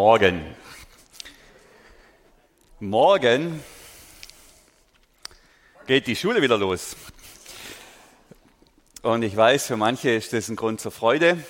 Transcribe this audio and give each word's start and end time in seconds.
Morgen. 0.00 0.54
Morgen 2.78 3.60
geht 5.88 6.06
die 6.06 6.14
Schule 6.14 6.40
wieder 6.40 6.56
los. 6.56 6.94
Und 9.02 9.24
ich 9.24 9.36
weiß, 9.36 9.66
für 9.66 9.76
manche 9.76 10.10
ist 10.10 10.32
das 10.32 10.48
ein 10.48 10.54
Grund 10.54 10.80
zur 10.80 10.92
Freude. 10.92 11.44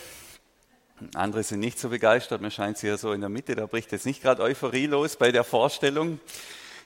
Andere 1.12 1.42
sind 1.42 1.60
nicht 1.60 1.78
so 1.78 1.90
begeistert. 1.90 2.40
Mir 2.40 2.50
scheint 2.50 2.76
es 2.76 2.80
hier 2.80 2.96
so 2.96 3.12
in 3.12 3.20
der 3.20 3.28
Mitte, 3.28 3.54
da 3.54 3.66
bricht 3.66 3.92
jetzt 3.92 4.06
nicht 4.06 4.22
gerade 4.22 4.42
Euphorie 4.42 4.86
los 4.86 5.16
bei 5.16 5.30
der 5.30 5.44
Vorstellung. 5.44 6.18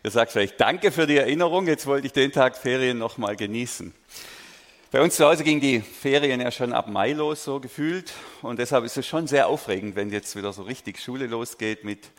Ihr 0.03 0.11
sagt 0.11 0.33
vielleicht 0.33 0.61
Danke 0.61 0.91
für 0.91 1.07
die 1.07 1.19
Erinnerung, 1.19 1.69
jetzt 1.69 1.87
wollte 1.87 2.09
ich 2.09 2.13
den 2.13 2.33
Tag 2.33 2.57
Ferien 2.57 2.99
nochmal 2.99 3.37
genießen. 3.37 3.95
Bei 4.93 5.01
uns 5.01 5.17
zu 5.17 5.25
Hause 5.25 5.43
ging 5.43 5.59
die 5.59 5.81
Ferien 5.81 6.43
ja 6.43 6.51
schon 6.51 6.75
ab 6.75 6.87
Mai 6.87 7.13
los, 7.13 7.45
so 7.45 7.61
gefühlt. 7.61 8.13
Und 8.43 8.59
deshalb 8.59 8.85
ist 8.85 8.99
es 8.99 9.07
schon 9.07 9.27
sehr 9.27 9.49
aufregend, 9.49 9.97
wenn 9.97 10.11
jetzt 10.11 10.37
wieder 10.37 10.53
so 10.53 10.65
richtig 10.65 11.01
Schule 11.01 11.27
losgeht 11.29 11.83
mit 11.83 12.11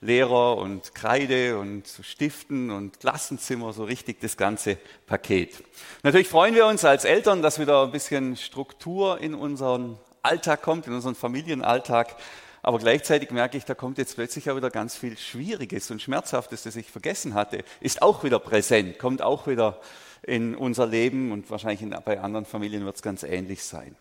Lehrer 0.00 0.56
und 0.56 0.94
Kreide 0.94 1.58
und 1.58 1.86
Stiften 2.00 2.70
und 2.70 2.98
Klassenzimmer, 2.98 3.74
so 3.74 3.84
richtig 3.84 4.22
das 4.22 4.38
ganze 4.38 4.78
Paket. 5.06 5.62
Natürlich 6.02 6.28
freuen 6.28 6.54
wir 6.54 6.64
uns 6.64 6.86
als 6.86 7.04
Eltern, 7.04 7.42
dass 7.42 7.58
wieder 7.58 7.82
ein 7.82 7.92
bisschen 7.92 8.38
Struktur 8.38 9.20
in 9.20 9.34
unseren 9.34 9.98
Alltag 10.22 10.62
kommt, 10.62 10.86
in 10.86 10.94
unseren 10.94 11.16
Familienalltag. 11.16 12.16
Aber 12.62 12.78
gleichzeitig 12.78 13.32
merke 13.32 13.58
ich, 13.58 13.66
da 13.66 13.74
kommt 13.74 13.98
jetzt 13.98 14.14
plötzlich 14.14 14.50
auch 14.50 14.56
wieder 14.56 14.70
ganz 14.70 14.96
viel 14.96 15.18
Schwieriges 15.18 15.90
und 15.90 16.00
Schmerzhaftes, 16.00 16.62
das 16.62 16.74
ich 16.76 16.90
vergessen 16.90 17.34
hatte, 17.34 17.64
ist 17.80 18.00
auch 18.00 18.24
wieder 18.24 18.38
präsent, 18.38 18.98
kommt 18.98 19.20
auch 19.20 19.46
wieder 19.46 19.78
in 20.26 20.54
unser 20.54 20.86
Leben 20.86 21.32
und 21.32 21.50
wahrscheinlich 21.50 21.82
in, 21.82 21.90
bei 22.04 22.20
anderen 22.20 22.46
Familien 22.46 22.84
wird 22.84 22.96
es 22.96 23.02
ganz 23.02 23.22
ähnlich 23.22 23.62
sein. 23.62 23.94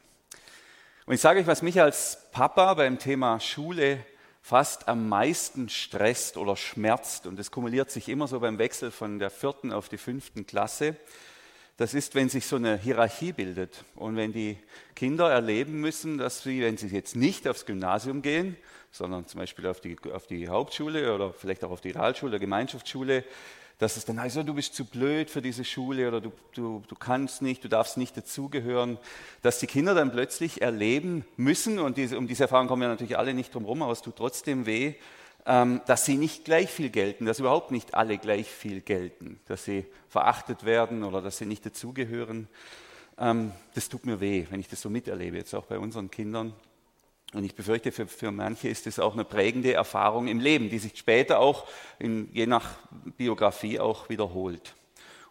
Und 1.06 1.14
ich 1.14 1.22
sage 1.22 1.40
euch, 1.40 1.48
was 1.48 1.62
mich 1.62 1.82
als 1.82 2.30
Papa 2.32 2.74
beim 2.76 2.98
Thema 2.98 3.40
Schule 3.40 4.00
fast 4.42 4.88
am 4.88 5.10
meisten 5.10 5.70
stresst 5.70 6.38
oder 6.38 6.56
schmerzt, 6.56 7.28
und 7.28 7.38
das 7.40 7.52
kumuliert 7.52 7.92
sich 7.92 8.10
immer 8.10 8.28
so 8.28 8.40
beim 8.40 8.58
Wechsel 8.58 8.92
von 8.92 9.20
der 9.20 9.30
vierten 9.30 9.72
auf 9.72 9.90
die 9.90 9.98
fünften 9.98 10.46
Klasse, 10.46 10.96
das 11.78 11.94
ist, 11.94 12.14
wenn 12.14 12.30
sich 12.30 12.46
so 12.46 12.58
eine 12.58 12.78
Hierarchie 12.78 13.34
bildet 13.34 13.84
und 13.96 14.16
wenn 14.16 14.32
die 14.32 14.58
Kinder 14.96 15.32
erleben 15.32 15.82
müssen, 15.82 16.20
dass 16.20 16.44
sie, 16.44 16.62
wenn 16.62 16.78
sie 16.78 16.88
jetzt 16.88 17.16
nicht 17.16 17.48
aufs 17.48 17.66
Gymnasium 17.66 18.22
gehen, 18.22 18.56
sondern 18.92 19.26
zum 19.28 19.40
Beispiel 19.40 19.66
auf 19.66 19.82
die, 19.82 19.98
auf 20.14 20.28
die 20.28 20.48
Hauptschule 20.48 21.16
oder 21.16 21.34
vielleicht 21.34 21.64
auch 21.64 21.72
auf 21.72 21.82
die 21.82 21.90
Realschule, 21.90 22.40
Gemeinschaftsschule, 22.40 23.24
dass 23.80 23.98
es 23.98 24.06
dann 24.06 24.20
heißt, 24.20 24.38
du 24.38 24.54
bist 24.54 24.76
zu 24.76 24.86
blöd 24.86 25.30
für 25.30 25.42
diese 25.42 25.66
Schule 25.66 26.08
oder 26.08 26.22
du, 26.22 26.32
du, 26.54 26.84
du 26.88 26.96
kannst 26.96 27.42
nicht, 27.42 27.64
du 27.64 27.70
darfst 27.70 27.98
nicht 27.98 28.16
dazugehören, 28.16 28.98
dass 29.42 29.60
die 29.60 29.68
Kinder 29.68 29.94
dann 29.94 30.12
plötzlich 30.12 30.62
erleben 30.62 31.26
müssen, 31.38 31.80
und 31.80 31.98
diese, 31.98 32.18
um 32.18 32.28
diese 32.28 32.44
Erfahrung 32.44 32.68
kommen 32.68 32.82
wir 32.82 32.90
natürlich 32.90 33.18
alle 33.18 33.34
nicht 33.34 33.54
drum 33.54 33.64
herum, 33.64 33.82
aber 33.82 33.92
es 33.92 34.02
tut 34.02 34.16
trotzdem 34.16 34.66
weh, 34.66 34.96
ähm, 35.46 35.82
dass 35.86 36.06
sie 36.06 36.16
nicht 36.16 36.46
gleich 36.46 36.70
viel 36.70 36.90
gelten, 36.90 37.26
dass 37.26 37.40
überhaupt 37.40 37.72
nicht 37.72 37.96
alle 37.96 38.18
gleich 38.18 38.48
viel 38.48 38.82
gelten, 38.82 39.40
dass 39.48 39.66
sie 39.66 39.86
verachtet 40.08 40.64
werden 40.64 41.04
oder 41.04 41.22
dass 41.22 41.38
sie 41.38 41.46
nicht 41.46 41.66
dazugehören. 41.66 42.48
Ähm, 43.18 43.52
das 43.74 43.90
tut 43.90 44.06
mir 44.06 44.22
weh, 44.22 44.46
wenn 44.50 44.60
ich 44.60 44.70
das 44.70 44.82
so 44.82 44.90
miterlebe, 44.90 45.38
jetzt 45.38 45.54
auch 45.54 45.66
bei 45.66 45.78
unseren 45.78 46.10
Kindern. 46.10 46.54
Und 47.34 47.44
ich 47.44 47.56
befürchte, 47.56 47.92
für, 47.92 48.08
für 48.08 48.32
manche 48.32 48.70
ist 48.70 48.88
es 48.88 49.00
auch 49.00 49.14
eine 49.14 49.26
prägende 49.26 49.74
Erfahrung 49.74 50.28
im 50.28 50.40
Leben, 50.40 50.70
die 50.70 50.80
sich 50.80 50.98
später 50.98 51.40
auch 51.40 51.68
in, 52.00 52.30
je 52.32 52.46
nach 52.46 52.78
Biografie 53.18 53.80
auch 53.80 54.10
wiederholt. 54.10 54.76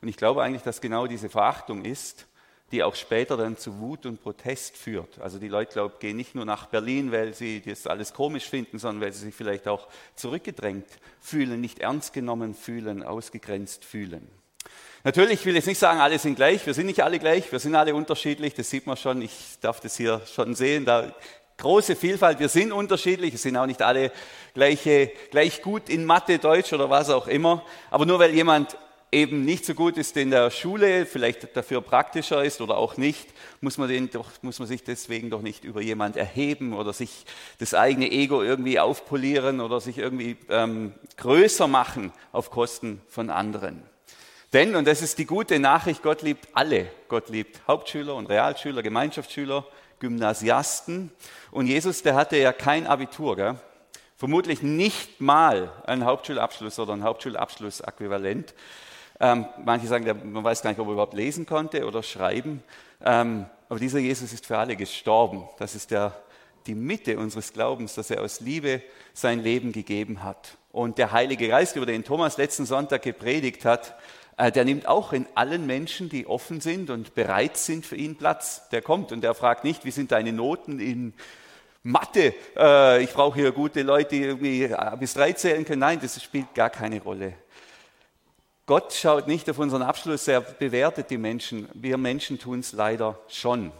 Und 0.01 0.09
ich 0.09 0.17
glaube 0.17 0.43
eigentlich, 0.43 0.62
dass 0.62 0.81
genau 0.81 1.07
diese 1.07 1.29
Verachtung 1.29 1.85
ist, 1.85 2.27
die 2.73 2.83
auch 2.83 2.95
später 2.95 3.37
dann 3.37 3.57
zu 3.57 3.79
Wut 3.79 4.07
und 4.07 4.23
Protest 4.23 4.77
führt. 4.77 5.21
Also 5.21 5.39
die 5.39 5.49
Leute, 5.49 5.75
glaube 5.75 5.97
gehen 6.01 6.17
nicht 6.17 6.35
nur 6.35 6.47
nach 6.47 6.67
Berlin, 6.67 7.12
weil 7.12 7.35
sie 7.35 7.61
das 7.61 7.87
alles 7.87 8.15
komisch 8.15 8.49
finden, 8.49 8.79
sondern 8.79 9.03
weil 9.03 9.12
sie 9.12 9.27
sich 9.27 9.35
vielleicht 9.35 9.69
auch 9.69 9.89
zurückgedrängt 10.17 10.87
fühlen, 11.21 11.61
nicht 11.61 11.81
ernst 11.81 12.15
genommen 12.15 12.55
fühlen, 12.55 13.03
ausgegrenzt 13.03 13.85
fühlen. 13.85 14.27
Natürlich 15.05 15.45
will 15.45 15.53
ich 15.53 15.57
jetzt 15.57 15.67
nicht 15.67 15.79
sagen, 15.79 16.01
alle 16.01 16.19
sind 16.19 16.37
gleich. 16.37 16.65
Wir 16.65 16.75
sind 16.75 16.87
nicht 16.87 17.03
alle 17.03 17.19
gleich. 17.19 17.51
Wir 17.51 17.59
sind 17.59 17.75
alle 17.75 17.95
unterschiedlich. 17.95 18.55
Das 18.55 18.71
sieht 18.71 18.87
man 18.87 18.97
schon. 18.97 19.21
Ich 19.21 19.59
darf 19.61 19.81
das 19.81 19.97
hier 19.97 20.23
schon 20.33 20.55
sehen. 20.55 20.85
Da 20.85 21.12
große 21.59 21.97
Vielfalt. 21.97 22.39
Wir 22.39 22.49
sind 22.49 22.73
unterschiedlich, 22.73 23.35
es 23.35 23.43
sind 23.43 23.57
auch 23.57 23.67
nicht 23.67 23.83
alle 23.83 24.13
gleiche, 24.55 25.11
gleich 25.31 25.63
gut 25.63 25.89
in 25.89 26.05
Mathe, 26.05 26.39
Deutsch 26.39 26.73
oder 26.73 26.91
was 26.91 27.11
auch 27.11 27.27
immer. 27.27 27.65
Aber 27.91 28.07
nur 28.07 28.19
weil 28.19 28.35
jemand 28.35 28.77
eben 29.13 29.45
nicht 29.45 29.67
so 29.67 29.75
gut 29.75 29.99
ist 29.99 30.17
in 30.17 30.31
der 30.31 30.51
Schule, 30.51 31.05
vielleicht 31.05 31.55
dafür 31.55 31.83
praktischer 31.83 32.43
ist 32.43 32.62
oder 32.62 32.79
auch 32.79 32.97
nicht, 32.97 33.29
muss 33.61 33.77
man, 33.77 34.09
doch, 34.11 34.31
muss 34.41 34.59
man 34.59 34.67
sich 34.67 34.83
deswegen 34.83 35.29
doch 35.29 35.43
nicht 35.43 35.65
über 35.65 35.83
jemand 35.83 36.17
erheben 36.17 36.73
oder 36.73 36.95
sich 36.95 37.27
das 37.59 37.75
eigene 37.75 38.11
Ego 38.11 38.43
irgendwie 38.43 38.81
aufpolieren 38.81 39.61
oder 39.61 39.81
sich 39.81 39.99
irgendwie 39.99 40.39
ähm, 40.49 40.95
größer 41.19 41.69
machen 41.69 42.11
auf 42.33 42.51
Kosten 42.51 43.03
von 43.07 43.29
anderen. 43.29 43.83
Denn, 44.55 44.75
und 44.77 44.87
das 44.87 45.03
ist 45.03 45.19
die 45.19 45.27
gute 45.27 45.59
Nachricht, 45.59 46.03
Gott 46.03 46.23
liebt 46.23 46.49
alle. 46.53 46.89
Gott 47.09 47.29
liebt 47.29 47.61
Hauptschüler 47.67 48.15
und 48.15 48.27
Realschüler, 48.27 48.83
Gemeinschaftsschüler, 48.83 49.67
Gymnasiasten. 50.03 51.11
Und 51.51 51.67
Jesus, 51.67 52.03
der 52.03 52.15
hatte 52.15 52.37
ja 52.37 52.53
kein 52.53 52.87
Abitur, 52.87 53.37
gell? 53.37 53.57
vermutlich 54.23 54.63
nicht 54.63 55.21
mal 55.21 55.73
einen 55.85 56.05
Hauptschulabschluss 56.05 56.79
oder 56.79 56.93
ein 56.93 57.03
Hauptschulabschluss-Äquivalent. 57.03 58.55
Ähm, 59.19 59.47
manche 59.65 59.89
sagen, 59.89 60.05
der, 60.05 60.15
man 60.15 60.45
weiß 60.45 60.62
gar 60.62 60.71
nicht, 60.71 60.79
ob 60.79 60.87
er 60.87 60.93
überhaupt 60.93 61.15
lesen 61.15 61.45
konnte 61.45 61.85
oder 61.87 62.05
schreiben. 62.05 62.62
Ähm, 63.05 63.47
aber 63.69 63.81
dieser 63.81 63.99
Jesus 63.99 64.33
ist 64.33 64.47
für 64.47 64.59
alle 64.59 64.77
gestorben. 64.77 65.49
Das 65.59 65.75
ist 65.75 65.91
der, 65.91 66.12
die 66.67 66.77
Mitte 66.77 67.19
unseres 67.19 67.53
Glaubens, 67.53 67.95
dass 67.95 68.11
er 68.11 68.23
aus 68.23 68.39
Liebe 68.39 68.83
sein 69.12 69.41
Leben 69.41 69.73
gegeben 69.73 70.23
hat. 70.23 70.57
Und 70.71 70.99
der 70.99 71.11
Heilige 71.11 71.49
Geist, 71.49 71.75
über 71.75 71.87
den 71.87 72.05
Thomas 72.05 72.37
letzten 72.37 72.65
Sonntag 72.65 73.03
gepredigt 73.03 73.65
hat, 73.65 73.97
der 74.38 74.65
nimmt 74.65 74.87
auch 74.87 75.12
in 75.12 75.26
allen 75.34 75.66
Menschen, 75.66 76.09
die 76.09 76.26
offen 76.26 76.60
sind 76.60 76.91
und 76.91 77.15
bereit 77.15 77.56
sind 77.56 77.84
für 77.84 77.97
ihn 77.97 78.16
Platz. 78.16 78.69
Der 78.70 78.82
kommt 78.82 79.12
und 79.12 79.22
der 79.22 79.34
fragt 79.34 79.65
nicht, 79.65 79.84
wie 79.84 79.91
sind 79.91 80.12
deine 80.12 80.32
Noten 80.32 80.81
in 80.81 81.15
Mathe? 81.82 82.34
Äh, 82.56 83.03
ich 83.03 83.12
brauche 83.12 83.38
hier 83.38 83.53
gute 83.53 83.82
Leute, 83.82 84.16
die 84.16 84.22
irgendwie 84.22 84.65
äh, 84.65 84.97
bis 84.98 85.15
drei 85.15 85.32
zählen 85.32 85.65
können. 85.65 85.81
Nein, 85.81 86.00
das 86.00 86.22
spielt 86.22 86.54
gar 86.54 86.70
keine 86.70 87.03
Rolle. 87.03 87.34
Gott 88.65 88.93
schaut 88.93 89.26
nicht 89.26 89.50
auf 89.50 89.59
unseren 89.59 89.82
Abschluss, 89.82 90.28
er 90.28 90.41
bewertet 90.41 91.10
die 91.10 91.19
Menschen. 91.19 91.69
Wir 91.75 91.99
Menschen 91.99 92.38
tun 92.38 92.60
es 92.60 92.72
leider 92.72 93.19
schon. 93.28 93.72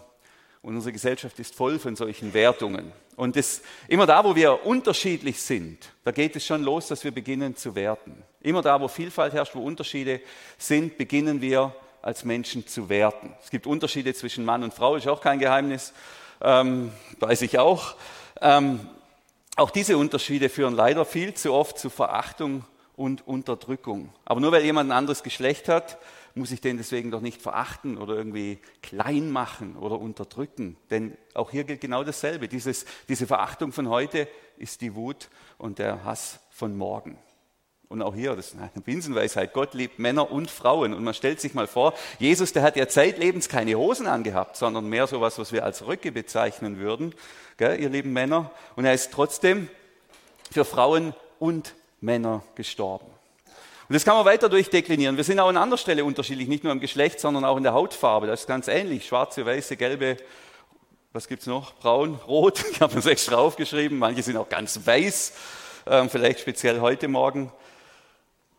Und 0.63 0.77
unsere 0.77 0.93
Gesellschaft 0.93 1.39
ist 1.41 1.55
voll 1.57 1.79
von 1.81 1.97
solchen 1.97 2.33
Wertungen. 2.35 2.93
Und 3.17 3.37
das, 3.37 3.63
immer 3.89 4.07
da, 4.07 4.25
wo 4.25 4.37
wir 4.37 4.65
unterschiedlich 4.65 5.43
sind, 5.43 5.93
da 6.05 6.13
geht 6.13 6.37
es 6.37 6.47
schon 6.47 6.63
los, 6.63 6.87
dass 6.87 7.03
wir 7.03 7.11
beginnen 7.11 7.57
zu 7.57 7.75
werten. 7.75 8.23
Immer 8.41 8.63
da, 8.63 8.81
wo 8.81 8.87
Vielfalt 8.87 9.33
herrscht, 9.33 9.55
wo 9.57 9.61
Unterschiede 9.61 10.21
sind, 10.59 10.97
beginnen 10.97 11.41
wir 11.41 11.75
als 12.01 12.25
Menschen 12.25 12.67
zu 12.67 12.89
werten. 12.89 13.35
Es 13.43 13.51
gibt 13.51 13.67
Unterschiede 13.67 14.15
zwischen 14.15 14.45
Mann 14.45 14.63
und 14.63 14.73
Frau, 14.73 14.97
ist 14.97 15.09
auch 15.09 15.21
kein 15.21 15.41
Geheimnis, 15.41 15.93
ähm, 16.41 16.93
weiß 17.19 17.43
ich 17.43 17.59
auch. 17.59 17.97
Ähm, 18.41 18.81
auch 19.57 19.71
diese 19.71 19.99
Unterschiede 19.99 20.49
führen 20.49 20.75
leider 20.75 21.05
viel 21.05 21.35
zu 21.35 21.53
oft 21.53 21.79
zu 21.79 21.91
Verachtung 21.91 22.65
und 22.97 23.27
Unterdrückung. 23.27 24.13
Aber 24.25 24.41
nur 24.41 24.53
weil 24.53 24.65
jemand 24.65 24.91
ein 24.91 24.97
anderes 24.97 25.23
Geschlecht 25.23 25.69
hat, 25.69 25.99
muss 26.35 26.51
ich 26.51 26.61
den 26.61 26.79
deswegen 26.79 27.11
doch 27.11 27.21
nicht 27.21 27.43
verachten 27.43 27.99
oder 27.99 28.15
irgendwie 28.15 28.59
klein 28.83 29.31
machen 29.31 29.77
oder 29.77 29.99
unterdrücken. 29.99 30.77
Denn 30.91 31.17
auch 31.35 31.51
hier 31.51 31.65
gilt 31.65 31.81
genau 31.81 32.05
dasselbe. 32.05 32.49
Dieses, 32.49 32.87
diese 33.09 33.27
Verachtung 33.27 33.73
von 33.73 33.89
heute 33.89 34.29
ist 34.57 34.81
die 34.81 34.95
Wut 34.95 35.29
und 35.59 35.79
der 35.79 36.05
Hass 36.05 36.41
von 36.51 36.77
morgen. 36.77 37.19
Und 37.93 38.01
auch 38.01 38.15
hier, 38.15 38.35
das 38.35 38.55
ist 38.55 38.57
eine 38.59 38.71
Binsenweisheit, 38.83 39.53
Gott 39.53 39.75
liebt 39.75 39.99
Männer 39.99 40.31
und 40.31 40.51
Frauen. 40.51 40.95
Und 40.95 41.05
man 41.05 41.13
stellt 41.13 41.43
sich 41.43 41.53
mal 41.53 41.67
vor, 41.67 41.93
Jesus, 42.19 42.55
der 42.55 42.63
hat 42.63 42.77
ja 42.77 42.89
zeitlebens 42.89 43.51
keine 43.51 43.75
Hosen 43.75 44.07
angehabt, 44.07 44.57
sondern 44.57 44.87
mehr 44.87 45.07
so 45.07 45.17
etwas, 45.17 45.39
was 45.39 45.53
wir 45.53 45.63
als 45.63 45.87
Röcke 45.87 46.11
bezeichnen 46.11 46.79
würden, 46.79 47.15
gell, 47.59 47.79
ihr 47.79 47.91
lieben 47.91 48.15
Männer. 48.15 48.51
Und 48.77 48.87
er 48.87 48.95
ist 48.95 49.13
trotzdem 49.13 49.69
für 50.51 50.65
Frauen 50.65 51.15
und 51.39 51.75
Männer 52.01 52.43
gestorben. 52.55 53.12
Und 53.93 53.97
das 53.97 54.07
kann 54.07 54.17
man 54.17 54.25
weiter 54.25 54.49
durchdeklinieren. 54.49 55.19
Wir 55.19 55.25
sind 55.25 55.39
auch 55.39 55.51
an 55.51 55.59
anderer 55.59 55.77
Stelle 55.77 56.03
unterschiedlich, 56.03 56.49
nicht 56.49 56.65
nur 56.65 56.73
im 56.73 56.81
Geschlecht, 56.81 57.21
sondern 57.21 57.45
auch 57.45 57.59
in 57.59 57.63
der 57.63 57.75
Hautfarbe. 57.75 58.27
Das 58.27 58.41
ist 58.41 58.47
ganz 58.47 58.67
ähnlich. 58.67 59.07
Schwarze, 59.07 59.45
weiße, 59.45 59.77
gelbe, 59.77 60.17
was 61.13 61.29
gibt 61.29 61.43
es 61.43 61.47
noch? 61.47 61.75
Braun, 61.75 62.15
rot. 62.27 62.65
Ich 62.71 62.81
habe 62.81 62.95
das 62.95 63.05
extra 63.05 63.37
aufgeschrieben. 63.37 63.99
Manche 63.99 64.23
sind 64.23 64.39
auch 64.39 64.49
ganz 64.49 64.87
weiß, 64.87 65.35
ähm, 65.89 66.09
vielleicht 66.09 66.41
speziell 66.41 66.81
heute 66.81 67.07
Morgen. 67.07 67.53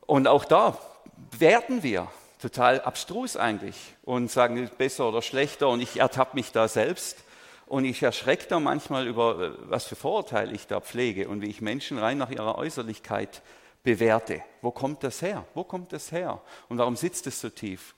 Und 0.01 0.27
auch 0.27 0.45
da 0.45 0.77
werden 1.39 1.81
wir 1.81 2.09
total 2.39 2.81
abstrus 2.81 3.35
eigentlich 3.35 3.75
und 4.03 4.29
sagen, 4.29 4.69
besser 4.77 5.09
oder 5.09 5.23
schlechter. 5.23 5.67
Und 5.69 5.81
ich 5.81 5.99
ertappe 5.99 6.35
mich 6.35 6.51
da 6.51 6.67
selbst. 6.67 7.23
Und 7.65 7.85
ich 7.85 8.03
erschrecke 8.03 8.45
da 8.49 8.59
manchmal 8.59 9.07
über, 9.07 9.39
äh, 9.41 9.51
was 9.63 9.85
für 9.85 9.95
Vorurteile 9.95 10.53
ich 10.53 10.67
da 10.67 10.79
pflege 10.79 11.27
und 11.27 11.41
wie 11.41 11.49
ich 11.49 11.59
Menschen 11.59 11.97
rein 11.97 12.19
nach 12.19 12.29
ihrer 12.29 12.55
Äußerlichkeit 12.59 13.41
bewerte. 13.83 14.41
Wo 14.61 14.71
kommt 14.71 15.03
das 15.03 15.21
her? 15.21 15.45
Wo 15.53 15.63
kommt 15.63 15.93
das 15.93 16.11
her? 16.11 16.41
Und 16.69 16.77
warum 16.77 16.95
sitzt 16.95 17.27
es 17.27 17.39
so 17.39 17.49
tief? 17.49 17.95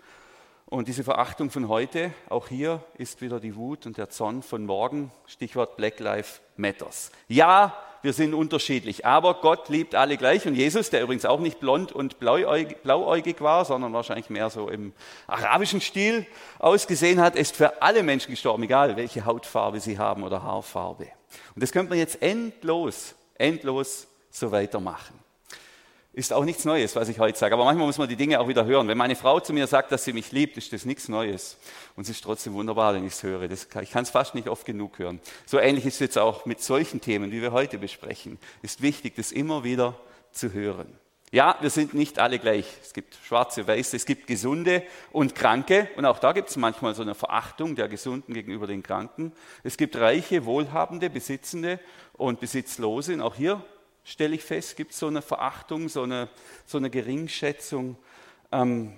Und 0.67 0.87
diese 0.87 1.03
Verachtung 1.03 1.51
von 1.51 1.67
heute, 1.67 2.11
auch 2.27 2.47
hier 2.47 2.83
ist 2.97 3.21
wieder 3.21 3.39
die 3.39 3.55
Wut 3.55 3.85
und 3.85 3.97
der 3.97 4.09
Zorn 4.09 4.41
von 4.41 4.65
morgen, 4.65 5.11
Stichwort 5.27 5.77
Black 5.77 5.99
Lives 5.99 6.41
Matters. 6.57 7.11
Ja, 7.27 7.77
wir 8.01 8.13
sind 8.13 8.33
unterschiedlich, 8.33 9.05
aber 9.05 9.35
Gott 9.41 9.69
liebt 9.69 9.93
alle 9.93 10.17
gleich. 10.17 10.47
Und 10.47 10.55
Jesus, 10.55 10.89
der 10.89 11.03
übrigens 11.03 11.25
auch 11.25 11.39
nicht 11.39 11.59
blond 11.59 11.91
und 11.91 12.19
blauäugig, 12.19 13.41
war, 13.41 13.65
sondern 13.65 13.93
wahrscheinlich 13.93 14.29
mehr 14.29 14.49
so 14.49 14.69
im 14.69 14.93
arabischen 15.27 15.81
Stil 15.81 16.25
ausgesehen 16.57 17.19
hat, 17.21 17.35
ist 17.35 17.55
für 17.55 17.81
alle 17.83 18.01
Menschen 18.01 18.31
gestorben, 18.31 18.63
egal 18.63 18.95
welche 18.95 19.25
Hautfarbe 19.25 19.79
sie 19.79 19.99
haben 19.99 20.23
oder 20.23 20.41
Haarfarbe. 20.41 21.07
Und 21.53 21.61
das 21.63 21.71
könnte 21.71 21.89
man 21.89 21.99
jetzt 21.99 22.21
endlos, 22.21 23.15
endlos 23.35 24.07
so 24.31 24.51
weitermachen. 24.51 25.24
Ist 26.15 26.31
auch 26.31 26.45
nichts 26.45 26.63
Neues, 26.63 26.95
was 26.95 27.09
ich 27.09 27.19
heute 27.19 27.37
sage. 27.37 27.53
Aber 27.55 27.65
manchmal 27.65 27.87
muss 27.87 27.97
man 27.97 28.07
die 28.07 28.15
Dinge 28.15 28.39
auch 28.39 28.47
wieder 28.47 28.63
hören. 28.63 28.87
Wenn 28.87 28.97
meine 28.97 29.17
Frau 29.17 29.41
zu 29.41 29.51
mir 29.51 29.67
sagt, 29.67 29.91
dass 29.91 30.05
sie 30.05 30.13
mich 30.13 30.31
liebt, 30.31 30.55
ist 30.55 30.71
das 30.71 30.85
nichts 30.85 31.09
Neues. 31.09 31.57
Und 31.97 32.03
es 32.03 32.09
ist 32.09 32.23
trotzdem 32.23 32.53
wunderbar, 32.53 32.93
wenn 32.93 33.05
ich 33.05 33.11
es 33.11 33.21
höre. 33.21 33.49
Das 33.49 33.67
ich 33.81 33.91
kann 33.91 34.03
es 34.03 34.11
fast 34.11 34.33
nicht 34.33 34.47
oft 34.47 34.65
genug 34.65 34.97
hören. 34.97 35.19
So 35.45 35.59
ähnlich 35.59 35.85
ist 35.85 35.95
es 35.95 35.99
jetzt 35.99 36.17
auch 36.17 36.45
mit 36.45 36.61
solchen 36.61 37.01
Themen, 37.01 37.31
die 37.31 37.41
wir 37.41 37.51
heute 37.51 37.77
besprechen. 37.77 38.39
Ist 38.61 38.81
wichtig, 38.81 39.15
das 39.17 39.33
immer 39.33 39.65
wieder 39.65 39.99
zu 40.31 40.53
hören. 40.53 40.87
Ja, 41.33 41.57
wir 41.59 41.69
sind 41.69 41.93
nicht 41.93 42.17
alle 42.17 42.39
gleich. 42.39 42.65
Es 42.81 42.93
gibt 42.93 43.17
schwarze, 43.27 43.67
weiße, 43.67 43.97
es 43.97 44.05
gibt 44.05 44.25
gesunde 44.25 44.83
und 45.11 45.35
Kranke. 45.35 45.89
Und 45.97 46.05
auch 46.05 46.19
da 46.19 46.31
gibt 46.31 46.47
es 46.47 46.55
manchmal 46.55 46.95
so 46.95 47.01
eine 47.01 47.13
Verachtung 47.13 47.75
der 47.75 47.89
Gesunden 47.89 48.33
gegenüber 48.33 48.67
den 48.67 48.83
Kranken. 48.83 49.33
Es 49.63 49.75
gibt 49.75 49.97
reiche, 49.97 50.45
wohlhabende, 50.45 51.09
besitzende 51.09 51.77
und 52.13 52.39
besitzlose. 52.39 53.15
Und 53.15 53.21
auch 53.21 53.35
hier 53.35 53.61
stelle 54.05 54.35
ich 54.35 54.43
fest, 54.43 54.77
gibt 54.77 54.91
es 54.91 54.99
so 54.99 55.07
eine 55.07 55.21
Verachtung, 55.21 55.89
so 55.89 56.03
eine, 56.03 56.29
so 56.65 56.77
eine 56.77 56.89
Geringschätzung. 56.89 57.97
Ähm, 58.51 58.93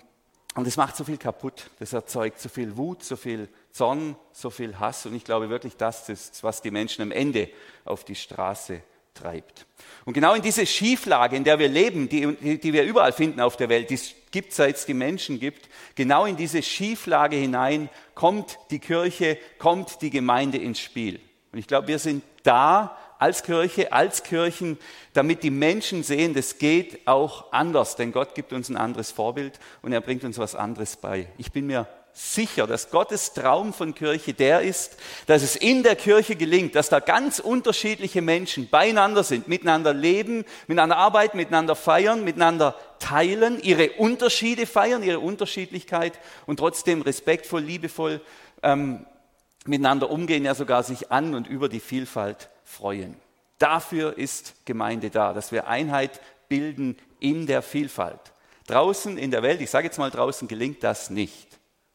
und 0.53 0.67
das 0.67 0.77
macht 0.77 0.95
so 0.95 1.03
viel 1.03 1.17
kaputt. 1.17 1.69
Das 1.79 1.93
erzeugt 1.93 2.39
so 2.39 2.49
viel 2.49 2.77
Wut, 2.77 3.03
so 3.03 3.15
viel 3.15 3.47
Zorn, 3.71 4.15
so 4.33 4.49
viel 4.49 4.79
Hass. 4.79 5.05
Und 5.05 5.15
ich 5.15 5.23
glaube 5.23 5.49
wirklich, 5.49 5.77
das 5.77 6.09
ist, 6.09 6.43
was 6.43 6.61
die 6.61 6.71
Menschen 6.71 7.01
am 7.01 7.11
Ende 7.11 7.49
auf 7.85 8.03
die 8.03 8.15
Straße 8.15 8.81
treibt. 9.13 9.65
Und 10.05 10.13
genau 10.13 10.33
in 10.33 10.41
diese 10.41 10.65
Schieflage, 10.65 11.35
in 11.35 11.43
der 11.43 11.59
wir 11.59 11.69
leben, 11.69 12.09
die, 12.09 12.59
die 12.59 12.73
wir 12.73 12.83
überall 12.83 13.13
finden 13.13 13.39
auf 13.39 13.55
der 13.55 13.69
Welt, 13.69 13.89
die 13.89 13.95
es 13.95 14.13
gibt, 14.31 14.53
seit 14.53 14.75
es 14.75 14.85
die 14.85 14.93
Menschen 14.93 15.39
gibt, 15.39 15.69
genau 15.95 16.25
in 16.25 16.35
diese 16.35 16.61
Schieflage 16.61 17.35
hinein 17.35 17.89
kommt 18.13 18.59
die 18.71 18.79
Kirche, 18.79 19.37
kommt 19.57 20.01
die 20.01 20.09
Gemeinde 20.09 20.57
ins 20.57 20.79
Spiel. 20.79 21.19
Und 21.51 21.59
ich 21.59 21.67
glaube, 21.67 21.87
wir 21.87 21.99
sind 21.99 22.23
da 22.43 22.97
als 23.19 23.43
Kirche, 23.43 23.91
als 23.91 24.23
Kirchen, 24.23 24.77
damit 25.13 25.43
die 25.43 25.49
Menschen 25.49 26.03
sehen, 26.03 26.33
das 26.33 26.57
geht 26.57 27.07
auch 27.07 27.51
anders, 27.51 27.95
denn 27.95 28.11
Gott 28.11 28.35
gibt 28.35 28.53
uns 28.53 28.69
ein 28.69 28.77
anderes 28.77 29.11
Vorbild 29.11 29.59
und 29.81 29.91
er 29.91 30.01
bringt 30.01 30.23
uns 30.23 30.37
was 30.37 30.55
anderes 30.55 30.97
bei. 30.97 31.27
Ich 31.37 31.51
bin 31.51 31.67
mir 31.67 31.87
sicher, 32.17 32.65
dass 32.65 32.89
Gottes 32.89 33.33
Traum 33.33 33.73
von 33.73 33.93
Kirche 33.93 34.33
der 34.33 34.61
ist, 34.61 34.97
dass 35.27 35.43
es 35.43 35.55
in 35.55 35.83
der 35.83 35.95
Kirche 35.95 36.35
gelingt, 36.35 36.73
dass 36.73 36.89
da 36.89 36.99
ganz 36.99 37.37
unterschiedliche 37.37 38.23
Menschen 38.23 38.69
beieinander 38.69 39.23
sind, 39.23 39.47
miteinander 39.47 39.93
leben, 39.93 40.43
miteinander 40.65 40.97
arbeiten, 40.97 41.37
miteinander 41.37 41.75
feiern, 41.75 42.23
miteinander 42.23 42.75
teilen, 42.97 43.59
ihre 43.61 43.91
Unterschiede 43.91 44.65
feiern, 44.65 45.03
ihre 45.03 45.19
Unterschiedlichkeit 45.19 46.19
und 46.47 46.57
trotzdem 46.57 47.03
respektvoll, 47.03 47.61
liebevoll 47.61 48.19
ähm, 48.63 49.05
miteinander 49.65 50.09
umgehen, 50.09 50.43
ja 50.43 50.55
sogar 50.55 50.81
sich 50.81 51.11
an 51.11 51.35
und 51.35 51.45
über 51.45 51.69
die 51.69 51.79
Vielfalt 51.79 52.49
freuen. 52.67 53.15
Dafür 53.57 54.17
ist 54.17 54.65
Gemeinde 54.65 55.09
da, 55.09 55.33
dass 55.33 55.51
wir 55.51 55.67
Einheit 55.67 56.21
bilden 56.49 56.97
in 57.19 57.47
der 57.47 57.61
Vielfalt. 57.61 58.19
Draußen 58.67 59.17
in 59.17 59.31
der 59.31 59.41
Welt, 59.41 59.61
ich 59.61 59.69
sage 59.69 59.87
jetzt 59.87 59.97
mal 59.97 60.11
draußen, 60.11 60.47
gelingt 60.47 60.83
das 60.83 61.09
nicht. 61.09 61.47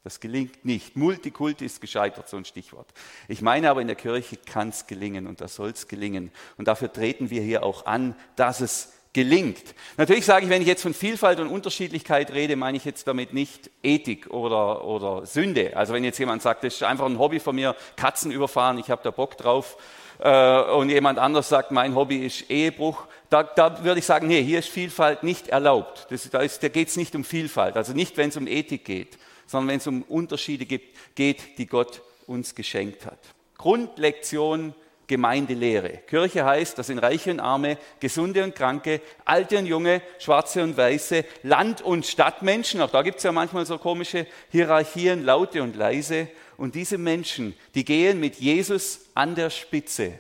Das 0.02 0.18
gelingt 0.18 0.64
nicht. 0.64 0.96
Multikulti 0.96 1.64
ist 1.64 1.80
gescheitert, 1.80 2.28
so 2.28 2.36
ein 2.36 2.44
Stichwort. 2.44 2.88
Ich 3.28 3.42
meine 3.42 3.70
aber, 3.70 3.82
in 3.82 3.86
der 3.86 3.94
Kirche 3.94 4.36
kann 4.36 4.70
es 4.70 4.88
gelingen 4.88 5.28
und 5.28 5.40
das 5.40 5.54
soll 5.54 5.70
es 5.70 5.86
gelingen. 5.86 6.32
Und 6.56 6.66
dafür 6.66 6.92
treten 6.92 7.30
wir 7.30 7.42
hier 7.42 7.62
auch 7.62 7.86
an, 7.86 8.16
dass 8.34 8.60
es 8.60 8.94
gelingt. 9.12 9.74
Natürlich 9.98 10.24
sage 10.24 10.46
ich, 10.46 10.50
wenn 10.50 10.62
ich 10.62 10.68
jetzt 10.68 10.82
von 10.82 10.94
Vielfalt 10.94 11.38
und 11.38 11.48
Unterschiedlichkeit 11.48 12.32
rede, 12.32 12.56
meine 12.56 12.78
ich 12.78 12.84
jetzt 12.84 13.06
damit 13.06 13.34
nicht 13.34 13.70
Ethik 13.82 14.30
oder, 14.30 14.84
oder 14.84 15.26
Sünde. 15.26 15.76
Also 15.76 15.92
wenn 15.92 16.02
jetzt 16.02 16.18
jemand 16.18 16.42
sagt, 16.42 16.64
das 16.64 16.74
ist 16.74 16.82
einfach 16.82 17.06
ein 17.06 17.18
Hobby 17.18 17.38
von 17.38 17.54
mir, 17.54 17.76
Katzen 17.94 18.32
überfahren, 18.32 18.78
ich 18.78 18.90
habe 18.90 19.02
da 19.04 19.10
Bock 19.10 19.36
drauf, 19.36 19.76
äh, 20.22 20.62
und 20.72 20.88
jemand 20.88 21.18
anders 21.18 21.48
sagt, 21.48 21.72
mein 21.72 21.94
Hobby 21.94 22.24
ist 22.24 22.48
Ehebruch, 22.48 23.06
da, 23.28 23.42
da 23.42 23.82
würde 23.82 23.98
ich 23.98 24.06
sagen, 24.06 24.28
nee, 24.28 24.42
hier 24.42 24.60
ist 24.60 24.68
Vielfalt 24.68 25.22
nicht 25.24 25.48
erlaubt. 25.48 26.06
Das, 26.10 26.28
da, 26.30 26.44
da 26.44 26.68
geht 26.68 26.88
es 26.88 26.96
nicht 26.96 27.14
um 27.16 27.24
Vielfalt, 27.24 27.76
also 27.76 27.92
nicht, 27.92 28.16
wenn 28.16 28.28
es 28.28 28.36
um 28.36 28.46
Ethik 28.46 28.84
geht, 28.84 29.18
sondern 29.46 29.68
wenn 29.68 29.78
es 29.78 29.86
um 29.86 30.02
Unterschiede 30.02 30.64
gibt, 30.64 30.96
geht, 31.16 31.58
die 31.58 31.66
Gott 31.66 32.02
uns 32.26 32.54
geschenkt 32.54 33.04
hat. 33.04 33.18
Grundlektion 33.58 34.74
Gemeindelehre. 35.08 35.98
Kirche 36.06 36.44
heißt, 36.44 36.78
das 36.78 36.86
sind 36.86 36.98
Reiche 36.98 37.32
und 37.32 37.40
Arme, 37.40 37.76
Gesunde 38.00 38.44
und 38.44 38.54
Kranke, 38.54 39.00
Alte 39.24 39.58
und 39.58 39.66
Junge, 39.66 40.00
Schwarze 40.18 40.62
und 40.62 40.76
Weiße, 40.76 41.24
Land- 41.42 41.82
und 41.82 42.06
Stadtmenschen. 42.06 42.80
Auch 42.80 42.90
da 42.90 43.02
gibt 43.02 43.18
es 43.18 43.24
ja 43.24 43.32
manchmal 43.32 43.66
so 43.66 43.76
komische 43.76 44.26
Hierarchien, 44.50 45.24
laute 45.24 45.62
und 45.62 45.76
leise. 45.76 46.28
Und 46.56 46.74
diese 46.74 46.98
Menschen, 46.98 47.54
die 47.74 47.84
gehen 47.84 48.20
mit 48.20 48.36
Jesus 48.36 49.00
an 49.14 49.34
der 49.34 49.50
Spitze 49.50 50.18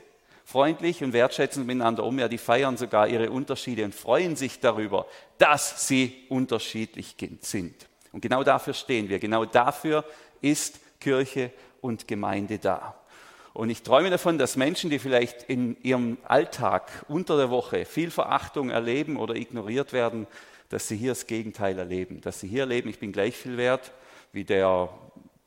freundlich 0.52 1.02
und 1.02 1.14
wertschätzend 1.14 1.66
miteinander 1.66 2.04
um. 2.04 2.18
Ja, 2.18 2.28
die 2.28 2.38
feiern 2.38 2.76
sogar 2.76 3.08
ihre 3.08 3.30
Unterschiede 3.30 3.84
und 3.84 3.94
freuen 3.94 4.36
sich 4.36 4.60
darüber, 4.60 5.06
dass 5.38 5.88
sie 5.88 6.14
unterschiedlich 6.28 7.16
sind. 7.40 7.74
Und 8.12 8.20
genau 8.20 8.44
dafür 8.44 8.74
stehen 8.74 9.08
wir. 9.08 9.18
Genau 9.18 9.46
dafür 9.46 10.04
ist 10.42 10.78
Kirche 11.00 11.50
und 11.80 12.06
Gemeinde 12.06 12.58
da. 12.58 12.94
Und 13.54 13.70
ich 13.70 13.82
träume 13.82 14.10
davon, 14.10 14.38
dass 14.38 14.56
Menschen, 14.56 14.90
die 14.90 14.98
vielleicht 14.98 15.44
in 15.44 15.76
ihrem 15.82 16.18
Alltag 16.24 16.90
unter 17.08 17.36
der 17.38 17.50
Woche 17.50 17.86
viel 17.86 18.10
Verachtung 18.10 18.70
erleben 18.70 19.16
oder 19.16 19.34
ignoriert 19.34 19.94
werden, 19.94 20.26
dass 20.68 20.88
sie 20.88 20.96
hier 20.96 21.12
das 21.12 21.26
Gegenteil 21.26 21.78
erleben. 21.78 22.20
Dass 22.20 22.40
sie 22.40 22.48
hier 22.48 22.66
leben, 22.66 22.90
ich 22.90 22.98
bin 22.98 23.12
gleich 23.12 23.36
viel 23.36 23.56
wert 23.56 23.92
wie 24.32 24.44
der 24.44 24.88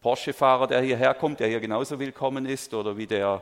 Porsche-Fahrer, 0.05 0.67
der 0.67 0.83
hierher 0.83 1.15
kommt, 1.15 1.39
der 1.39 1.47
hier 1.47 1.59
genauso 1.59 1.97
willkommen 1.97 2.45
ist, 2.45 2.75
oder 2.75 2.95
wie 2.95 3.07
der, 3.07 3.41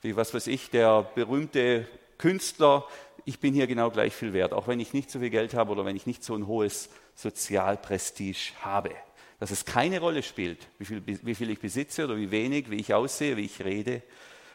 wie 0.00 0.14
was 0.14 0.32
weiß 0.32 0.46
ich, 0.46 0.70
der 0.70 1.02
berühmte 1.16 1.88
Künstler. 2.18 2.86
Ich 3.24 3.40
bin 3.40 3.52
hier 3.52 3.66
genau 3.66 3.90
gleich 3.90 4.14
viel 4.14 4.32
wert, 4.32 4.52
auch 4.52 4.68
wenn 4.68 4.78
ich 4.78 4.92
nicht 4.92 5.10
so 5.10 5.18
viel 5.18 5.30
Geld 5.30 5.54
habe 5.54 5.72
oder 5.72 5.84
wenn 5.84 5.96
ich 5.96 6.06
nicht 6.06 6.22
so 6.22 6.36
ein 6.36 6.46
hohes 6.46 6.88
Sozialprestige 7.16 8.38
habe 8.62 8.90
dass 9.40 9.50
es 9.50 9.64
keine 9.64 9.98
Rolle 9.98 10.22
spielt, 10.22 10.68
wie 10.78 10.84
viel, 10.84 11.02
wie 11.04 11.34
viel 11.34 11.50
ich 11.50 11.58
besitze 11.58 12.04
oder 12.04 12.16
wie 12.16 12.30
wenig, 12.30 12.70
wie 12.70 12.76
ich 12.76 12.94
aussehe, 12.94 13.36
wie 13.36 13.44
ich 13.44 13.64
rede 13.64 14.00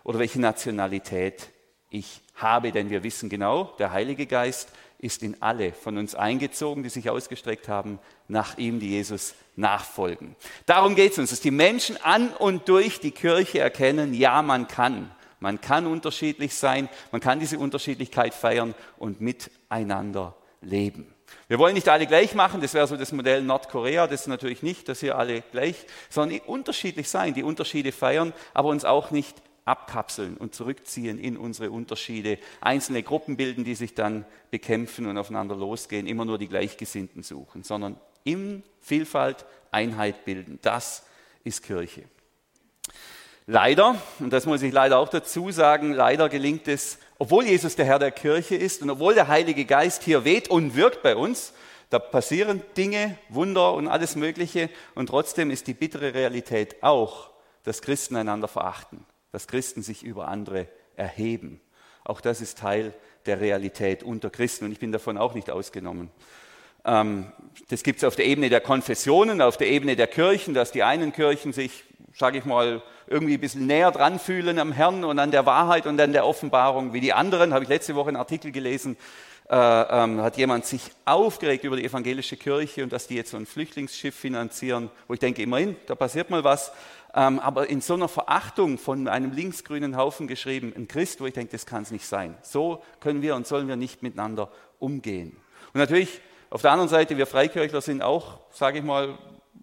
oder 0.06 0.18
welche 0.18 0.40
Nationalität 0.40 1.50
ich 1.90 2.22
habe. 2.36 2.72
Denn 2.72 2.90
wir 2.90 3.04
wissen 3.04 3.30
genau, 3.30 3.76
der 3.78 3.92
Heilige 3.92 4.26
Geist 4.26 4.72
ist 5.00 5.24
in 5.24 5.42
alle 5.42 5.72
von 5.72 5.98
uns 5.98 6.14
eingezogen, 6.14 6.84
die 6.84 6.90
sich 6.90 7.10
ausgestreckt 7.10 7.68
haben, 7.68 8.00
nach 8.28 8.58
ihm, 8.58 8.80
die 8.80 8.90
Jesus 8.90 9.34
nachfolgen. 9.56 10.36
Darum 10.66 10.96
geht 10.96 11.14
es 11.14 11.18
uns, 11.18 11.30
dass 11.30 11.40
die 11.40 11.52
Menschen 11.52 11.98
an 12.04 12.30
und 12.30 12.68
durch 12.68 13.00
die 13.00 13.12
Kirche 13.12 13.60
erkennen, 13.60 14.14
ja, 14.14 14.42
man 14.42 14.68
kann. 14.68 15.10
Man 15.40 15.62
kann 15.62 15.88
unterschiedlich 15.88 16.54
sein, 16.54 16.90
man 17.12 17.22
kann 17.22 17.40
diese 17.40 17.60
Unterschiedlichkeit 17.60 18.34
feiern 18.34 18.76
und 18.98 19.22
miteinander 19.22 20.36
leben. 20.62 21.14
Wir 21.48 21.60
wollen 21.60 21.76
nicht 21.76 21.88
alle 21.88 22.06
gleich 22.06 22.36
machen, 22.36 22.60
das 22.60 22.74
wäre 22.74 22.88
so 22.88 22.98
das 22.98 23.12
Modell 23.12 23.42
Nordkorea, 23.42 24.08
das 24.08 24.22
ist 24.22 24.28
natürlich 24.28 24.64
nicht, 24.64 24.90
dass 24.90 25.00
hier 25.00 25.18
alle 25.18 25.42
gleich, 25.52 25.86
sondern 26.10 26.40
unterschiedlich 26.42 27.08
sein, 27.08 27.34
die 27.34 27.44
Unterschiede 27.44 27.92
feiern, 27.92 28.34
aber 28.54 28.70
uns 28.70 28.84
auch 28.84 29.12
nicht 29.12 29.36
abkapseln 29.70 30.36
und 30.36 30.56
zurückziehen 30.56 31.20
in 31.20 31.38
unsere 31.38 31.72
Unterschiede, 31.72 32.40
einzelne 32.60 33.04
Gruppen 33.04 33.38
bilden, 33.38 33.64
die 33.64 33.76
sich 33.76 33.94
dann 33.94 34.26
bekämpfen 34.52 35.06
und 35.06 35.18
aufeinander 35.18 35.56
losgehen, 35.56 36.08
immer 36.08 36.26
nur 36.26 36.38
die 36.38 36.48
Gleichgesinnten 36.48 37.24
suchen, 37.24 37.64
sondern 37.64 37.98
in 38.24 38.64
Vielfalt 38.82 39.46
Einheit 39.72 40.26
bilden. 40.26 40.60
Das 40.62 41.04
ist 41.44 41.64
Kirche. 41.64 42.04
Leider, 43.46 43.96
und 44.20 44.32
das 44.32 44.46
muss 44.46 44.62
ich 44.62 44.72
leider 44.72 45.00
auch 45.00 45.10
dazu 45.10 45.52
sagen, 45.52 45.94
leider 45.94 46.30
gelingt 46.30 46.68
es, 46.68 47.00
obwohl 47.18 47.46
Jesus 47.46 47.76
der 47.76 47.86
Herr 47.86 48.00
der 48.00 48.12
Kirche 48.12 48.56
ist 48.56 48.82
und 48.82 48.90
obwohl 48.90 49.16
der 49.16 49.28
Heilige 49.28 49.66
Geist 49.66 50.04
hier 50.04 50.24
weht 50.24 50.50
und 50.50 50.76
wirkt 50.76 51.02
bei 51.02 51.16
uns, 51.16 51.54
da 51.90 51.98
passieren 51.98 52.62
Dinge, 52.78 53.18
Wunder 53.30 53.74
und 53.74 53.88
alles 53.88 54.16
Mögliche 54.16 54.70
und 54.94 55.08
trotzdem 55.08 55.50
ist 55.50 55.66
die 55.66 55.74
bittere 55.74 56.14
Realität 56.14 56.84
auch, 56.84 57.32
dass 57.64 57.82
Christen 57.82 58.16
einander 58.16 58.48
verachten, 58.48 59.04
dass 59.32 59.48
Christen 59.48 59.82
sich 59.82 60.04
über 60.04 60.28
andere 60.28 60.68
erheben. 60.96 61.62
Auch 62.04 62.22
das 62.22 62.42
ist 62.42 62.58
Teil 62.58 62.94
der 63.26 63.42
Realität 63.42 64.04
unter 64.04 64.30
Christen 64.30 64.66
und 64.66 64.72
ich 64.72 64.80
bin 64.80 64.92
davon 64.92 65.18
auch 65.18 65.34
nicht 65.34 65.50
ausgenommen. 65.50 66.10
Ähm, 66.86 67.32
das 67.70 67.84
gibt 67.84 68.00
es 68.00 68.04
auf 68.04 68.16
der 68.16 68.26
Ebene 68.26 68.50
der 68.50 68.62
Konfessionen, 68.62 69.42
auf 69.42 69.58
der 69.58 69.68
Ebene 69.68 69.96
der 69.96 70.08
Kirchen, 70.08 70.54
dass 70.54 70.72
die 70.72 70.84
einen 70.84 71.14
Kirchen 71.14 71.54
sich 71.54 71.84
sage 72.20 72.38
ich 72.38 72.46
mal, 72.46 72.82
irgendwie 73.08 73.36
ein 73.36 73.40
bisschen 73.40 73.66
näher 73.66 73.92
dran 73.92 74.20
fühlen 74.20 74.60
am 74.60 74.72
Herrn 74.72 75.04
und 75.04 75.20
an 75.20 75.32
der 75.32 75.46
Wahrheit 75.46 75.88
und 75.88 76.00
an 76.00 76.14
der 76.14 76.26
Offenbarung 76.26 76.94
wie 76.94 77.00
die 77.00 77.14
anderen. 77.14 77.54
Habe 77.54 77.64
ich 77.64 77.70
letzte 77.70 77.96
Woche 77.96 78.10
einen 78.10 78.18
Artikel 78.18 78.52
gelesen, 78.52 78.98
äh, 79.50 79.56
ähm, 79.56 80.22
hat 80.22 80.38
jemand 80.38 80.66
sich 80.66 80.82
aufgeregt 81.06 81.64
über 81.64 81.76
die 81.76 81.86
evangelische 81.86 82.38
Kirche 82.38 82.84
und 82.84 82.94
dass 82.94 83.08
die 83.08 83.16
jetzt 83.16 83.32
so 83.32 83.38
ein 83.38 83.46
Flüchtlingsschiff 83.46 84.14
finanzieren, 84.14 84.92
wo 85.08 85.14
ich 85.14 85.20
denke, 85.20 85.42
immerhin, 85.42 85.76
da 85.88 85.96
passiert 85.96 86.30
mal 86.30 86.44
was. 86.44 86.72
Ähm, 87.14 87.40
aber 87.40 87.70
in 87.70 87.82
so 87.82 87.96
einer 87.96 88.08
Verachtung 88.08 88.78
von 88.78 89.08
einem 89.08 89.32
linksgrünen 89.32 89.98
Haufen 89.98 90.28
geschrieben, 90.28 90.74
ein 90.76 90.88
Christ, 90.88 91.22
wo 91.22 91.26
ich 91.26 91.34
denke, 91.34 91.52
das 91.52 91.66
kann 91.66 91.82
es 91.82 91.92
nicht 91.92 92.06
sein. 92.06 92.38
So 92.42 92.84
können 93.00 93.22
wir 93.22 93.36
und 93.36 93.48
sollen 93.48 93.68
wir 93.68 93.76
nicht 93.76 94.04
miteinander 94.04 94.52
umgehen. 94.78 95.36
Und 95.74 95.80
natürlich 95.80 96.22
auf 96.50 96.62
der 96.62 96.72
anderen 96.72 96.90
Seite, 96.90 97.18
wir 97.18 97.28
Freikirchler 97.28 97.82
sind 97.82 98.02
auch, 98.02 98.40
sage 98.52 98.80
ich 98.80 98.84
mal, 98.84 99.18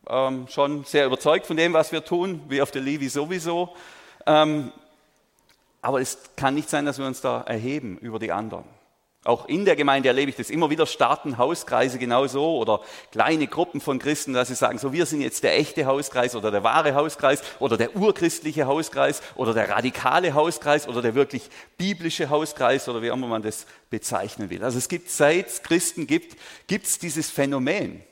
ähm, 0.08 0.46
schon 0.48 0.84
sehr 0.84 1.06
überzeugt 1.06 1.46
von 1.46 1.56
dem, 1.56 1.72
was 1.72 1.92
wir 1.92 2.04
tun, 2.04 2.42
wie 2.48 2.62
auf 2.62 2.70
der 2.70 2.82
Levi 2.82 3.08
sowieso. 3.08 3.74
Ähm, 4.24 4.72
aber 5.82 6.00
es 6.00 6.18
kann 6.36 6.54
nicht 6.54 6.68
sein, 6.68 6.84
dass 6.84 6.98
wir 6.98 7.06
uns 7.06 7.20
da 7.20 7.42
erheben 7.42 7.98
über 7.98 8.18
die 8.18 8.32
anderen. 8.32 8.64
Auch 9.26 9.48
in 9.48 9.64
der 9.64 9.74
Gemeinde 9.74 10.08
erlebe 10.08 10.30
ich 10.30 10.36
das 10.36 10.50
immer 10.50 10.70
wieder, 10.70 10.86
starten 10.86 11.36
Hauskreise 11.36 11.98
genauso 11.98 12.58
oder 12.58 12.80
kleine 13.10 13.48
Gruppen 13.48 13.80
von 13.80 13.98
Christen, 13.98 14.32
dass 14.32 14.48
sie 14.48 14.54
sagen, 14.54 14.78
so 14.78 14.92
wir 14.92 15.04
sind 15.04 15.20
jetzt 15.20 15.42
der 15.42 15.58
echte 15.58 15.86
Hauskreis 15.86 16.36
oder 16.36 16.52
der 16.52 16.62
wahre 16.62 16.94
Hauskreis 16.94 17.42
oder 17.58 17.76
der 17.76 17.96
urchristliche 17.96 18.66
Hauskreis 18.66 19.22
oder 19.34 19.52
der 19.52 19.68
radikale 19.68 20.34
Hauskreis 20.34 20.86
oder 20.86 21.02
der 21.02 21.16
wirklich 21.16 21.50
biblische 21.76 22.30
Hauskreis 22.30 22.88
oder 22.88 23.02
wie 23.02 23.08
immer 23.08 23.26
man 23.26 23.42
das 23.42 23.66
bezeichnen 23.90 24.48
will. 24.48 24.62
Also 24.62 24.78
es 24.78 24.88
gibt, 24.88 25.10
seit 25.10 25.48
es 25.48 25.62
Christen 25.62 26.06
gibt, 26.06 26.36
gibt 26.68 26.86
es 26.86 26.98
dieses 26.98 27.28
Phänomen 27.28 28.04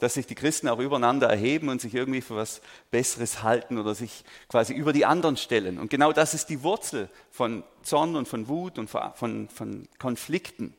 dass 0.00 0.14
sich 0.14 0.26
die 0.26 0.34
Christen 0.34 0.68
auch 0.68 0.78
übereinander 0.78 1.28
erheben 1.28 1.68
und 1.68 1.80
sich 1.80 1.94
irgendwie 1.94 2.20
für 2.20 2.36
was 2.36 2.60
Besseres 2.90 3.42
halten 3.42 3.78
oder 3.78 3.94
sich 3.94 4.24
quasi 4.48 4.72
über 4.74 4.92
die 4.92 5.06
anderen 5.06 5.36
stellen. 5.36 5.78
Und 5.78 5.90
genau 5.90 6.12
das 6.12 6.34
ist 6.34 6.48
die 6.48 6.62
Wurzel 6.62 7.08
von 7.30 7.62
Zorn 7.82 8.16
und 8.16 8.26
von 8.26 8.48
Wut 8.48 8.78
und 8.78 8.88
von, 8.88 9.48
von 9.48 9.88
Konflikten. 9.98 10.74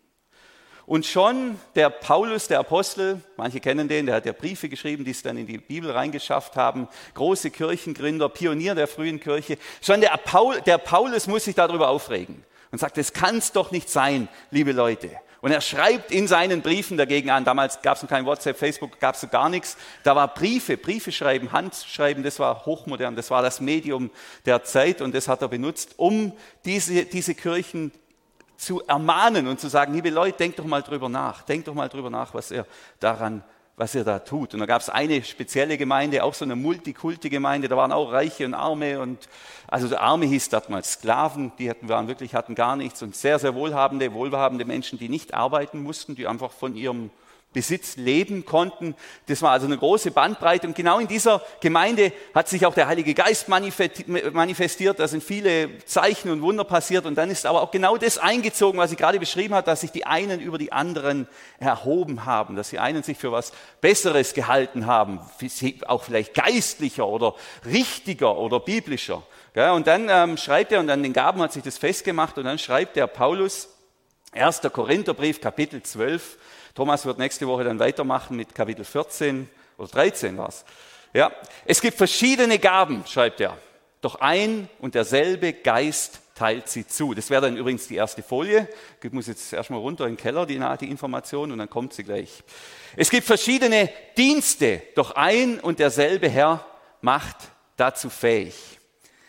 Und 0.85 1.05
schon 1.05 1.57
der 1.75 1.89
Paulus, 1.89 2.47
der 2.47 2.59
Apostel, 2.59 3.21
manche 3.37 3.59
kennen 3.59 3.87
den, 3.87 4.07
der 4.07 4.15
hat 4.15 4.25
ja 4.25 4.33
Briefe 4.33 4.67
geschrieben, 4.67 5.05
die 5.05 5.11
es 5.11 5.21
dann 5.21 5.37
in 5.37 5.47
die 5.47 5.59
Bibel 5.59 5.91
reingeschafft 5.91 6.55
haben, 6.57 6.87
große 7.13 7.51
Kirchengründer, 7.51 8.27
Pionier 8.29 8.75
der 8.75 8.87
frühen 8.87 9.19
Kirche. 9.19 9.57
Schon 9.81 10.01
der, 10.01 10.09
Paul, 10.17 10.59
der 10.61 10.79
Paulus 10.79 11.27
muss 11.27 11.45
sich 11.45 11.55
darüber 11.55 11.89
aufregen 11.89 12.43
und 12.71 12.79
sagt, 12.79 12.97
es 12.97 13.13
kann 13.13 13.37
es 13.37 13.51
doch 13.51 13.71
nicht 13.71 13.89
sein, 13.89 14.27
liebe 14.49 14.71
Leute. 14.71 15.11
Und 15.41 15.51
er 15.51 15.61
schreibt 15.61 16.11
in 16.11 16.27
seinen 16.27 16.61
Briefen 16.61 16.97
dagegen 16.97 17.31
an, 17.31 17.43
damals 17.43 17.81
gab 17.81 17.97
es 17.97 18.03
noch 18.03 18.09
kein 18.09 18.25
WhatsApp, 18.25 18.57
Facebook, 18.57 18.99
gab 18.99 19.15
es 19.15 19.27
gar 19.31 19.49
nichts, 19.49 19.75
da 20.03 20.15
war 20.15 20.31
Briefe, 20.31 20.77
Briefe 20.77 21.11
schreiben, 21.11 21.51
Handschreiben, 21.51 22.23
das 22.23 22.37
war 22.37 22.65
hochmodern, 22.65 23.15
das 23.15 23.31
war 23.31 23.41
das 23.41 23.59
Medium 23.59 24.11
der 24.45 24.63
Zeit 24.63 25.01
und 25.01 25.15
das 25.15 25.27
hat 25.27 25.41
er 25.41 25.47
benutzt, 25.47 25.95
um 25.97 26.33
diese, 26.63 27.05
diese 27.05 27.33
Kirchen 27.33 27.91
zu 28.55 28.85
ermahnen 28.85 29.47
und 29.47 29.59
zu 29.59 29.67
sagen, 29.67 29.95
liebe 29.95 30.11
Leute, 30.11 30.37
denkt 30.37 30.59
doch 30.59 30.65
mal 30.65 30.83
drüber 30.83 31.09
nach, 31.09 31.41
denkt 31.41 31.67
doch 31.67 31.73
mal 31.73 31.89
drüber 31.89 32.11
nach, 32.11 32.35
was 32.35 32.51
ihr 32.51 32.67
daran 32.99 33.43
was 33.81 33.95
er 33.95 34.03
da 34.03 34.19
tut. 34.19 34.53
Und 34.53 34.59
da 34.59 34.67
gab 34.67 34.79
es 34.79 34.89
eine 34.89 35.23
spezielle 35.23 35.75
Gemeinde, 35.75 36.23
auch 36.23 36.35
so 36.35 36.45
eine 36.45 36.55
Multikulti-Gemeinde, 36.55 37.67
da 37.67 37.75
waren 37.75 37.91
auch 37.91 38.11
Reiche 38.11 38.45
und 38.45 38.53
Arme 38.53 38.99
und 38.99 39.27
also 39.67 39.87
der 39.87 40.01
Arme 40.01 40.27
hieß 40.27 40.49
damals 40.49 40.93
Sklaven, 40.93 41.51
die 41.57 41.67
hatten, 41.67 41.89
waren 41.89 42.07
wirklich, 42.07 42.35
hatten 42.35 42.53
gar 42.53 42.75
nichts 42.75 43.01
und 43.01 43.15
sehr, 43.15 43.39
sehr 43.39 43.55
wohlhabende, 43.55 44.13
wohlhabende 44.13 44.65
Menschen, 44.65 44.99
die 44.99 45.09
nicht 45.09 45.33
arbeiten 45.33 45.81
mussten, 45.81 46.15
die 46.15 46.27
einfach 46.27 46.51
von 46.51 46.75
ihrem 46.75 47.09
Besitz 47.53 47.97
leben 47.97 48.45
konnten. 48.45 48.95
Das 49.27 49.41
war 49.41 49.51
also 49.51 49.65
eine 49.65 49.77
große 49.77 50.11
Bandbreite. 50.11 50.67
Und 50.67 50.75
genau 50.75 50.99
in 50.99 51.07
dieser 51.07 51.41
Gemeinde 51.59 52.13
hat 52.33 52.47
sich 52.47 52.65
auch 52.65 52.73
der 52.73 52.87
Heilige 52.87 53.13
Geist 53.13 53.49
manifestiert. 53.49 54.99
Da 54.99 55.07
sind 55.07 55.23
viele 55.23 55.77
Zeichen 55.85 56.31
und 56.31 56.41
Wunder 56.41 56.63
passiert. 56.63 57.05
Und 57.05 57.15
dann 57.15 57.29
ist 57.29 57.45
aber 57.45 57.61
auch 57.61 57.71
genau 57.71 57.97
das 57.97 58.17
eingezogen, 58.17 58.79
was 58.79 58.91
ich 58.91 58.97
gerade 58.97 59.19
beschrieben 59.19 59.53
habe, 59.53 59.65
dass 59.65 59.81
sich 59.81 59.91
die 59.91 60.05
einen 60.05 60.39
über 60.39 60.57
die 60.57 60.71
anderen 60.71 61.27
erhoben 61.59 62.25
haben, 62.25 62.55
dass 62.55 62.69
die 62.69 62.79
einen 62.79 63.03
sich 63.03 63.17
für 63.17 63.31
was 63.31 63.51
Besseres 63.81 64.33
gehalten 64.33 64.85
haben, 64.85 65.19
auch 65.87 66.03
vielleicht 66.03 66.33
geistlicher 66.33 67.07
oder 67.07 67.35
richtiger 67.65 68.37
oder 68.37 68.59
biblischer. 68.59 69.23
Und 69.53 69.87
dann 69.87 70.07
ähm, 70.09 70.37
schreibt 70.37 70.71
er, 70.71 70.79
und 70.79 70.89
an 70.89 71.03
den 71.03 71.11
Gaben 71.11 71.41
hat 71.41 71.51
sich 71.51 71.63
das 71.63 71.77
festgemacht, 71.77 72.37
und 72.37 72.45
dann 72.45 72.57
schreibt 72.57 72.95
der 72.95 73.07
Paulus, 73.07 73.67
1. 74.31 74.61
Korintherbrief, 74.71 75.41
Kapitel 75.41 75.83
12, 75.83 76.37
Thomas 76.75 77.05
wird 77.05 77.17
nächste 77.17 77.47
Woche 77.47 77.63
dann 77.63 77.79
weitermachen 77.79 78.37
mit 78.37 78.55
Kapitel 78.55 78.85
14 78.85 79.49
oder 79.77 79.87
13 79.89 80.37
was. 80.37 80.65
Ja, 81.13 81.31
es 81.65 81.81
gibt 81.81 81.97
verschiedene 81.97 82.59
Gaben, 82.59 83.03
schreibt 83.05 83.41
er. 83.41 83.57
Doch 83.99 84.15
ein 84.15 84.69
und 84.79 84.95
derselbe 84.95 85.53
Geist 85.53 86.21
teilt 86.35 86.69
sie 86.69 86.87
zu. 86.87 87.13
Das 87.13 87.29
wäre 87.29 87.41
dann 87.41 87.57
übrigens 87.57 87.87
die 87.87 87.95
erste 87.95 88.23
Folie. 88.23 88.67
Ich 89.03 89.11
muss 89.11 89.27
jetzt 89.27 89.53
erstmal 89.53 89.79
runter 89.79 90.05
in 90.05 90.13
den 90.13 90.17
Keller, 90.17 90.45
die, 90.45 90.59
die 90.79 90.89
Information, 90.89 91.51
und 91.51 91.59
dann 91.59 91.69
kommt 91.69 91.93
sie 91.93 92.03
gleich. 92.03 92.43
Es 92.95 93.11
gibt 93.11 93.27
verschiedene 93.27 93.89
Dienste, 94.17 94.81
doch 94.95 95.11
ein 95.11 95.59
und 95.59 95.79
derselbe 95.79 96.29
Herr 96.29 96.65
macht 97.01 97.37
dazu 97.77 98.09
fähig. 98.09 98.55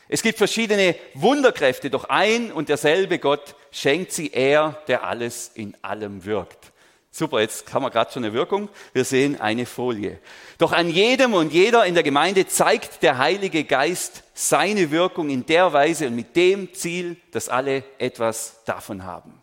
Es 0.08 0.22
gibt 0.22 0.38
verschiedene 0.38 0.94
Wunderkräfte, 1.14 1.90
doch 1.90 2.04
ein 2.04 2.52
und 2.52 2.68
derselbe 2.68 3.18
Gott 3.18 3.56
schenkt 3.70 4.12
sie 4.12 4.30
er, 4.32 4.82
der 4.86 5.04
alles 5.04 5.50
in 5.54 5.76
allem 5.82 6.24
wirkt. 6.24 6.71
Super, 7.14 7.40
jetzt 7.40 7.70
haben 7.74 7.82
wir 7.82 7.90
gerade 7.90 8.10
schon 8.10 8.24
eine 8.24 8.32
Wirkung. 8.32 8.70
Wir 8.94 9.04
sehen 9.04 9.38
eine 9.38 9.66
Folie. 9.66 10.18
Doch 10.56 10.72
an 10.72 10.88
jedem 10.88 11.34
und 11.34 11.52
jeder 11.52 11.84
in 11.84 11.92
der 11.92 12.02
Gemeinde 12.02 12.46
zeigt 12.46 13.02
der 13.02 13.18
Heilige 13.18 13.64
Geist 13.64 14.22
seine 14.32 14.90
Wirkung 14.90 15.28
in 15.28 15.44
der 15.44 15.74
Weise 15.74 16.06
und 16.06 16.16
mit 16.16 16.34
dem 16.36 16.72
Ziel, 16.72 17.18
dass 17.30 17.50
alle 17.50 17.84
etwas 17.98 18.62
davon 18.64 19.04
haben. 19.04 19.42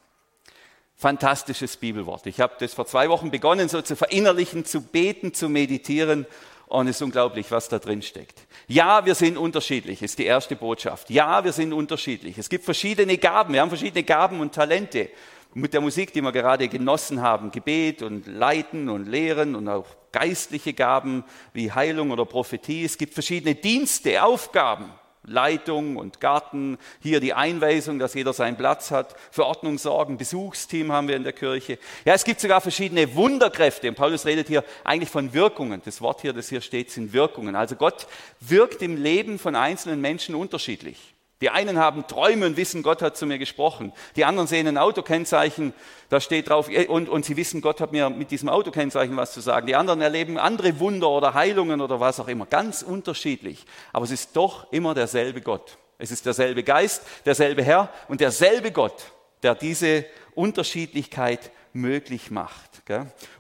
Fantastisches 0.95 1.77
Bibelwort. 1.77 2.25
Ich 2.25 2.39
habe 2.39 2.55
das 2.59 2.73
vor 2.73 2.87
zwei 2.87 3.07
Wochen 3.07 3.29
begonnen, 3.29 3.69
so 3.69 3.83
zu 3.83 3.95
verinnerlichen, 3.95 4.65
zu 4.65 4.81
beten, 4.81 5.35
zu 5.35 5.47
meditieren. 5.47 6.25
Und 6.65 6.87
es 6.87 6.95
ist 6.95 7.01
unglaublich, 7.03 7.51
was 7.51 7.69
da 7.69 7.77
drin 7.77 8.01
steckt. 8.01 8.41
Ja, 8.67 9.05
wir 9.05 9.13
sind 9.13 9.37
unterschiedlich, 9.37 10.01
ist 10.01 10.17
die 10.17 10.25
erste 10.25 10.55
Botschaft. 10.55 11.11
Ja, 11.11 11.43
wir 11.43 11.53
sind 11.53 11.73
unterschiedlich. 11.73 12.39
Es 12.39 12.49
gibt 12.49 12.65
verschiedene 12.65 13.19
Gaben. 13.19 13.53
Wir 13.53 13.61
haben 13.61 13.69
verschiedene 13.69 14.03
Gaben 14.03 14.39
und 14.39 14.55
Talente 14.55 15.09
mit 15.53 15.73
der 15.73 15.81
Musik, 15.81 16.13
die 16.13 16.21
wir 16.21 16.31
gerade 16.31 16.67
genossen 16.67 17.21
haben, 17.21 17.51
Gebet 17.51 18.01
und 18.01 18.27
Leiten 18.27 18.89
und 18.89 19.07
Lehren 19.07 19.55
und 19.55 19.67
auch 19.67 19.87
geistliche 20.11 20.73
Gaben 20.73 21.23
wie 21.53 21.71
Heilung 21.71 22.11
oder 22.11 22.25
Prophetie. 22.25 22.83
Es 22.83 22.97
gibt 22.97 23.13
verschiedene 23.13 23.55
Dienste, 23.55 24.23
Aufgaben, 24.23 24.91
Leitung 25.23 25.97
und 25.97 26.19
Garten, 26.19 26.77
hier 27.01 27.19
die 27.19 27.33
Einweisung, 27.33 27.99
dass 27.99 28.13
jeder 28.13 28.33
seinen 28.33 28.57
Platz 28.57 28.91
hat, 28.91 29.15
für 29.31 29.45
Ordnung 29.45 29.77
sorgen, 29.77 30.17
Besuchsteam 30.17 30.91
haben 30.91 31.07
wir 31.07 31.15
in 31.15 31.23
der 31.23 31.33
Kirche. 31.33 31.77
Ja, 32.05 32.13
es 32.13 32.23
gibt 32.23 32.39
sogar 32.39 32.61
verschiedene 32.61 33.15
Wunderkräfte 33.15 33.89
und 33.89 33.95
Paulus 33.95 34.25
redet 34.25 34.47
hier 34.47 34.63
eigentlich 34.83 35.09
von 35.09 35.33
Wirkungen. 35.33 35.81
Das 35.83 36.01
Wort 36.01 36.21
hier, 36.21 36.33
das 36.33 36.49
hier 36.49 36.61
steht, 36.61 36.91
sind 36.91 37.13
Wirkungen. 37.13 37.55
Also 37.55 37.75
Gott 37.75 38.07
wirkt 38.39 38.81
im 38.81 38.95
Leben 38.95 39.39
von 39.39 39.55
einzelnen 39.55 40.01
Menschen 40.01 40.35
unterschiedlich. 40.35 41.15
Die 41.41 41.49
einen 41.49 41.77
haben 41.77 42.05
Träume 42.05 42.45
und 42.45 42.57
wissen, 42.57 42.83
Gott 42.83 43.01
hat 43.01 43.15
zu 43.15 43.25
mir 43.25 43.37
gesprochen. 43.37 43.93
Die 44.17 44.25
anderen 44.25 44.47
sehen 44.47 44.67
ein 44.67 44.77
Autokennzeichen, 44.77 45.73
da 46.09 46.19
steht 46.19 46.49
drauf, 46.49 46.69
und, 46.89 47.07
und 47.07 47.23
sie 47.23 47.37
wissen, 47.37 47.61
Gott 47.61 47.79
hat 47.79 47.93
mir 47.93 48.09
mit 48.09 48.31
diesem 48.31 48.49
Autokennzeichen 48.49 49.15
was 49.15 49.33
zu 49.33 49.39
sagen. 49.39 49.65
Die 49.65 49.75
anderen 49.75 50.01
erleben 50.01 50.37
andere 50.37 50.79
Wunder 50.79 51.09
oder 51.09 51.33
Heilungen 51.33 51.79
oder 51.79 52.01
was 52.01 52.19
auch 52.19 52.27
immer. 52.27 52.45
Ganz 52.45 52.81
unterschiedlich. 52.81 53.65
Aber 53.93 54.03
es 54.03 54.11
ist 54.11 54.35
doch 54.35 54.71
immer 54.73 54.93
derselbe 54.93 55.39
Gott. 55.39 55.77
Es 55.97 56.11
ist 56.11 56.25
derselbe 56.25 56.63
Geist, 56.63 57.03
derselbe 57.25 57.63
Herr 57.63 57.89
und 58.09 58.19
derselbe 58.19 58.71
Gott, 58.71 59.05
der 59.41 59.55
diese 59.55 60.05
Unterschiedlichkeit 60.35 61.51
möglich 61.73 62.31
macht. 62.31 62.69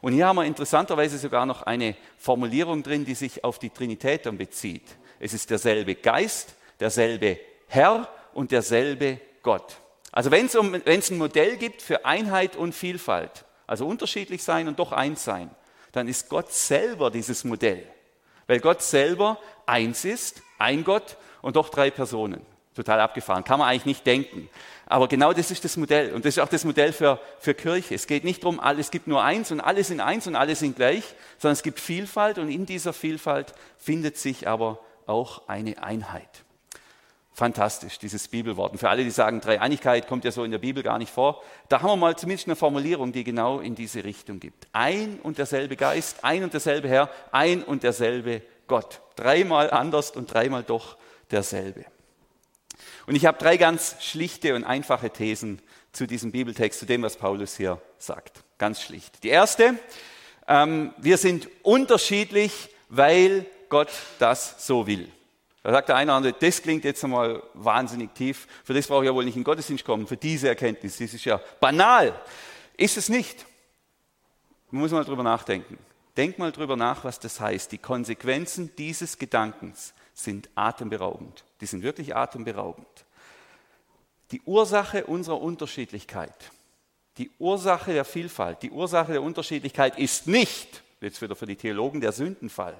Und 0.01 0.13
hier 0.13 0.27
haben 0.27 0.35
wir 0.35 0.45
interessanterweise 0.45 1.17
sogar 1.17 1.45
noch 1.45 1.63
eine 1.63 1.95
Formulierung 2.17 2.83
drin, 2.83 3.03
die 3.03 3.15
sich 3.15 3.43
auf 3.43 3.57
die 3.57 3.71
Trinität 3.71 4.25
dann 4.25 4.37
bezieht. 4.37 4.83
Es 5.19 5.33
ist 5.33 5.49
derselbe 5.49 5.95
Geist, 5.95 6.55
derselbe 6.79 7.39
Herr 7.69 8.09
und 8.33 8.51
derselbe 8.51 9.21
Gott. 9.43 9.77
Also 10.11 10.31
wenn 10.31 10.47
es 10.47 10.55
um, 10.55 10.73
ein 10.73 11.17
Modell 11.17 11.55
gibt 11.57 11.81
für 11.81 12.03
Einheit 12.03 12.55
und 12.55 12.73
Vielfalt, 12.73 13.45
also 13.67 13.85
unterschiedlich 13.85 14.43
sein 14.43 14.67
und 14.67 14.79
doch 14.79 14.91
eins 14.91 15.23
sein, 15.23 15.51
dann 15.91 16.07
ist 16.07 16.29
Gott 16.29 16.51
selber 16.51 17.11
dieses 17.11 17.43
Modell. 17.43 17.83
Weil 18.47 18.59
Gott 18.59 18.81
selber 18.81 19.37
eins 19.67 20.03
ist, 20.03 20.41
ein 20.57 20.83
Gott 20.83 21.17
und 21.43 21.55
doch 21.55 21.69
drei 21.69 21.91
Personen. 21.91 22.41
Total 22.73 22.99
abgefahren, 23.01 23.43
kann 23.43 23.59
man 23.59 23.67
eigentlich 23.67 23.85
nicht 23.85 24.05
denken. 24.05 24.49
Aber 24.87 25.07
genau 25.07 25.33
das 25.33 25.51
ist 25.51 25.63
das 25.63 25.77
Modell. 25.77 26.13
Und 26.13 26.25
das 26.25 26.37
ist 26.37 26.39
auch 26.39 26.49
das 26.49 26.65
Modell 26.65 26.91
für, 26.91 27.19
für 27.39 27.53
Kirche. 27.53 27.93
Es 27.93 28.07
geht 28.07 28.23
nicht 28.23 28.43
darum, 28.43 28.59
es 28.79 28.89
gibt 28.89 29.05
nur 29.05 29.23
eins 29.23 29.51
und 29.51 29.59
alle 29.59 29.83
sind 29.83 29.99
eins 29.99 30.25
und 30.25 30.35
alle 30.35 30.55
sind 30.55 30.75
gleich, 30.75 31.03
sondern 31.37 31.53
es 31.53 31.63
gibt 31.63 31.79
Vielfalt 31.79 32.39
und 32.39 32.49
in 32.49 32.65
dieser 32.65 32.93
Vielfalt 32.93 33.53
findet 33.77 34.17
sich 34.17 34.47
aber 34.47 34.79
auch 35.05 35.47
eine 35.47 35.83
Einheit. 35.83 36.43
Fantastisch, 37.39 37.99
dieses 37.99 38.27
Bibelwort. 38.27 38.73
Und 38.73 38.79
für 38.79 38.89
alle, 38.89 39.05
die 39.05 39.11
sagen, 39.11 39.39
Dreieinigkeit 39.39 40.09
kommt 40.09 40.25
ja 40.25 40.31
so 40.31 40.43
in 40.43 40.51
der 40.51 40.57
Bibel 40.57 40.83
gar 40.83 40.97
nicht 40.97 41.09
vor, 41.09 41.41
da 41.69 41.81
haben 41.81 41.91
wir 41.91 41.95
mal 41.95 42.17
zumindest 42.17 42.49
eine 42.49 42.57
Formulierung, 42.57 43.13
die 43.13 43.23
genau 43.23 43.61
in 43.61 43.75
diese 43.75 44.03
Richtung 44.03 44.41
gibt. 44.41 44.67
Ein 44.73 45.21
und 45.23 45.37
derselbe 45.37 45.77
Geist, 45.77 46.25
ein 46.25 46.43
und 46.43 46.51
derselbe 46.51 46.89
Herr, 46.89 47.09
ein 47.31 47.63
und 47.63 47.83
derselbe 47.83 48.41
Gott. 48.67 48.99
Dreimal 49.15 49.71
anders 49.71 50.11
und 50.11 50.33
dreimal 50.33 50.63
doch 50.63 50.97
derselbe. 51.31 51.85
Und 53.07 53.15
ich 53.15 53.25
habe 53.25 53.37
drei 53.37 53.55
ganz 53.55 53.95
schlichte 54.01 54.53
und 54.53 54.65
einfache 54.65 55.09
Thesen 55.09 55.61
zu 55.93 56.07
diesem 56.07 56.33
Bibeltext, 56.33 56.77
zu 56.77 56.85
dem, 56.85 57.03
was 57.03 57.15
Paulus 57.15 57.55
hier 57.55 57.81
sagt. 57.99 58.43
Ganz 58.57 58.81
schlicht. 58.81 59.23
Die 59.23 59.29
erste, 59.29 59.79
ähm, 60.45 60.93
wir 60.97 61.15
sind 61.17 61.47
unterschiedlich, 61.63 62.67
weil 62.89 63.45
Gott 63.69 63.91
das 64.19 64.67
so 64.67 64.87
will. 64.87 65.09
Da 65.63 65.71
sagt 65.71 65.89
der 65.89 65.97
eine 65.97 66.11
oder 66.11 66.17
andere, 66.17 66.33
das 66.39 66.61
klingt 66.61 66.85
jetzt 66.85 67.03
einmal 67.03 67.43
wahnsinnig 67.53 68.13
tief. 68.13 68.47
Für 68.63 68.73
das 68.73 68.87
brauche 68.87 69.03
ich 69.03 69.09
ja 69.09 69.13
wohl 69.13 69.25
nicht 69.25 69.35
in 69.35 69.43
Gottesdienst 69.43 69.83
kommen, 69.83 70.07
für 70.07 70.17
diese 70.17 70.47
Erkenntnis. 70.47 70.97
Das 70.97 71.13
ist 71.13 71.25
ja 71.25 71.41
banal. 71.59 72.13
Ist 72.77 72.97
es 72.97 73.09
nicht. 73.09 73.45
Man 74.71 74.81
muss 74.81 74.91
mal 74.91 75.03
drüber 75.03 75.23
nachdenken. 75.23 75.77
Denk 76.15 76.37
mal 76.37 76.51
drüber 76.51 76.75
nach, 76.75 77.03
was 77.03 77.19
das 77.19 77.39
heißt. 77.39 77.71
Die 77.71 77.77
Konsequenzen 77.77 78.71
dieses 78.77 79.17
Gedankens 79.17 79.93
sind 80.13 80.49
atemberaubend. 80.55 81.43
Die 81.61 81.65
sind 81.65 81.83
wirklich 81.83 82.15
atemberaubend. 82.15 82.87
Die 84.31 84.41
Ursache 84.41 85.05
unserer 85.05 85.41
Unterschiedlichkeit, 85.41 86.51
die 87.17 87.31
Ursache 87.39 87.93
der 87.93 88.05
Vielfalt, 88.05 88.61
die 88.61 88.69
Ursache 88.69 89.13
der 89.13 89.23
Unterschiedlichkeit 89.23 89.97
ist 89.97 90.27
nicht, 90.27 90.83
jetzt 91.01 91.21
wieder 91.21 91.35
für 91.35 91.47
die 91.47 91.55
Theologen, 91.55 91.99
der 91.99 92.11
Sündenfall. 92.11 92.75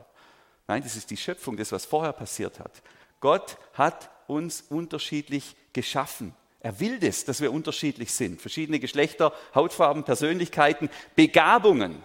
Nein, 0.70 0.84
das 0.84 0.96
ist 0.96 1.10
die 1.10 1.18
Schöpfung, 1.18 1.58
das, 1.58 1.72
was 1.72 1.88
vorher 1.88 2.14
passiert 2.14 2.60
hat. 2.60 2.84
Gott 3.22 3.58
hat 3.74 4.12
uns 4.28 4.62
unterschiedlich 4.70 5.56
geschaffen. 5.74 6.36
Er 6.60 6.80
will 6.80 7.00
das, 7.00 7.26
dass 7.26 7.42
wir 7.42 7.52
unterschiedlich 7.52 8.14
sind. 8.14 8.40
Verschiedene 8.40 8.80
Geschlechter, 8.80 9.34
Hautfarben, 9.56 10.04
Persönlichkeiten, 10.04 10.92
Begabungen, 11.16 12.04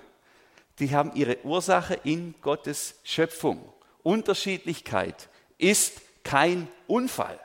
die 0.78 0.96
haben 0.96 1.14
ihre 1.14 1.44
Ursache 1.44 1.92
in 2.04 2.34
Gottes 2.40 2.94
Schöpfung. 3.04 3.70
Unterschiedlichkeit 4.02 5.28
ist 5.58 6.00
kein 6.22 6.66
Unfall, 6.86 7.38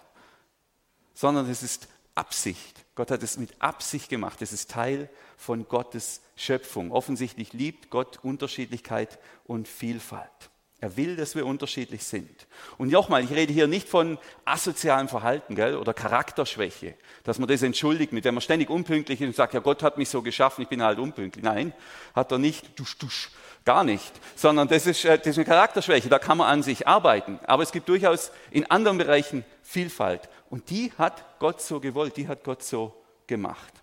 sondern 1.14 1.50
es 1.50 1.64
ist 1.64 1.90
Absicht. 2.16 2.86
Gott 2.96 3.12
hat 3.12 3.24
es 3.24 3.38
mit 3.38 3.62
Absicht 3.62 4.08
gemacht. 4.08 4.42
Es 4.42 4.54
ist 4.54 4.72
Teil 4.72 5.10
von 5.36 5.68
Gottes 5.68 6.22
Schöpfung. 6.38 6.94
Offensichtlich 6.94 7.52
liebt 7.52 7.90
Gott 7.90 8.20
Unterschiedlichkeit 8.24 9.20
und 9.44 9.68
Vielfalt. 9.68 10.50
Er 10.82 10.96
will, 10.96 11.18
dass 11.18 11.36
wir 11.36 11.46
unterschiedlich 11.46 12.06
sind. 12.06 12.48
Und 12.78 12.90
nochmal, 12.92 13.24
ich 13.24 13.32
rede 13.32 13.52
hier 13.52 13.68
nicht 13.68 13.90
von 13.90 14.18
asozialem 14.46 15.10
Verhalten 15.10 15.56
gell, 15.56 15.76
oder 15.76 15.94
Charakterschwäche, 15.94 16.96
dass 17.26 17.38
man 17.38 17.50
das 17.50 17.64
entschuldigt, 17.64 18.14
mit 18.14 18.24
dem 18.24 18.36
man 18.36 18.42
ständig 18.42 18.70
unpünktlich 18.70 19.20
ist 19.20 19.28
und 19.28 19.36
sagt, 19.36 19.54
ja, 19.54 19.60
Gott 19.60 19.84
hat 19.84 19.98
mich 19.98 20.08
so 20.08 20.22
geschaffen, 20.22 20.62
ich 20.62 20.70
bin 20.70 20.82
halt 20.82 20.98
unpünktlich. 20.98 21.44
Nein, 21.44 21.74
hat 22.16 22.32
er 22.32 22.38
nicht, 22.38 22.80
dusch, 22.80 22.98
dusch, 22.98 23.30
gar 23.66 23.84
nicht, 23.84 24.14
sondern 24.36 24.70
das 24.70 24.86
ist, 24.86 25.04
äh, 25.04 25.18
das 25.18 25.28
ist 25.28 25.38
eine 25.38 25.46
Charakterschwäche, 25.46 26.08
da 26.08 26.18
kann 26.18 26.38
man 26.38 26.48
an 26.48 26.64
sich 26.64 26.88
arbeiten. 26.88 27.40
Aber 27.46 27.64
es 27.64 27.74
gibt 27.74 27.90
durchaus 27.90 28.32
in 28.50 28.70
anderen 28.72 28.98
Bereichen 28.98 29.44
Vielfalt. 29.62 30.30
Und 30.50 30.70
die 30.70 30.94
hat 30.98 31.40
Gott 31.40 31.62
so 31.62 31.82
gewollt, 31.82 32.16
die 32.16 32.30
hat 32.30 32.46
Gott 32.46 32.64
so 32.64 32.96
gemacht 33.28 33.79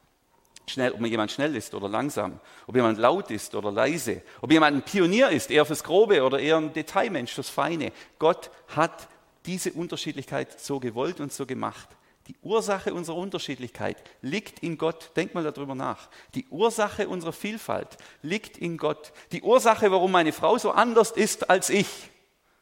schnell, 0.68 0.92
ob 0.92 1.00
jemand 1.06 1.30
schnell 1.30 1.54
ist 1.54 1.74
oder 1.74 1.88
langsam, 1.88 2.40
ob 2.66 2.74
jemand 2.74 2.98
laut 2.98 3.30
ist 3.30 3.54
oder 3.54 3.70
leise, 3.70 4.22
ob 4.40 4.50
jemand 4.50 4.76
ein 4.76 4.82
Pionier 4.82 5.30
ist, 5.30 5.50
eher 5.50 5.64
fürs 5.64 5.84
Grobe 5.84 6.22
oder 6.22 6.38
eher 6.38 6.56
ein 6.56 6.72
Detailmensch 6.72 7.32
fürs 7.32 7.48
Feine. 7.48 7.92
Gott 8.18 8.50
hat 8.68 9.08
diese 9.46 9.72
Unterschiedlichkeit 9.72 10.60
so 10.60 10.80
gewollt 10.80 11.20
und 11.20 11.32
so 11.32 11.46
gemacht. 11.46 11.88
Die 12.26 12.36
Ursache 12.42 12.92
unserer 12.92 13.16
Unterschiedlichkeit 13.16 13.96
liegt 14.20 14.58
in 14.58 14.78
Gott. 14.78 15.12
Denk 15.14 15.34
mal 15.34 15.44
darüber 15.44 15.76
nach. 15.76 16.08
Die 16.34 16.46
Ursache 16.50 17.08
unserer 17.08 17.32
Vielfalt 17.32 17.96
liegt 18.22 18.58
in 18.58 18.78
Gott. 18.78 19.12
Die 19.30 19.42
Ursache, 19.42 19.92
warum 19.92 20.10
meine 20.10 20.32
Frau 20.32 20.58
so 20.58 20.72
anders 20.72 21.12
ist 21.12 21.48
als 21.48 21.70
ich, 21.70 21.86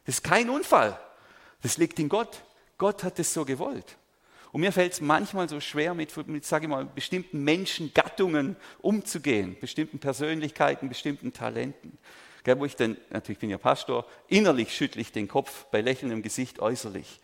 das 0.05 0.15
ist 0.15 0.23
kein 0.23 0.51
Unfall. 0.51 0.99
Das 1.63 1.77
liegt 1.77 1.97
in 1.97 2.09
Gott. 2.09 2.43
Gott 2.77 3.03
hat 3.03 3.17
es 3.17 3.33
so 3.33 3.43
gewollt. 3.43 3.97
Und 4.55 4.61
mir 4.61 4.71
fällt 4.71 4.93
es 4.93 5.01
manchmal 5.01 5.49
so 5.49 5.59
schwer, 5.59 5.93
mit, 5.93 6.15
mit 6.29 6.45
sage 6.45 6.63
ich 6.63 6.69
mal, 6.69 6.85
bestimmten 6.85 7.43
Menschengattungen 7.43 8.55
umzugehen, 8.81 9.57
bestimmten 9.59 9.99
Persönlichkeiten, 9.99 10.87
bestimmten 10.87 11.33
Talenten. 11.33 11.97
Gell, 12.45 12.57
wo 12.57 12.63
ich 12.63 12.77
dann, 12.77 12.95
natürlich 13.09 13.39
bin 13.39 13.49
ich 13.49 13.51
ja 13.51 13.57
Pastor, 13.57 14.05
innerlich 14.29 14.73
schüttle 14.73 15.01
ich 15.01 15.11
den 15.11 15.27
Kopf 15.27 15.65
bei 15.71 15.81
lächelndem 15.81 16.21
Gesicht 16.21 16.59
äußerlich. 16.59 17.19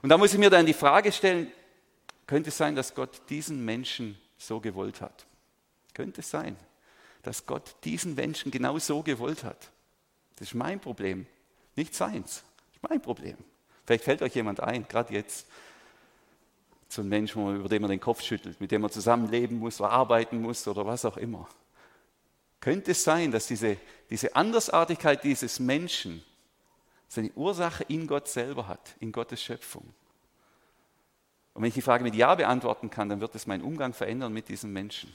Und 0.00 0.08
da 0.08 0.16
muss 0.16 0.32
ich 0.32 0.38
mir 0.38 0.48
dann 0.48 0.64
die 0.64 0.72
Frage 0.72 1.12
stellen, 1.12 1.52
könnte 2.26 2.48
es 2.48 2.56
sein, 2.56 2.74
dass 2.76 2.94
Gott 2.94 3.28
diesen 3.28 3.62
Menschen 3.62 4.18
so 4.38 4.58
gewollt 4.58 5.02
hat? 5.02 5.26
Könnte 5.92 6.22
es 6.22 6.30
sein, 6.30 6.56
dass 7.22 7.44
Gott 7.44 7.74
diesen 7.84 8.14
Menschen 8.14 8.50
genau 8.50 8.78
so 8.78 9.02
gewollt 9.02 9.44
hat? 9.44 9.70
Das 10.36 10.48
ist 10.48 10.54
mein 10.54 10.80
Problem, 10.80 11.26
nicht 11.76 11.94
seins. 11.94 12.36
Das 12.36 12.76
ist 12.76 12.88
mein 12.88 13.02
Problem. 13.02 13.36
Vielleicht 13.84 14.04
fällt 14.04 14.22
euch 14.22 14.34
jemand 14.34 14.60
ein, 14.60 14.88
gerade 14.88 15.12
jetzt 15.12 15.46
so 16.92 17.02
ein 17.02 17.08
Mensch, 17.08 17.36
über 17.36 17.68
den 17.68 17.82
man 17.82 17.90
den 17.90 18.00
Kopf 18.00 18.22
schüttelt, 18.22 18.60
mit 18.60 18.70
dem 18.72 18.82
man 18.82 18.90
zusammenleben 18.90 19.58
muss 19.58 19.80
oder 19.80 19.90
arbeiten 19.90 20.40
muss 20.40 20.66
oder 20.66 20.84
was 20.86 21.04
auch 21.04 21.16
immer. 21.16 21.48
Könnte 22.60 22.90
es 22.90 23.04
sein, 23.04 23.30
dass 23.30 23.46
diese, 23.46 23.76
diese 24.10 24.34
Andersartigkeit 24.34 25.24
dieses 25.24 25.60
Menschen 25.60 26.22
seine 27.08 27.30
Ursache 27.32 27.84
in 27.84 28.06
Gott 28.06 28.28
selber 28.28 28.68
hat, 28.68 28.96
in 28.98 29.12
Gottes 29.12 29.42
Schöpfung? 29.42 29.94
Und 31.54 31.62
wenn 31.62 31.68
ich 31.68 31.74
die 31.74 31.82
Frage 31.82 32.04
mit 32.04 32.14
Ja 32.14 32.34
beantworten 32.34 32.90
kann, 32.90 33.08
dann 33.08 33.20
wird 33.20 33.34
es 33.34 33.46
meinen 33.46 33.62
Umgang 33.62 33.92
verändern 33.92 34.32
mit 34.32 34.48
diesem 34.48 34.72
Menschen. 34.72 35.14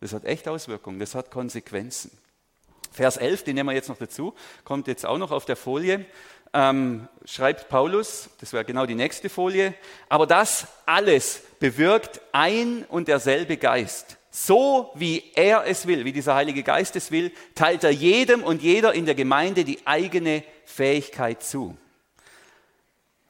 Das 0.00 0.12
hat 0.12 0.24
echt 0.24 0.46
Auswirkungen, 0.46 0.98
das 0.98 1.14
hat 1.14 1.30
Konsequenzen. 1.30 2.10
Vers 2.92 3.16
11, 3.16 3.44
den 3.44 3.56
nehmen 3.56 3.68
wir 3.68 3.74
jetzt 3.74 3.88
noch 3.88 3.98
dazu, 3.98 4.34
kommt 4.64 4.86
jetzt 4.86 5.04
auch 5.04 5.18
noch 5.18 5.30
auf 5.30 5.44
der 5.44 5.56
Folie 5.56 6.06
ähm, 6.56 7.06
schreibt 7.26 7.68
Paulus, 7.68 8.30
das 8.40 8.54
wäre 8.54 8.64
genau 8.64 8.86
die 8.86 8.94
nächste 8.94 9.28
Folie, 9.28 9.74
aber 10.08 10.26
das 10.26 10.66
alles 10.86 11.42
bewirkt 11.60 12.20
ein 12.32 12.84
und 12.88 13.08
derselbe 13.08 13.58
Geist. 13.58 14.16
So 14.30 14.90
wie 14.94 15.22
er 15.34 15.66
es 15.66 15.86
will, 15.86 16.04
wie 16.04 16.12
dieser 16.12 16.34
Heilige 16.34 16.62
Geist 16.62 16.96
es 16.96 17.10
will, 17.10 17.30
teilt 17.54 17.84
er 17.84 17.90
jedem 17.90 18.42
und 18.42 18.62
jeder 18.62 18.94
in 18.94 19.04
der 19.04 19.14
Gemeinde 19.14 19.64
die 19.64 19.86
eigene 19.86 20.42
Fähigkeit 20.64 21.42
zu. 21.42 21.76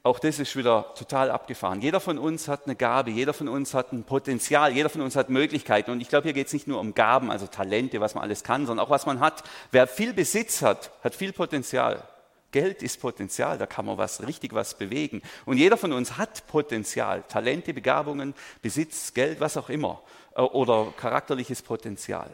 Auch 0.05 0.21
das 0.21 0.39
ist 0.39 0.55
wieder 0.55 0.95
total 0.95 1.33
abgefahren. 1.33 1.81
Jeder 1.81 1.99
von 1.99 2.19
uns 2.19 2.47
hat 2.47 2.67
eine 2.67 2.77
Gabe, 2.77 3.11
jeder 3.11 3.35
von 3.35 3.49
uns 3.49 3.75
hat 3.75 3.93
ein 3.93 4.05
Potenzial, 4.05 4.73
jeder 4.73 4.89
von 4.89 5.01
uns 5.01 5.17
hat 5.17 5.31
Möglichkeiten. 5.31 5.91
Und 5.91 6.01
ich 6.01 6.09
glaube, 6.09 6.25
hier 6.25 6.33
geht 6.33 6.47
es 6.47 6.53
nicht 6.53 6.69
nur 6.69 6.79
um 6.79 6.95
Gaben, 6.95 7.29
also 7.33 7.49
Talente, 7.49 8.01
was 8.01 8.15
man 8.15 8.23
alles 8.23 8.45
kann, 8.45 8.67
sondern 8.67 8.87
auch 8.87 8.91
was 8.91 9.05
man 9.05 9.19
hat. 9.19 9.43
Wer 9.73 9.89
viel 9.89 10.13
Besitz 10.13 10.63
hat, 10.63 10.93
hat 11.03 11.17
viel 11.17 11.33
Potenzial. 11.33 12.05
Geld 12.53 12.83
ist 12.83 13.01
Potenzial, 13.01 13.59
da 13.59 13.67
kann 13.67 13.87
man 13.87 13.99
was 13.99 14.27
richtig 14.27 14.55
was 14.55 14.79
bewegen. 14.79 15.23
Und 15.45 15.59
jeder 15.59 15.77
von 15.77 15.93
uns 15.93 16.17
hat 16.17 16.47
Potenzial, 16.47 17.23
Talente, 17.23 17.75
Begabungen, 17.75 18.35
Besitz, 18.63 19.13
Geld, 19.15 19.41
was 19.41 19.57
auch 19.57 19.69
immer 19.69 20.03
äh, 20.35 20.41
oder 20.41 20.93
charakterliches 20.97 21.63
Potenzial. 21.63 22.31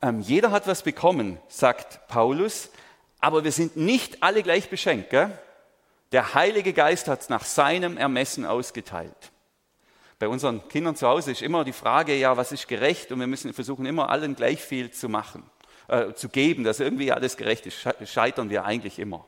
Ähm, 0.00 0.20
jeder 0.20 0.50
hat 0.50 0.66
was 0.66 0.82
bekommen, 0.82 1.38
sagt 1.48 2.06
Paulus, 2.08 2.70
aber 3.20 3.44
wir 3.44 3.52
sind 3.52 3.76
nicht 3.76 4.22
alle 4.22 4.42
gleich 4.42 4.70
beschenkt. 4.70 5.10
Gell? 5.10 5.36
Der 6.12 6.34
Heilige 6.34 6.72
Geist 6.72 7.08
hat 7.08 7.20
es 7.20 7.28
nach 7.28 7.44
seinem 7.44 7.96
Ermessen 7.96 8.46
ausgeteilt. 8.46 9.32
Bei 10.18 10.28
unseren 10.28 10.66
Kindern 10.68 10.96
zu 10.96 11.06
Hause 11.06 11.30
ist 11.30 11.42
immer 11.42 11.64
die 11.64 11.72
Frage, 11.72 12.14
ja, 12.16 12.36
was 12.36 12.50
ist 12.50 12.66
gerecht? 12.66 13.12
Und 13.12 13.20
wir 13.20 13.26
müssen 13.26 13.52
versuchen 13.52 13.86
immer 13.86 14.08
allen 14.08 14.34
gleich 14.34 14.60
viel 14.62 14.90
zu 14.90 15.08
machen 15.08 15.48
äh, 15.88 16.12
zu 16.14 16.28
geben, 16.28 16.64
dass 16.64 16.80
irgendwie 16.80 17.12
alles 17.12 17.36
gerecht 17.36 17.66
ist, 17.66 17.76
scheitern 18.04 18.50
wir 18.50 18.64
eigentlich 18.64 18.98
immer. 18.98 19.26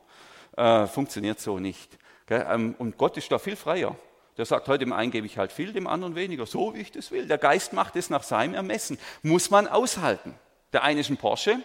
Äh, 0.55 0.87
funktioniert 0.87 1.39
so 1.39 1.59
nicht. 1.59 1.97
Ähm, 2.29 2.75
und 2.77 2.97
Gott 2.97 3.17
ist 3.17 3.31
da 3.31 3.39
viel 3.39 3.55
freier. 3.55 3.95
Der 4.37 4.45
sagt, 4.45 4.67
heute 4.67 4.85
dem 4.85 4.93
einen 4.93 5.11
gebe 5.11 5.27
ich 5.27 5.37
halt 5.37 5.51
viel, 5.51 5.73
dem 5.73 5.87
anderen 5.87 6.15
weniger, 6.15 6.45
so 6.45 6.73
wie 6.73 6.79
ich 6.79 6.91
das 6.91 7.11
will. 7.11 7.27
Der 7.27 7.37
Geist 7.37 7.73
macht 7.73 7.95
es 7.95 8.09
nach 8.09 8.23
seinem 8.23 8.53
Ermessen. 8.53 8.97
Muss 9.23 9.49
man 9.49 9.67
aushalten. 9.67 10.35
Der 10.71 10.83
eine 10.83 11.01
ist 11.01 11.09
ein 11.09 11.17
Porsche, 11.17 11.57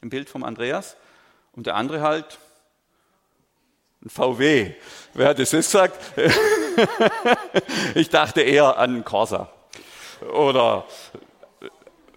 im 0.00 0.10
Bild 0.10 0.28
vom 0.28 0.44
Andreas, 0.44 0.96
und 1.52 1.66
der 1.66 1.74
andere 1.74 2.02
halt 2.02 2.38
ein 4.04 4.10
VW. 4.10 4.74
Wer 5.14 5.34
das 5.34 5.52
jetzt 5.52 5.72
gesagt? 5.72 5.98
ich 7.94 8.10
dachte 8.10 8.42
eher 8.42 8.76
an 8.78 8.90
einen 8.90 9.04
Corsa. 9.04 9.50
Oder 10.32 10.86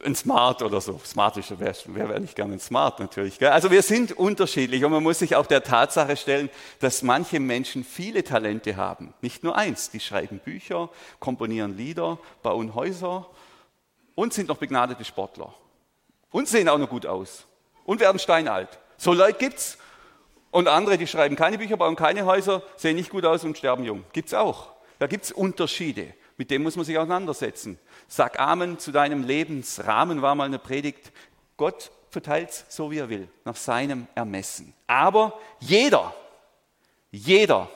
ein 0.06 0.16
Smart 0.16 0.62
oder 0.62 0.80
so. 0.82 1.00
Smart 1.04 1.38
ist, 1.38 1.54
wer, 1.60 1.76
wer 1.86 2.10
wäre 2.10 2.20
nicht 2.20 2.36
gerne 2.36 2.54
ein 2.54 2.60
Smart 2.60 3.00
natürlich. 3.00 3.40
Gell? 3.40 3.50
Also 3.50 3.70
wir 3.72 3.82
sind 3.82 4.14
unterschiedlich 4.14 4.84
und 4.84 4.92
man 4.92 5.04
muss 5.04 5.20
sich 5.20 5.36
auch 5.36 5.46
der 5.46 5.64
Tatsache 5.64 6.16
stellen, 6.16 6.50
dass 6.80 7.02
manche 7.02 7.40
Menschen 7.40 7.84
viele 7.84 8.24
Talente 8.24 8.78
haben. 8.78 9.14
Nicht 9.22 9.44
nur 9.44 9.56
eins. 9.56 9.90
Die 9.90 10.00
schreiben 10.00 10.40
Bücher, 10.40 10.90
komponieren 11.20 11.76
Lieder, 11.76 12.18
bauen 12.44 12.76
Häuser 12.76 13.28
und 14.16 14.34
sind 14.34 14.50
noch 14.50 14.58
begnadete 14.58 15.04
Sportler. 15.04 15.54
Und 16.32 16.48
sehen 16.48 16.70
auch 16.70 16.78
noch 16.78 16.90
gut 16.90 17.06
aus. 17.06 17.46
Und 17.86 18.00
werden 18.00 18.20
steinalt. 18.20 18.80
So 18.98 19.14
Leute 19.14 19.40
gibt's. 19.40 19.78
Und 20.52 20.68
andere, 20.68 20.98
die 20.98 21.08
schreiben 21.08 21.36
keine 21.36 21.58
Bücher, 21.58 21.78
bauen 21.78 21.96
keine 21.96 22.26
Häuser, 22.26 22.64
sehen 22.76 22.96
nicht 22.96 23.10
gut 23.10 23.26
aus 23.26 23.44
und 23.44 23.58
sterben 23.58 23.84
jung. 23.84 24.04
Gibt's 24.14 24.34
auch. 24.34 24.72
Da 24.98 25.08
gibt's 25.08 25.32
Unterschiede. 25.32 26.14
Mit 26.39 26.52
dem 26.52 26.63
muss 26.63 26.78
man 26.78 26.86
sich 26.86 26.97
auseinandersetzen. 26.97 27.78
Sag 28.08 28.39
Amen 28.39 28.80
zu 28.80 28.93
deinem 28.93 29.25
Lebensrahmen, 29.25 30.21
war 30.21 30.36
mal 30.36 30.45
eine 30.45 30.58
Predigt. 30.58 31.12
Gott 31.58 31.91
verteilt 32.12 32.52
es 32.52 32.65
so, 32.69 32.91
wie 32.91 32.99
er 32.99 33.10
will, 33.10 33.28
nach 33.43 33.58
seinem 33.58 34.08
Ermessen. 34.15 34.73
Aber 34.88 35.38
jeder, 35.60 36.15
jeder, 37.12 37.69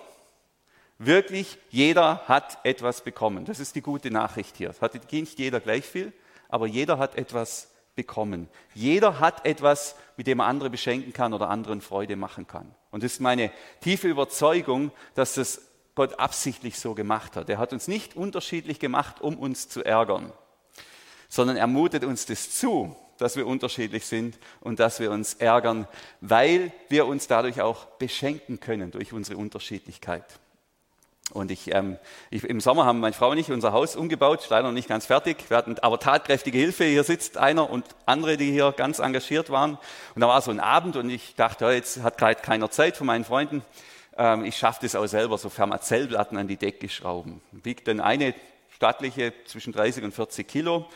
wirklich 0.97 1.57
jeder 1.71 2.21
hat 2.29 2.57
etwas 2.63 3.03
bekommen. 3.03 3.43
Das 3.43 3.59
ist 3.59 3.75
die 3.75 3.81
gute 3.81 4.11
Nachricht 4.11 4.55
hier. 4.55 4.73
Hat 4.79 4.93
nicht 5.11 5.39
jeder 5.39 5.59
gleich 5.59 5.83
viel, 5.83 6.13
aber 6.47 6.65
jeder 6.65 6.99
hat 6.99 7.15
etwas 7.15 7.69
bekommen. 7.95 8.47
Jeder 8.73 9.19
hat 9.19 9.45
etwas, 9.45 9.97
mit 10.15 10.25
dem 10.25 10.39
er 10.39 10.45
andere 10.45 10.69
beschenken 10.69 11.11
kann 11.11 11.33
oder 11.33 11.49
anderen 11.49 11.81
Freude 11.81 12.15
machen 12.15 12.47
kann. 12.47 12.73
Und 12.91 13.03
es 13.03 13.15
ist 13.15 13.19
meine 13.19 13.51
tiefe 13.81 14.07
Überzeugung, 14.07 14.93
dass 15.15 15.33
das 15.33 15.72
Gott 15.95 16.19
absichtlich 16.19 16.79
so 16.79 16.95
gemacht 16.95 17.35
hat. 17.35 17.49
Er 17.49 17.57
hat 17.57 17.73
uns 17.73 17.87
nicht 17.87 18.15
unterschiedlich 18.15 18.79
gemacht, 18.79 19.21
um 19.21 19.37
uns 19.37 19.69
zu 19.69 19.83
ärgern, 19.83 20.31
sondern 21.29 21.57
er 21.57 21.67
mutet 21.67 22.03
uns 22.03 22.25
das 22.25 22.51
zu, 22.51 22.95
dass 23.17 23.35
wir 23.35 23.47
unterschiedlich 23.47 24.05
sind 24.05 24.37
und 24.59 24.79
dass 24.79 24.99
wir 24.99 25.11
uns 25.11 25.35
ärgern, 25.35 25.87
weil 26.21 26.71
wir 26.89 27.05
uns 27.05 27.27
dadurch 27.27 27.61
auch 27.61 27.85
beschenken 27.85 28.59
können 28.59 28.91
durch 28.91 29.13
unsere 29.13 29.37
Unterschiedlichkeit. 29.37 30.25
Und 31.31 31.51
ich, 31.51 31.73
ähm, 31.73 31.97
ich, 32.29 32.43
im 32.43 32.59
Sommer 32.59 32.85
haben 32.85 32.99
meine 32.99 33.13
Frau 33.13 33.29
und 33.29 33.37
ich 33.37 33.49
unser 33.49 33.71
Haus 33.71 33.95
umgebaut, 33.95 34.45
leider 34.49 34.67
noch 34.67 34.73
nicht 34.73 34.89
ganz 34.89 35.05
fertig. 35.05 35.49
Wir 35.49 35.57
hatten 35.57 35.79
aber 35.79 35.99
tatkräftige 35.99 36.57
Hilfe. 36.57 36.83
Hier 36.83 37.03
sitzt 37.03 37.37
einer 37.37 37.69
und 37.69 37.85
andere, 38.05 38.35
die 38.35 38.51
hier 38.51 38.71
ganz 38.73 38.99
engagiert 38.99 39.49
waren. 39.49 39.77
Und 40.15 40.21
da 40.21 40.27
war 40.27 40.41
so 40.41 40.51
ein 40.51 40.59
Abend 40.59 40.95
und 40.95 41.09
ich 41.09 41.35
dachte, 41.35 41.65
ja, 41.65 41.71
jetzt 41.71 42.03
hat 42.03 42.17
gerade 42.17 42.41
keiner 42.41 42.69
Zeit 42.69 42.97
von 42.97 43.07
meinen 43.07 43.23
Freunden. 43.23 43.63
Ähm, 44.17 44.45
ich 44.45 44.57
schaffe 44.57 44.79
das 44.81 44.95
auch 44.95 45.07
selber, 45.07 45.37
so 45.37 45.49
Fermazellplatten 45.49 46.37
an 46.37 46.47
die 46.47 46.57
Decke 46.57 46.89
schrauben. 46.89 47.41
Wiegt 47.51 47.87
dann 47.87 47.99
eine 47.99 48.33
stattliche 48.75 49.33
zwischen 49.45 49.73
30 49.73 50.03
und 50.03 50.13
40 50.13 50.47
Kilo. 50.47 50.87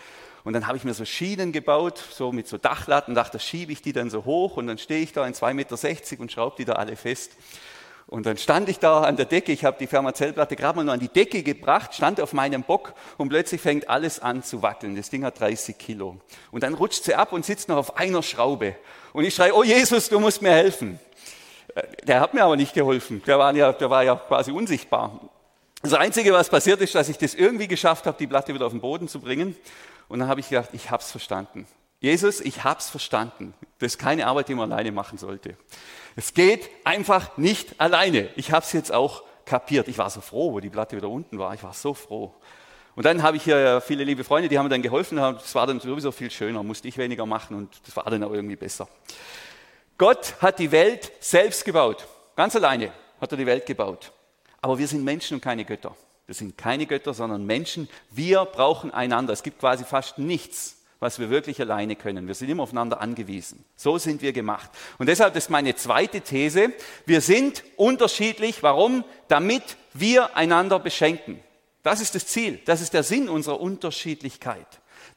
Und 0.43 0.53
dann 0.53 0.67
habe 0.67 0.77
ich 0.77 0.83
mir 0.83 0.93
so 0.93 1.03
Schienen 1.03 1.51
gebaut, 1.51 2.01
so 2.11 2.31
mit 2.31 2.47
so 2.47 2.57
Dachlatten, 2.57 3.15
dachte, 3.15 3.39
schiebe 3.39 3.71
ich 3.71 3.81
die 3.81 3.91
dann 3.91 4.09
so 4.09 4.23
hoch 4.23 4.55
und 4.57 4.67
dann 4.67 4.77
stehe 4.77 5.01
ich 5.01 5.11
da 5.11 5.27
in 5.27 5.33
2,60 5.33 5.53
Meter 5.53 6.21
und 6.21 6.31
schraube 6.31 6.55
die 6.57 6.65
da 6.65 6.73
alle 6.73 6.95
fest. 6.95 7.33
Und 8.07 8.25
dann 8.25 8.37
stand 8.37 8.69
ich 8.69 8.79
da 8.79 9.01
an 9.01 9.17
der 9.17 9.25
Decke, 9.25 9.51
ich 9.51 9.65
habe 9.65 9.75
die 9.77 9.87
Fermazellplatte 9.87 10.55
gerade 10.55 10.77
mal 10.77 10.85
nur 10.85 10.93
an 10.93 11.01
die 11.01 11.09
Decke 11.09 11.43
gebracht, 11.43 11.93
stand 11.93 12.21
auf 12.21 12.31
meinem 12.31 12.63
Bock 12.63 12.93
und 13.17 13.27
plötzlich 13.27 13.59
fängt 13.59 13.89
alles 13.89 14.21
an 14.21 14.41
zu 14.43 14.61
wackeln. 14.61 14.95
Das 14.95 15.09
Ding 15.09 15.25
hat 15.25 15.41
30 15.41 15.77
Kilo. 15.77 16.15
Und 16.51 16.63
dann 16.63 16.73
rutscht 16.73 17.03
sie 17.03 17.15
ab 17.15 17.33
und 17.33 17.45
sitzt 17.45 17.67
noch 17.67 17.75
auf 17.75 17.97
einer 17.97 18.23
Schraube. 18.23 18.77
Und 19.11 19.25
ich 19.25 19.35
schreie, 19.35 19.53
oh 19.53 19.63
Jesus, 19.63 20.07
du 20.07 20.21
musst 20.21 20.41
mir 20.41 20.51
helfen. 20.51 20.97
Der 22.03 22.19
hat 22.19 22.33
mir 22.33 22.43
aber 22.43 22.55
nicht 22.55 22.73
geholfen. 22.73 23.21
Der 23.25 23.37
war 23.39 23.53
ja, 23.53 23.71
der 23.73 23.89
war 23.89 24.03
ja 24.03 24.15
quasi 24.15 24.51
unsichtbar. 24.51 25.19
Das 25.81 25.93
Einzige, 25.93 26.33
was 26.33 26.49
passiert 26.49 26.81
ist, 26.81 26.95
dass 26.95 27.07
ich 27.09 27.17
das 27.17 27.33
irgendwie 27.33 27.67
geschafft 27.67 28.05
habe, 28.05 28.17
die 28.17 28.27
Platte 28.27 28.53
wieder 28.53 28.65
auf 28.65 28.73
den 28.73 28.81
Boden 28.81 29.07
zu 29.07 29.19
bringen. 29.19 29.55
Und 30.07 30.19
dann 30.19 30.27
habe 30.27 30.39
ich 30.39 30.49
gedacht, 30.49 30.69
ich 30.73 30.89
habe 30.89 31.03
es 31.03 31.11
verstanden. 31.11 31.67
Jesus, 31.99 32.41
ich 32.41 32.63
habe 32.63 32.79
es 32.79 32.89
verstanden. 32.89 33.53
Das 33.79 33.93
ist 33.93 33.97
keine 33.97 34.27
Arbeit, 34.27 34.49
die 34.49 34.55
man 34.55 34.71
alleine 34.71 34.91
machen 34.91 35.17
sollte. 35.17 35.55
Es 36.15 36.33
geht 36.33 36.69
einfach 36.83 37.37
nicht 37.37 37.79
alleine. 37.79 38.29
Ich 38.35 38.51
habe 38.51 38.65
es 38.65 38.71
jetzt 38.71 38.91
auch 38.91 39.23
kapiert. 39.45 39.87
Ich 39.87 39.97
war 39.97 40.09
so 40.09 40.21
froh, 40.21 40.53
wo 40.53 40.59
die 40.59 40.69
Platte 40.69 40.95
wieder 40.95 41.09
unten 41.09 41.37
war. 41.37 41.53
Ich 41.53 41.63
war 41.63 41.73
so 41.73 41.93
froh. 41.93 42.33
Und 42.95 43.05
dann 43.05 43.21
habe 43.21 43.37
ich 43.37 43.43
hier 43.43 43.79
viele 43.81 44.03
liebe 44.03 44.23
Freunde, 44.23 44.49
die 44.49 44.57
haben 44.57 44.65
mir 44.65 44.71
dann 44.71 44.81
geholfen. 44.81 45.19
Es 45.19 45.53
war 45.53 45.67
dann 45.67 45.79
sowieso 45.79 46.11
viel 46.11 46.31
schöner, 46.31 46.63
musste 46.63 46.87
ich 46.87 46.97
weniger 46.97 47.27
machen 47.27 47.55
und 47.55 47.79
das 47.85 47.95
war 47.95 48.05
dann 48.05 48.23
auch 48.23 48.33
irgendwie 48.33 48.55
besser. 48.55 48.87
Gott 49.97 50.35
hat 50.41 50.59
die 50.59 50.71
Welt 50.71 51.11
selbst 51.19 51.65
gebaut. 51.65 52.07
Ganz 52.35 52.55
alleine 52.55 52.91
hat 53.19 53.31
er 53.31 53.37
die 53.37 53.45
Welt 53.45 53.65
gebaut. 53.65 54.11
Aber 54.61 54.77
wir 54.77 54.87
sind 54.87 55.03
Menschen 55.03 55.35
und 55.35 55.41
keine 55.41 55.65
Götter. 55.65 55.95
Wir 56.27 56.35
sind 56.35 56.57
keine 56.57 56.85
Götter, 56.85 57.13
sondern 57.13 57.45
Menschen. 57.45 57.89
Wir 58.11 58.45
brauchen 58.45 58.91
einander. 58.91 59.33
Es 59.33 59.43
gibt 59.43 59.59
quasi 59.59 59.85
fast 59.85 60.19
nichts, 60.19 60.77
was 60.99 61.19
wir 61.19 61.29
wirklich 61.29 61.59
alleine 61.61 61.95
können. 61.95 62.27
Wir 62.27 62.35
sind 62.35 62.49
immer 62.49 62.63
aufeinander 62.63 63.01
angewiesen. 63.01 63.65
So 63.75 63.97
sind 63.97 64.21
wir 64.21 64.33
gemacht. 64.33 64.69
Und 64.99 65.07
deshalb 65.07 65.35
ist 65.35 65.49
meine 65.49 65.75
zweite 65.75 66.21
These, 66.21 66.73
wir 67.05 67.21
sind 67.21 67.63
unterschiedlich. 67.75 68.61
Warum? 68.61 69.03
Damit 69.29 69.77
wir 69.93 70.35
einander 70.35 70.79
beschenken. 70.79 71.39
Das 71.81 72.01
ist 72.01 72.13
das 72.13 72.27
Ziel, 72.27 72.59
das 72.65 72.81
ist 72.81 72.93
der 72.93 73.03
Sinn 73.03 73.29
unserer 73.29 73.61
Unterschiedlichkeit. 73.61 74.67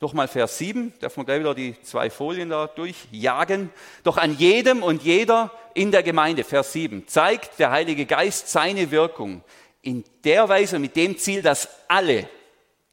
Nochmal 0.02 0.28
Vers 0.28 0.56
7, 0.56 0.94
darf 1.00 1.18
man 1.18 1.26
gleich 1.26 1.40
wieder 1.40 1.54
die 1.54 1.78
zwei 1.82 2.08
Folien 2.08 2.48
da 2.48 2.66
durchjagen. 2.66 3.70
Doch 4.02 4.16
an 4.16 4.34
jedem 4.34 4.82
und 4.82 5.02
jeder 5.02 5.52
in 5.74 5.90
der 5.90 6.02
Gemeinde, 6.02 6.42
Vers 6.42 6.72
7, 6.72 7.06
zeigt 7.06 7.58
der 7.58 7.70
Heilige 7.70 8.06
Geist 8.06 8.48
seine 8.48 8.90
Wirkung 8.90 9.44
in 9.82 10.04
der 10.24 10.48
Weise, 10.48 10.78
mit 10.78 10.96
dem 10.96 11.18
Ziel, 11.18 11.42
dass 11.42 11.68
alle 11.86 12.26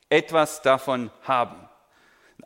etwas 0.10 0.62
davon 0.62 1.10
haben. 1.24 1.56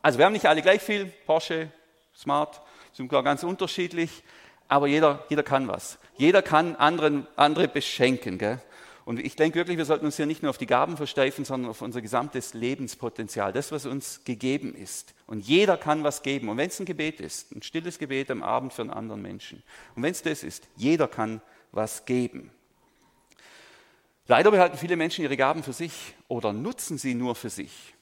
Also 0.04 0.19
wir 0.19 0.26
haben 0.26 0.34
nicht 0.34 0.45
alle 0.45 0.62
gleich 0.62 0.82
viel, 0.82 1.06
Porsche, 1.26 1.71
Smart, 2.15 2.62
sind 2.93 3.10
gar 3.10 3.24
ganz 3.24 3.43
unterschiedlich, 3.43 4.24
aber 4.67 4.86
jeder, 4.86 5.26
jeder 5.30 5.43
kann 5.43 5.67
was. 5.67 5.97
Jeder 6.17 6.43
kann 6.43 6.76
anderen, 6.76 7.26
andere 7.36 7.67
beschenken. 7.67 8.38
Gell? 8.38 8.62
Und 9.06 9.20
ich 9.20 9.36
denke 9.36 9.58
wirklich, 9.58 9.78
wir 9.78 9.86
sollten 9.86 10.06
uns 10.06 10.18
hier 10.18 10.26
nicht 10.26 10.44
nur 10.44 10.50
auf 10.52 10.58
die 10.58 10.68
Gaben 10.68 10.98
versteifen, 10.98 11.44
sondern 11.44 11.72
auf 11.72 11.82
unser 11.82 12.02
gesamtes 12.02 12.54
Lebenspotenzial, 12.54 13.52
das, 13.52 13.72
was 13.72 13.86
uns 13.86 14.24
gegeben 14.24 14.76
ist. 14.76 15.14
Und 15.28 15.46
jeder 15.48 15.78
kann 15.78 16.04
was 16.04 16.22
geben. 16.22 16.50
Und 16.50 16.58
wenn 16.58 16.70
es 16.70 16.80
ein 16.80 16.86
Gebet 16.86 17.20
ist, 17.20 17.52
ein 17.52 17.64
stilles 17.64 17.98
Gebet 17.98 18.30
am 18.30 18.44
Abend 18.44 18.74
für 18.74 18.84
einen 18.84 18.92
anderen 18.92 19.22
Menschen. 19.22 19.64
Und 19.96 20.04
wenn 20.04 20.12
es 20.12 20.22
das 20.22 20.44
ist, 20.44 20.68
jeder 20.76 21.08
kann 21.08 21.42
was 21.72 22.06
geben. 22.06 22.52
Leider 24.28 24.52
behalten 24.52 24.78
viele 24.78 24.96
Menschen 24.96 25.24
ihre 25.24 25.38
Gaben 25.38 25.64
für 25.64 25.74
sich 25.74 26.14
oder 26.28 26.54
nutzen 26.54 26.98
sie 26.98 27.16
nur 27.16 27.36
für 27.36 27.50
sich 27.50 27.94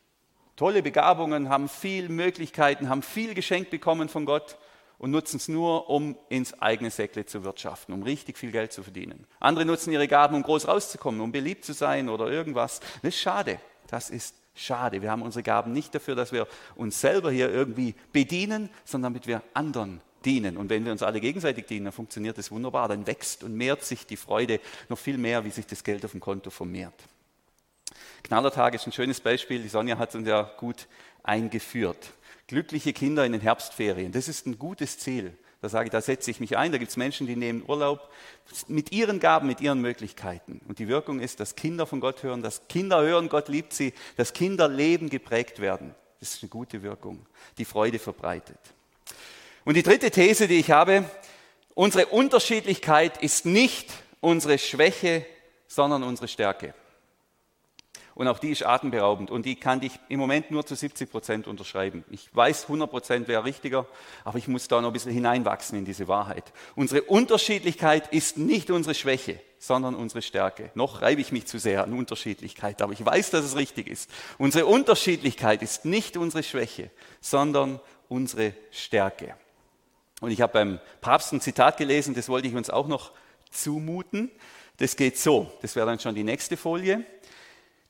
tolle 0.59 0.83
Begabungen, 0.83 1.47
haben 1.47 1.69
viel 1.69 2.09
Möglichkeiten, 2.09 2.89
haben 2.89 3.01
viel 3.01 3.33
geschenkt 3.33 3.69
bekommen 3.69 4.09
von 4.09 4.25
Gott 4.25 4.57
und 4.99 5.12
nutzen 5.12 5.38
es 5.38 5.47
nur, 5.47 5.89
um 5.89 6.15
ins 6.27 6.62
eigene 6.62 6.91
Säckle 6.91 7.25
zu 7.25 7.43
wirtschaften, 7.43 7.93
um 7.93 8.03
richtig 8.03 8.38
viel 8.38 8.51
Geld 8.51 8.71
zu 8.71 8.83
verdienen. 8.83 9.25
Andere 9.39 9.65
nutzen 9.65 9.91
ihre 9.91 10.07
Gaben, 10.07 10.35
um 10.35 10.43
groß 10.43 10.67
rauszukommen, 10.67 11.21
um 11.21 11.31
beliebt 11.31 11.65
zu 11.65 11.73
sein 11.73 12.09
oder 12.09 12.29
irgendwas. 12.29 12.81
Das 13.01 13.15
ist 13.15 13.19
schade. 13.19 13.59
Das 13.88 14.09
ist 14.09 14.35
schade. 14.53 15.01
Wir 15.01 15.09
haben 15.09 15.21
unsere 15.21 15.41
Gaben 15.41 15.71
nicht 15.71 15.95
dafür, 15.95 16.15
dass 16.15 16.31
wir 16.31 16.47
uns 16.75 16.99
selber 16.99 17.31
hier 17.31 17.49
irgendwie 17.49 17.95
bedienen, 18.12 18.69
sondern 18.83 19.13
damit 19.13 19.25
wir 19.25 19.41
anderen 19.53 20.01
dienen. 20.25 20.57
Und 20.57 20.69
wenn 20.69 20.83
wir 20.83 20.91
uns 20.91 21.01
alle 21.01 21.21
gegenseitig 21.21 21.65
dienen, 21.65 21.85
dann 21.85 21.93
funktioniert 21.93 22.38
das 22.38 22.51
wunderbar. 22.51 22.89
Dann 22.89 23.07
wächst 23.07 23.43
und 23.43 23.55
mehrt 23.55 23.83
sich 23.85 24.05
die 24.05 24.17
Freude 24.17 24.59
noch 24.89 24.99
viel 24.99 25.17
mehr, 25.17 25.45
wie 25.45 25.49
sich 25.49 25.65
das 25.65 25.83
Geld 25.83 26.03
auf 26.03 26.12
dem 26.12 26.19
Konto 26.19 26.49
vermehrt. 26.49 26.93
Knallertag 28.23 28.75
ist 28.75 28.85
ein 28.85 28.91
schönes 28.91 29.21
Beispiel. 29.21 29.62
Die 29.62 29.69
Sonja 29.69 29.97
hat 29.97 30.13
uns 30.13 30.27
ja 30.27 30.41
gut 30.57 30.88
eingeführt. 31.23 32.12
Glückliche 32.49 32.93
Kinder 32.93 33.27
in 33.27 33.31
den 33.31 33.41
Herbstferien, 33.41 34.12
das 34.12 34.27
ist 34.27 34.47
ein 34.47 34.57
gutes 34.57 34.97
Ziel. 34.97 35.38
Da 35.62 35.69
sage 35.69 35.85
ich, 35.85 35.91
da 35.91 36.01
setze 36.01 36.31
ich 36.31 36.39
mich 36.39 36.57
ein. 36.57 36.71
Da 36.71 36.79
gibt 36.79 36.89
es 36.89 36.97
Menschen, 36.97 37.27
die 37.27 37.35
nehmen 37.35 37.63
Urlaub 37.67 38.09
mit 38.67 38.91
ihren 38.91 39.19
Gaben, 39.19 39.45
mit 39.45 39.62
ihren 39.62 39.81
Möglichkeiten. 39.81 40.59
Und 40.67 40.79
die 40.79 40.88
Wirkung 40.88 41.19
ist, 41.19 41.39
dass 41.39 41.55
Kinder 41.55 41.85
von 41.85 41.99
Gott 41.99 42.23
hören, 42.23 42.41
dass 42.41 42.67
Kinder 42.67 43.03
hören, 43.03 43.29
Gott 43.29 43.49
liebt 43.49 43.73
sie, 43.73 43.93
dass 44.17 44.33
Kinderleben 44.33 45.12
geprägt 45.12 45.59
werden. 45.59 45.93
Das 46.19 46.33
ist 46.33 46.41
eine 46.41 46.49
gute 46.49 46.81
Wirkung, 46.81 47.23
die 47.59 47.65
Freude 47.65 47.99
verbreitet. 47.99 48.57
Und 49.63 49.75
die 49.75 49.83
dritte 49.83 50.09
These, 50.09 50.47
die 50.47 50.57
ich 50.57 50.71
habe, 50.71 51.03
unsere 51.75 52.07
Unterschiedlichkeit 52.07 53.21
ist 53.21 53.45
nicht 53.45 53.91
unsere 54.21 54.57
Schwäche, 54.57 55.23
sondern 55.67 56.01
unsere 56.01 56.27
Stärke. 56.27 56.73
Und 58.19 58.27
auch 58.27 58.39
die 58.39 58.49
ist 58.49 58.65
atemberaubend. 58.65 59.32
Und 59.32 59.45
die 59.45 59.55
kann 59.55 59.82
ich 59.82 59.93
im 60.10 60.19
Moment 60.19 60.51
nur 60.51 60.65
zu 60.65 60.75
70 60.75 61.10
Prozent 61.10 61.47
unterschreiben. 61.47 62.03
Ich 62.12 62.27
weiß, 62.36 62.63
100 62.63 62.91
Prozent 62.91 63.27
wäre 63.29 63.45
richtiger, 63.45 63.86
aber 64.25 64.38
ich 64.38 64.49
muss 64.49 64.67
da 64.67 64.82
noch 64.82 64.89
ein 64.89 64.93
bisschen 64.93 65.13
hineinwachsen 65.13 65.77
in 65.77 65.86
diese 65.86 66.10
Wahrheit. 66.10 66.51
Unsere 66.75 67.03
Unterschiedlichkeit 67.03 68.12
ist 68.12 68.38
nicht 68.38 68.71
unsere 68.71 68.93
Schwäche, 68.93 69.39
sondern 69.58 69.95
unsere 69.95 70.21
Stärke. 70.21 70.69
Noch 70.73 71.01
reibe 71.01 71.21
ich 71.21 71.32
mich 71.32 71.45
zu 71.45 71.60
sehr 71.60 71.82
an 71.82 71.93
Unterschiedlichkeit, 71.93 72.82
aber 72.82 72.91
ich 72.91 73.05
weiß, 73.05 73.29
dass 73.29 73.45
es 73.45 73.55
richtig 73.55 73.88
ist. 73.88 74.12
Unsere 74.38 74.65
Unterschiedlichkeit 74.65 75.62
ist 75.62 75.86
nicht 75.86 76.17
unsere 76.17 76.43
Schwäche, 76.43 76.91
sondern 77.21 77.79
unsere 78.10 78.53
Stärke. 78.69 79.34
Und 80.19 80.32
ich 80.32 80.41
habe 80.41 80.51
beim 80.51 80.79
Papst 80.99 81.32
ein 81.32 81.39
Zitat 81.39 81.77
gelesen, 81.77 82.15
das 82.15 82.27
wollte 82.27 82.49
ich 82.49 82.55
uns 82.55 82.69
auch 82.69 82.89
noch 82.89 83.13
zumuten. 83.49 84.29
Das 84.75 84.97
geht 84.97 85.17
so, 85.17 85.49
das 85.62 85.77
wäre 85.77 85.86
dann 85.86 86.01
schon 86.01 86.15
die 86.15 86.25
nächste 86.25 86.58
Folie. 86.58 87.05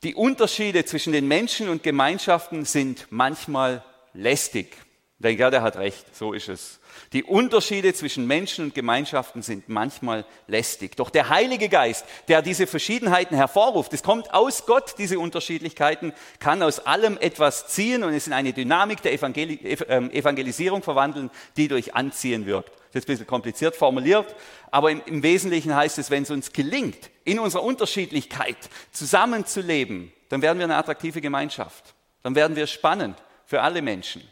Die 0.03 0.15
Unterschiede 0.15 0.85
zwischen 0.85 1.11
den 1.11 1.27
Menschen 1.27 1.67
und 1.67 1.83
Gemeinschaften 1.83 2.63
sind 2.63 3.07
manchmal 3.09 3.83
lästig. 4.13 4.77
Ich 5.17 5.23
denke, 5.23 5.41
ja, 5.41 5.51
der 5.51 5.61
hat 5.61 5.75
recht, 5.75 6.15
so 6.15 6.31
ist 6.31 6.47
es. 6.47 6.79
Die 7.11 7.25
Unterschiede 7.25 7.93
zwischen 7.93 8.25
Menschen 8.25 8.63
und 8.63 8.73
Gemeinschaften 8.73 9.41
sind 9.41 9.67
manchmal 9.67 10.25
lästig. 10.47 10.95
Doch 10.95 11.09
der 11.09 11.27
Heilige 11.27 11.67
Geist, 11.67 12.05
der 12.29 12.41
diese 12.41 12.65
Verschiedenheiten 12.65 13.35
hervorruft, 13.35 13.91
es 13.91 14.01
kommt 14.01 14.33
aus 14.33 14.65
Gott, 14.65 14.95
diese 14.97 15.19
Unterschiedlichkeiten, 15.19 16.13
kann 16.39 16.63
aus 16.63 16.79
allem 16.79 17.17
etwas 17.17 17.67
ziehen 17.67 18.05
und 18.05 18.13
es 18.13 18.27
in 18.27 18.31
eine 18.31 18.53
Dynamik 18.53 19.01
der 19.01 19.11
ähm, 19.21 20.09
Evangelisierung 20.11 20.81
verwandeln, 20.81 21.29
die 21.57 21.67
durch 21.67 21.93
Anziehen 21.93 22.45
wirkt. 22.45 22.78
Das 22.91 23.01
ist 23.01 23.05
ein 23.05 23.13
bisschen 23.13 23.27
kompliziert 23.27 23.75
formuliert, 23.75 24.35
aber 24.71 24.89
im, 24.89 25.01
im 25.05 25.21
Wesentlichen 25.21 25.75
heißt 25.75 25.99
es, 25.99 26.09
wenn 26.09 26.23
es 26.23 26.31
uns 26.31 26.51
gelingt, 26.51 27.11
in 27.23 27.39
unserer 27.39 27.63
Unterschiedlichkeit 27.63 28.57
zusammenzuleben, 28.91 30.11
dann 30.29 30.41
werden 30.41 30.57
wir 30.57 30.65
eine 30.65 30.75
attraktive 30.75 31.21
Gemeinschaft. 31.21 31.93
Dann 32.23 32.35
werden 32.35 32.55
wir 32.55 32.67
spannend 32.67 33.21
für 33.45 33.61
alle 33.61 33.81
Menschen. 33.81 34.23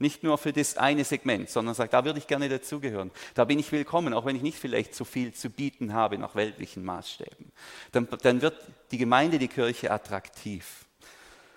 Nicht 0.00 0.22
nur 0.22 0.38
für 0.38 0.52
das 0.52 0.76
eine 0.76 1.04
Segment, 1.04 1.50
sondern 1.50 1.74
sagt, 1.74 1.92
da 1.92 2.04
würde 2.04 2.20
ich 2.20 2.26
gerne 2.28 2.48
dazugehören. 2.48 3.10
Da 3.34 3.44
bin 3.44 3.58
ich 3.58 3.72
willkommen, 3.72 4.14
auch 4.14 4.24
wenn 4.24 4.36
ich 4.36 4.42
nicht 4.42 4.58
vielleicht 4.58 4.94
so 4.94 5.04
viel 5.04 5.34
zu 5.34 5.50
bieten 5.50 5.92
habe 5.92 6.18
nach 6.18 6.36
weltlichen 6.36 6.84
Maßstäben. 6.84 7.50
Dann, 7.90 8.06
dann 8.22 8.40
wird 8.40 8.56
die 8.92 8.98
Gemeinde, 8.98 9.38
die 9.38 9.48
Kirche 9.48 9.90
attraktiv. 9.90 10.86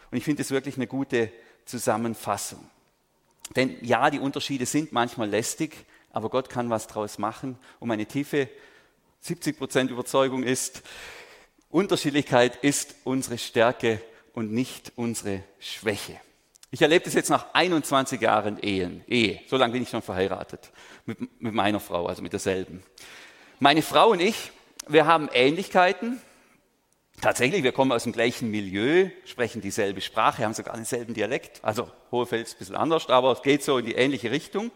Und 0.09 0.17
ich 0.17 0.23
finde 0.23 0.41
es 0.41 0.49
wirklich 0.49 0.75
eine 0.75 0.87
gute 0.87 1.31
Zusammenfassung. 1.65 2.67
Denn 3.55 3.77
ja, 3.81 4.09
die 4.09 4.19
Unterschiede 4.19 4.65
sind 4.65 4.91
manchmal 4.91 5.29
lästig, 5.29 5.85
aber 6.13 6.30
Gott 6.30 6.50
kann 6.50 6.69
was 6.69 6.88
draus 6.88 7.17
machen. 7.17 7.58
Und 7.80 7.88
meine 7.88 8.06
tiefe 8.06 8.50
70% 9.24 9.89
Überzeugung 9.89 10.43
ist, 10.43 10.84
Unterschiedlichkeit 11.69 12.58
ist 12.58 12.95
unsere 13.04 13.38
Stärke 13.38 14.02
und 14.34 14.52
nicht 14.52 14.91
unsere 14.95 15.43
Schwäche. 15.60 16.19
Ich 16.74 16.82
erlebe 16.82 17.06
das 17.06 17.13
jetzt 17.13 17.30
nach 17.30 17.54
21 17.54 18.21
Jahren 18.21 18.58
Ehen, 18.62 19.04
Ehe. 19.08 19.41
So 19.47 19.58
lange 19.58 19.74
bin 19.74 19.84
ich 19.84 19.89
schon 19.89 20.02
verheiratet 20.02 20.71
mit, 21.06 21.41
mit 21.41 21.54
meiner 21.54 21.80
Frau, 21.80 22.06
also 22.08 22.21
mit 22.21 22.32
derselben. 22.32 22.82
Meine 23.60 23.82
Frau 23.82 24.12
und 24.12 24.21
ich, 24.21 24.52
wir 24.88 25.06
haben 25.06 25.30
Ähnlichkeiten. 25.34 26.21
Tatsächlich, 27.19 27.63
wir 27.63 27.71
kommen 27.71 27.91
aus 27.91 28.04
dem 28.04 28.13
gleichen 28.13 28.50
Milieu, 28.50 29.10
sprechen 29.26 29.62
dieselbe 29.62 30.02
Sprache, 30.02 30.43
haben 30.43 30.54
sogar 30.54 30.76
denselben 30.76 31.13
Dialekt. 31.13 31.60
Also 31.63 31.91
Hohefeld 32.10 32.47
ist 32.47 32.56
ein 32.56 32.60
bisschen 32.60 32.76
anders, 32.76 33.08
aber 33.10 33.34
es 33.34 33.43
geht 33.43 33.63
so 33.63 33.78
in 33.78 33.86
die 33.86 33.93
ähnliche 33.93 34.32
Richtung. 34.32 34.71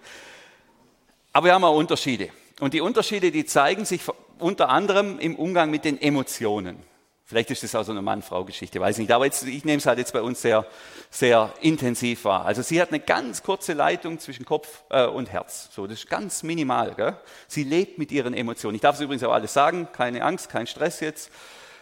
Aber 1.35 1.47
wir 1.47 1.53
haben 1.53 1.65
auch 1.65 1.75
Unterschiede. 1.75 2.29
Und 2.61 2.73
die 2.73 2.79
Unterschiede, 2.79 3.29
die 3.29 3.43
zeigen 3.43 3.83
sich 3.83 4.03
unter 4.39 4.69
anderem 4.69 5.19
im 5.19 5.35
Umgang 5.35 5.69
mit 5.69 5.83
den 5.83 6.01
Emotionen. 6.01 6.77
Vielleicht 7.25 7.51
ist 7.51 7.61
das 7.61 7.75
auch 7.75 7.83
so 7.83 7.91
eine 7.91 8.01
Mann-Frau-Geschichte, 8.01 8.79
weiß 8.79 8.99
nicht. 8.99 9.11
Aber 9.11 9.25
jetzt, 9.25 9.45
ich 9.45 9.65
nehme 9.65 9.79
es 9.79 9.85
halt 9.85 9.97
jetzt 9.97 10.13
bei 10.13 10.21
uns 10.21 10.41
sehr, 10.41 10.65
sehr 11.09 11.51
intensiv 11.59 12.23
wahr. 12.23 12.45
Also 12.45 12.61
sie 12.61 12.81
hat 12.81 12.87
eine 12.87 13.01
ganz 13.01 13.43
kurze 13.43 13.73
Leitung 13.73 14.17
zwischen 14.19 14.45
Kopf 14.45 14.85
äh, 14.89 15.07
und 15.07 15.29
Herz. 15.29 15.67
So, 15.73 15.87
das 15.87 16.05
ist 16.05 16.09
ganz 16.09 16.41
minimal. 16.41 16.95
Gell? 16.95 17.17
Sie 17.49 17.65
lebt 17.65 17.97
mit 17.97 18.13
ihren 18.13 18.33
Emotionen. 18.33 18.75
Ich 18.75 18.81
darf 18.81 18.95
es 18.95 19.01
übrigens 19.01 19.25
auch 19.25 19.33
alles 19.33 19.51
sagen. 19.51 19.89
Keine 19.91 20.23
Angst, 20.23 20.49
kein 20.49 20.67
Stress 20.67 21.01
jetzt. 21.01 21.31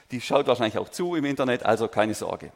Die 0.10 0.20
schaut 0.20 0.48
wahrscheinlich 0.48 0.80
auch 0.80 0.90
zu 0.90 1.14
im 1.14 1.26
Internet, 1.26 1.64
also 1.64 1.88
keine 1.88 2.16
Sorge. 2.16 2.52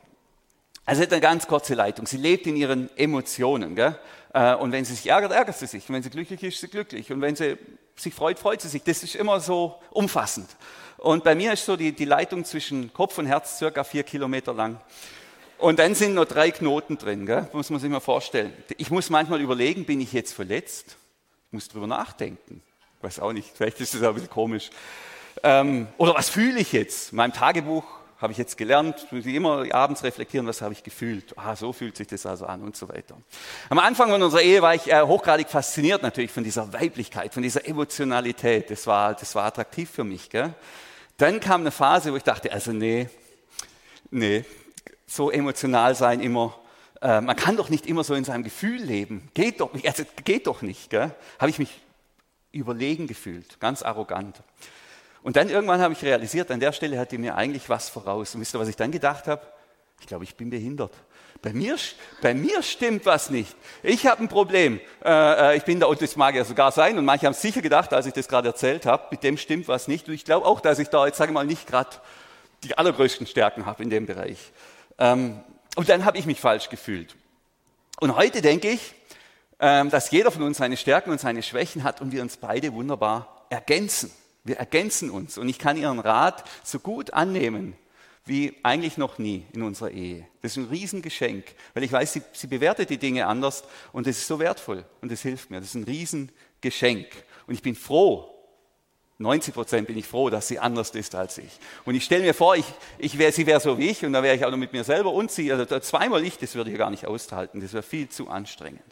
Also 0.84 1.00
sie 1.00 1.06
hat 1.06 1.12
eine 1.12 1.22
ganz 1.22 1.46
kurze 1.46 1.76
Leitung. 1.76 2.08
Sie 2.08 2.18
lebt 2.18 2.48
in 2.48 2.56
ihren 2.56 2.90
Emotionen. 2.98 3.76
Gell? 3.76 4.00
Äh, 4.34 4.56
und 4.56 4.72
wenn 4.72 4.86
sie 4.86 4.96
sich 4.96 5.08
ärgert, 5.08 5.32
ärgert 5.32 5.58
sie 5.58 5.68
sich. 5.68 5.88
Und 5.90 5.96
wenn 5.96 6.04
sie 6.04 6.10
glücklich 6.10 6.44
ist, 6.44 6.56
ist 6.56 6.62
sie 6.62 6.68
glücklich. 6.68 7.12
Und 7.12 7.22
wenn 7.22 7.36
sie 7.36 7.58
sich 7.96 8.14
freut, 8.14 8.40
freut 8.40 8.62
sie 8.62 8.68
sich. 8.68 8.84
Das 8.84 9.04
ist 9.04 9.16
immer 9.16 9.40
so 9.40 9.76
umfassend. 9.92 10.50
Und 10.98 11.24
bei 11.24 11.36
mir 11.36 11.54
ist 11.54 11.66
so 11.66 11.76
die, 11.76 11.92
die 11.92 12.06
Leitung 12.06 12.44
zwischen 12.44 12.92
Kopf 12.94 13.18
und 13.18 13.28
Herz 13.28 13.58
circa 13.58 13.84
vier 13.84 14.04
Kilometer 14.04 14.54
lang. 14.54 14.80
Und 15.60 15.80
dann 15.80 15.96
sind 15.96 16.14
noch 16.14 16.26
drei 16.26 16.52
Knoten 16.52 16.98
drin, 16.98 17.26
gell? 17.26 17.48
muss 17.54 17.70
man 17.70 17.80
sich 17.80 17.90
mal 17.90 18.00
vorstellen. 18.00 18.54
Ich 18.78 18.92
muss 18.92 19.10
manchmal 19.10 19.42
überlegen, 19.42 19.86
bin 19.86 20.02
ich 20.02 20.14
jetzt 20.14 20.34
verletzt? 20.34 20.98
Ich 21.48 21.54
muss 21.54 21.68
drüber 21.68 21.88
nachdenken. 21.88 22.62
Ich 22.98 23.04
weiß 23.04 23.20
auch 23.20 23.34
nicht, 23.34 23.50
vielleicht 23.56 23.80
ist 23.80 23.94
das 23.94 24.04
auch 24.04 24.10
ein 24.10 24.14
bisschen 24.16 24.30
komisch. 24.30 24.70
Ähm, 25.44 25.88
oder 25.98 26.16
was 26.16 26.30
fühle 26.30 26.60
ich 26.60 26.74
jetzt? 26.74 27.12
In 27.12 27.18
meinem 27.18 27.34
Tagebuch 27.34 27.86
habe 28.20 28.32
ich 28.32 28.38
jetzt 28.38 28.58
gelernt, 28.58 29.12
muss 29.12 29.26
ich 29.26 29.36
immer 29.36 29.66
abends 29.74 30.04
reflektieren, 30.04 30.48
was 30.48 30.62
habe 30.62 30.74
ich 30.74 30.84
gefühlt. 30.84 31.38
Ah, 31.38 31.56
so 31.56 31.72
fühlt 31.72 31.96
sich 31.98 32.08
das 32.08 32.26
also 32.26 32.46
an 32.46 32.62
und 32.64 32.76
so 32.76 32.90
weiter. 32.90 33.16
Am 33.70 33.78
Anfang 33.78 34.10
von 34.10 34.22
unserer 34.22 34.42
Ehe 34.42 34.62
war 34.62 34.74
ich 34.74 34.92
äh, 34.92 35.02
hochgradig 35.02 35.50
fasziniert 35.50 36.02
natürlich 36.02 36.32
von 36.32 36.44
dieser 36.44 36.74
Weiblichkeit, 36.74 37.34
von 37.34 37.44
dieser 37.44 37.68
Emotionalität. 37.68 38.72
Das 38.72 38.88
war, 38.88 39.14
das 39.14 39.36
war 39.36 39.46
attraktiv 39.46 39.90
für 39.90 40.04
mich. 40.04 40.30
Gell? 40.30 40.54
Dann 41.18 41.40
kam 41.40 41.62
eine 41.62 41.72
Phase, 41.72 42.12
wo 42.12 42.16
ich 42.16 42.24
dachte, 42.24 42.52
also 42.52 42.72
nee, 42.72 43.08
nee, 44.10 44.46
so 45.06 45.30
emotional 45.30 45.94
sein 45.94 46.20
immer, 46.20 46.56
äh, 47.02 47.22
man 47.22 47.36
kann 47.36 47.56
doch 47.56 47.70
nicht 47.70 47.86
immer 47.86 48.04
so 48.04 48.16
in 48.16 48.24
seinem 48.24 48.44
Gefühl 48.44 48.82
leben. 48.82 49.30
Geht 49.36 49.62
doch 49.62 49.74
nicht, 49.74 49.88
also 49.88 50.04
geht 50.26 50.48
doch 50.48 50.64
nicht. 50.64 50.94
Habe 50.94 51.50
ich 51.50 51.60
mich 51.60 51.82
überlegen 52.52 53.06
gefühlt, 53.06 53.60
ganz 53.60 53.84
arrogant. 53.84 54.42
Und 55.28 55.36
dann 55.36 55.50
irgendwann 55.50 55.82
habe 55.82 55.94
ich 55.94 56.02
realisiert, 56.04 56.50
an 56.52 56.62
der 56.62 56.72
Stelle 56.72 56.98
hat 56.98 57.12
die 57.12 57.18
mir 57.18 57.36
eigentlich 57.36 57.68
was 57.68 57.90
voraus. 57.90 58.34
Und 58.34 58.40
wisst 58.40 58.56
ihr, 58.56 58.62
was 58.62 58.70
ich 58.70 58.78
dann 58.78 58.94
gedacht 58.94 59.28
habe? 59.28 59.42
Ich 60.00 60.08
glaube, 60.08 60.24
ich 60.24 60.38
bin 60.38 60.50
behindert. 60.50 60.94
Bei 61.42 61.52
mir, 61.52 61.76
bei 62.22 62.34
mir 62.34 62.64
stimmt 62.64 63.06
was 63.06 63.30
nicht. 63.30 63.54
Ich 63.84 64.08
habe 64.08 64.24
ein 64.24 64.30
Problem. 64.30 64.80
Äh, 65.04 65.10
äh, 65.52 65.58
ich 65.58 65.66
bin 65.66 65.82
da, 65.82 65.88
und 65.88 66.02
das 66.02 66.16
mag 66.16 66.34
ja 66.34 66.46
sogar 66.46 66.72
sein, 66.72 66.98
und 66.98 67.04
manche 67.04 67.26
haben 67.26 67.34
sicher 67.34 67.62
gedacht, 67.62 67.92
als 67.92 68.06
ich 68.06 68.14
das 68.14 68.30
gerade 68.30 68.48
erzählt 68.48 68.86
habe, 68.86 69.04
mit 69.12 69.22
dem 69.22 69.38
stimmt 69.38 69.68
was 69.68 69.90
nicht. 69.90 70.08
Und 70.08 70.14
ich 70.14 70.24
glaube 70.24 70.46
auch, 70.46 70.62
dass 70.62 70.80
ich 70.80 70.88
da 70.88 71.06
jetzt, 71.06 71.18
sage 71.18 71.32
ich 71.32 71.34
mal, 71.34 71.46
nicht 71.46 71.68
gerade 71.68 71.90
die 72.64 72.78
allergrößten 72.78 73.28
Stärken 73.28 73.66
habe 73.66 73.84
in 73.84 73.90
dem 73.90 74.06
Bereich. 74.06 74.54
Ähm, 74.98 75.42
und 75.76 75.90
dann 75.90 76.06
habe 76.06 76.18
ich 76.18 76.26
mich 76.26 76.40
falsch 76.40 76.70
gefühlt. 76.70 77.18
Und 78.00 78.16
heute 78.16 78.42
denke 78.42 78.70
ich, 78.70 78.96
ähm, 79.60 79.90
dass 79.90 80.10
jeder 80.10 80.32
von 80.32 80.44
uns 80.44 80.60
seine 80.60 80.78
Stärken 80.78 81.12
und 81.12 81.20
seine 81.20 81.44
Schwächen 81.44 81.84
hat 81.84 82.00
und 82.00 82.14
wir 82.14 82.22
uns 82.22 82.38
beide 82.38 82.72
wunderbar 82.72 83.46
ergänzen. 83.50 84.10
Wir 84.48 84.58
ergänzen 84.58 85.10
uns 85.10 85.38
und 85.38 85.50
ich 85.50 85.60
kann 85.60 85.78
Ihren 85.78 86.00
Rat 86.00 86.44
so 86.64 86.80
gut 86.80 87.14
annehmen 87.14 87.76
wie 88.26 88.56
eigentlich 88.64 88.98
noch 88.98 89.18
nie 89.18 89.46
in 89.54 89.64
unserer 89.64 89.92
Ehe. 89.92 90.28
Das 90.42 90.52
ist 90.52 90.58
ein 90.58 90.70
Riesengeschenk, 90.70 91.46
weil 91.74 91.84
ich 91.84 91.92
weiß, 91.92 92.14
sie, 92.14 92.22
sie 92.34 92.48
bewertet 92.48 92.90
die 92.90 92.98
Dinge 92.98 93.26
anders 93.26 93.64
und 93.94 94.06
das 94.06 94.18
ist 94.18 94.28
so 94.28 94.40
wertvoll 94.40 94.86
und 95.02 95.12
das 95.12 95.22
hilft 95.22 95.50
mir. 95.50 95.60
Das 95.60 95.70
ist 95.70 95.76
ein 95.76 95.84
Riesengeschenk 95.84 97.08
und 97.48 97.54
ich 97.54 97.62
bin 97.62 97.76
froh, 97.76 98.34
90 99.20 99.54
Prozent 99.54 99.88
bin 99.88 99.98
ich 99.98 100.06
froh, 100.06 100.30
dass 100.30 100.48
sie 100.48 100.60
anders 100.60 100.92
ist 100.92 101.16
als 101.16 101.40
ich. 101.40 101.60
Und 101.86 101.96
ich 101.96 102.04
stelle 102.04 102.24
mir 102.24 102.34
vor, 102.34 102.56
ich, 102.56 102.66
ich 103.00 103.18
wär, 103.18 103.32
sie 103.32 103.48
wäre 103.48 103.60
so 103.60 103.78
wie 103.78 103.90
ich 103.90 104.06
und 104.06 104.14
da 104.14 104.22
wäre 104.22 104.36
ich 104.36 104.46
auch 104.46 104.52
noch 104.52 104.58
mit 104.58 104.74
mir 104.74 104.84
selber 104.84 105.12
und 105.12 105.32
sie, 105.32 105.52
also 105.52 105.66
zweimal 105.80 106.24
ich, 106.24 106.38
das 106.38 106.56
würde 106.56 106.72
ich 106.72 106.78
gar 106.78 106.92
nicht 106.92 107.08
aushalten, 107.08 107.62
das 107.62 107.74
wäre 107.74 107.84
viel 107.84 108.10
zu 108.10 108.30
anstrengend. 108.30 108.84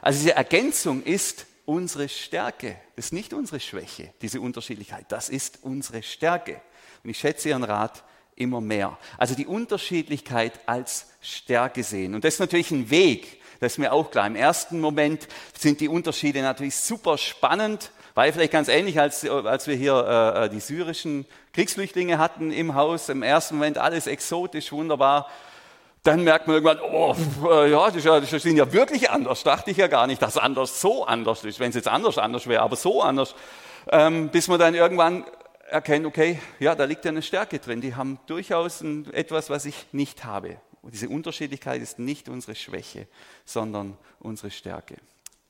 Also 0.00 0.20
diese 0.20 0.34
Ergänzung 0.34 1.02
ist 1.02 1.46
unsere 1.66 2.08
Stärke. 2.08 2.76
Das 2.96 3.06
ist 3.06 3.12
nicht 3.12 3.32
unsere 3.32 3.60
Schwäche, 3.60 4.12
diese 4.22 4.40
Unterschiedlichkeit. 4.40 5.06
Das 5.08 5.28
ist 5.28 5.60
unsere 5.62 6.02
Stärke. 6.02 6.60
Und 7.02 7.10
ich 7.10 7.18
schätze 7.18 7.48
Ihren 7.50 7.64
Rat 7.64 8.04
immer 8.36 8.60
mehr. 8.60 8.98
Also 9.18 9.34
die 9.34 9.46
Unterschiedlichkeit 9.46 10.60
als 10.66 11.06
Stärke 11.20 11.82
sehen. 11.82 12.14
Und 12.14 12.24
das 12.24 12.34
ist 12.34 12.40
natürlich 12.40 12.70
ein 12.70 12.90
Weg. 12.90 13.40
Das 13.60 13.72
ist 13.72 13.78
mir 13.78 13.92
auch 13.92 14.10
klar. 14.10 14.26
Im 14.26 14.36
ersten 14.36 14.80
Moment 14.80 15.28
sind 15.58 15.80
die 15.80 15.88
Unterschiede 15.88 16.42
natürlich 16.42 16.76
super 16.76 17.16
spannend. 17.18 17.92
War 18.14 18.26
ja 18.26 18.32
vielleicht 18.32 18.52
ganz 18.52 18.68
ähnlich, 18.68 19.00
als, 19.00 19.28
als 19.28 19.66
wir 19.66 19.74
hier 19.74 20.34
äh, 20.36 20.48
die 20.50 20.60
syrischen 20.60 21.26
Kriegsflüchtlinge 21.52 22.18
hatten 22.18 22.52
im 22.52 22.74
Haus. 22.74 23.08
Im 23.08 23.22
ersten 23.22 23.56
Moment 23.56 23.78
alles 23.78 24.06
exotisch, 24.06 24.72
wunderbar 24.72 25.28
dann 26.04 26.22
merkt 26.22 26.46
man 26.46 26.56
irgendwann, 26.56 26.80
oh, 26.80 27.16
äh, 27.50 27.70
ja, 27.70 27.90
das, 27.90 28.30
sind 28.30 28.56
ja 28.58 28.70
wirklich 28.72 29.10
anders. 29.10 29.42
Dachte 29.42 29.70
ich 29.70 29.78
ja 29.78 29.86
gar 29.86 30.06
nicht, 30.06 30.20
dass 30.20 30.36
anders 30.36 30.80
so 30.80 31.06
anders 31.06 31.42
ist. 31.44 31.58
Wenn 31.58 31.70
es 31.70 31.74
jetzt 31.74 31.88
anders 31.88 32.18
anders 32.18 32.46
wäre, 32.46 32.62
aber 32.62 32.76
so 32.76 33.02
anders. 33.02 33.34
Ähm, 33.90 34.28
bis 34.28 34.46
man 34.48 34.60
dann 34.60 34.74
irgendwann 34.74 35.24
erkennt, 35.66 36.04
okay, 36.04 36.38
ja, 36.60 36.74
da 36.74 36.84
liegt 36.84 37.06
ja 37.06 37.10
eine 37.10 37.22
Stärke 37.22 37.58
drin. 37.58 37.80
Die 37.80 37.94
haben 37.94 38.18
durchaus 38.26 38.82
ein, 38.82 39.12
etwas, 39.14 39.48
was 39.48 39.64
ich 39.64 39.86
nicht 39.92 40.26
habe. 40.26 40.58
Und 40.82 40.92
diese 40.92 41.08
Unterschiedlichkeit 41.08 41.80
ist 41.80 41.98
nicht 41.98 42.28
unsere 42.28 42.54
Schwäche, 42.54 43.08
sondern 43.46 43.96
unsere 44.20 44.50
Stärke. 44.50 44.96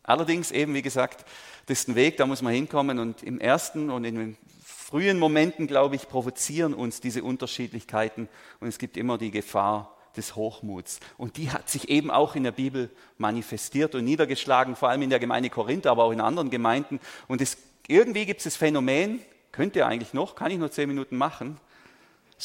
Allerdings 0.05 0.53
eben, 0.53 0.73
wie 0.75 0.83
gesagt, 0.83 1.25
das 1.67 1.81
ist 1.81 1.89
ein 1.89 1.97
Weg, 1.97 2.17
da 2.17 2.27
muss 2.27 2.43
man 2.43 2.53
hinkommen. 2.53 3.01
Und 3.01 3.25
im 3.25 3.41
ersten 3.41 3.91
und 3.91 4.05
in 4.05 4.15
den 4.15 4.37
frühen 4.65 5.19
Momenten, 5.19 5.67
glaube 5.67 5.97
ich, 5.97 6.09
provozieren 6.09 6.75
uns 6.75 7.01
diese 7.01 7.25
Unterschiedlichkeiten. 7.25 8.29
Und 8.61 8.69
es 8.69 8.79
gibt 8.79 8.97
immer 8.97 9.19
die 9.19 9.33
Gefahr, 9.33 9.91
des 10.17 10.37
Hochmuts. 10.37 11.01
Und 11.17 11.37
die 11.37 11.51
hat 11.51 11.69
sich 11.69 11.89
eben 11.89 12.11
auch 12.11 12.35
in 12.35 12.45
der 12.45 12.53
Bibel 12.53 12.91
manifestiert 13.19 13.95
und 13.95 14.05
niedergeschlagen, 14.05 14.77
vor 14.77 14.89
allem 14.89 15.03
in 15.03 15.11
der 15.11 15.19
Gemeinde 15.19 15.51
Korinth, 15.51 15.87
aber 15.87 16.05
auch 16.05 16.13
in 16.13 16.21
anderen 16.21 16.51
Gemeinden. 16.51 17.01
Und 17.29 17.41
es, 17.41 17.57
irgendwie 17.87 18.27
gibt 18.27 18.41
es 18.41 18.45
das 18.45 18.57
Phänomen, 18.57 19.21
könnt 19.53 19.77
ihr 19.77 19.87
eigentlich 19.87 20.15
noch, 20.15 20.35
kann 20.35 20.51
ich 20.51 20.59
nur 20.59 20.71
zehn 20.71 20.89
Minuten 20.89 21.17
machen? 21.17 21.59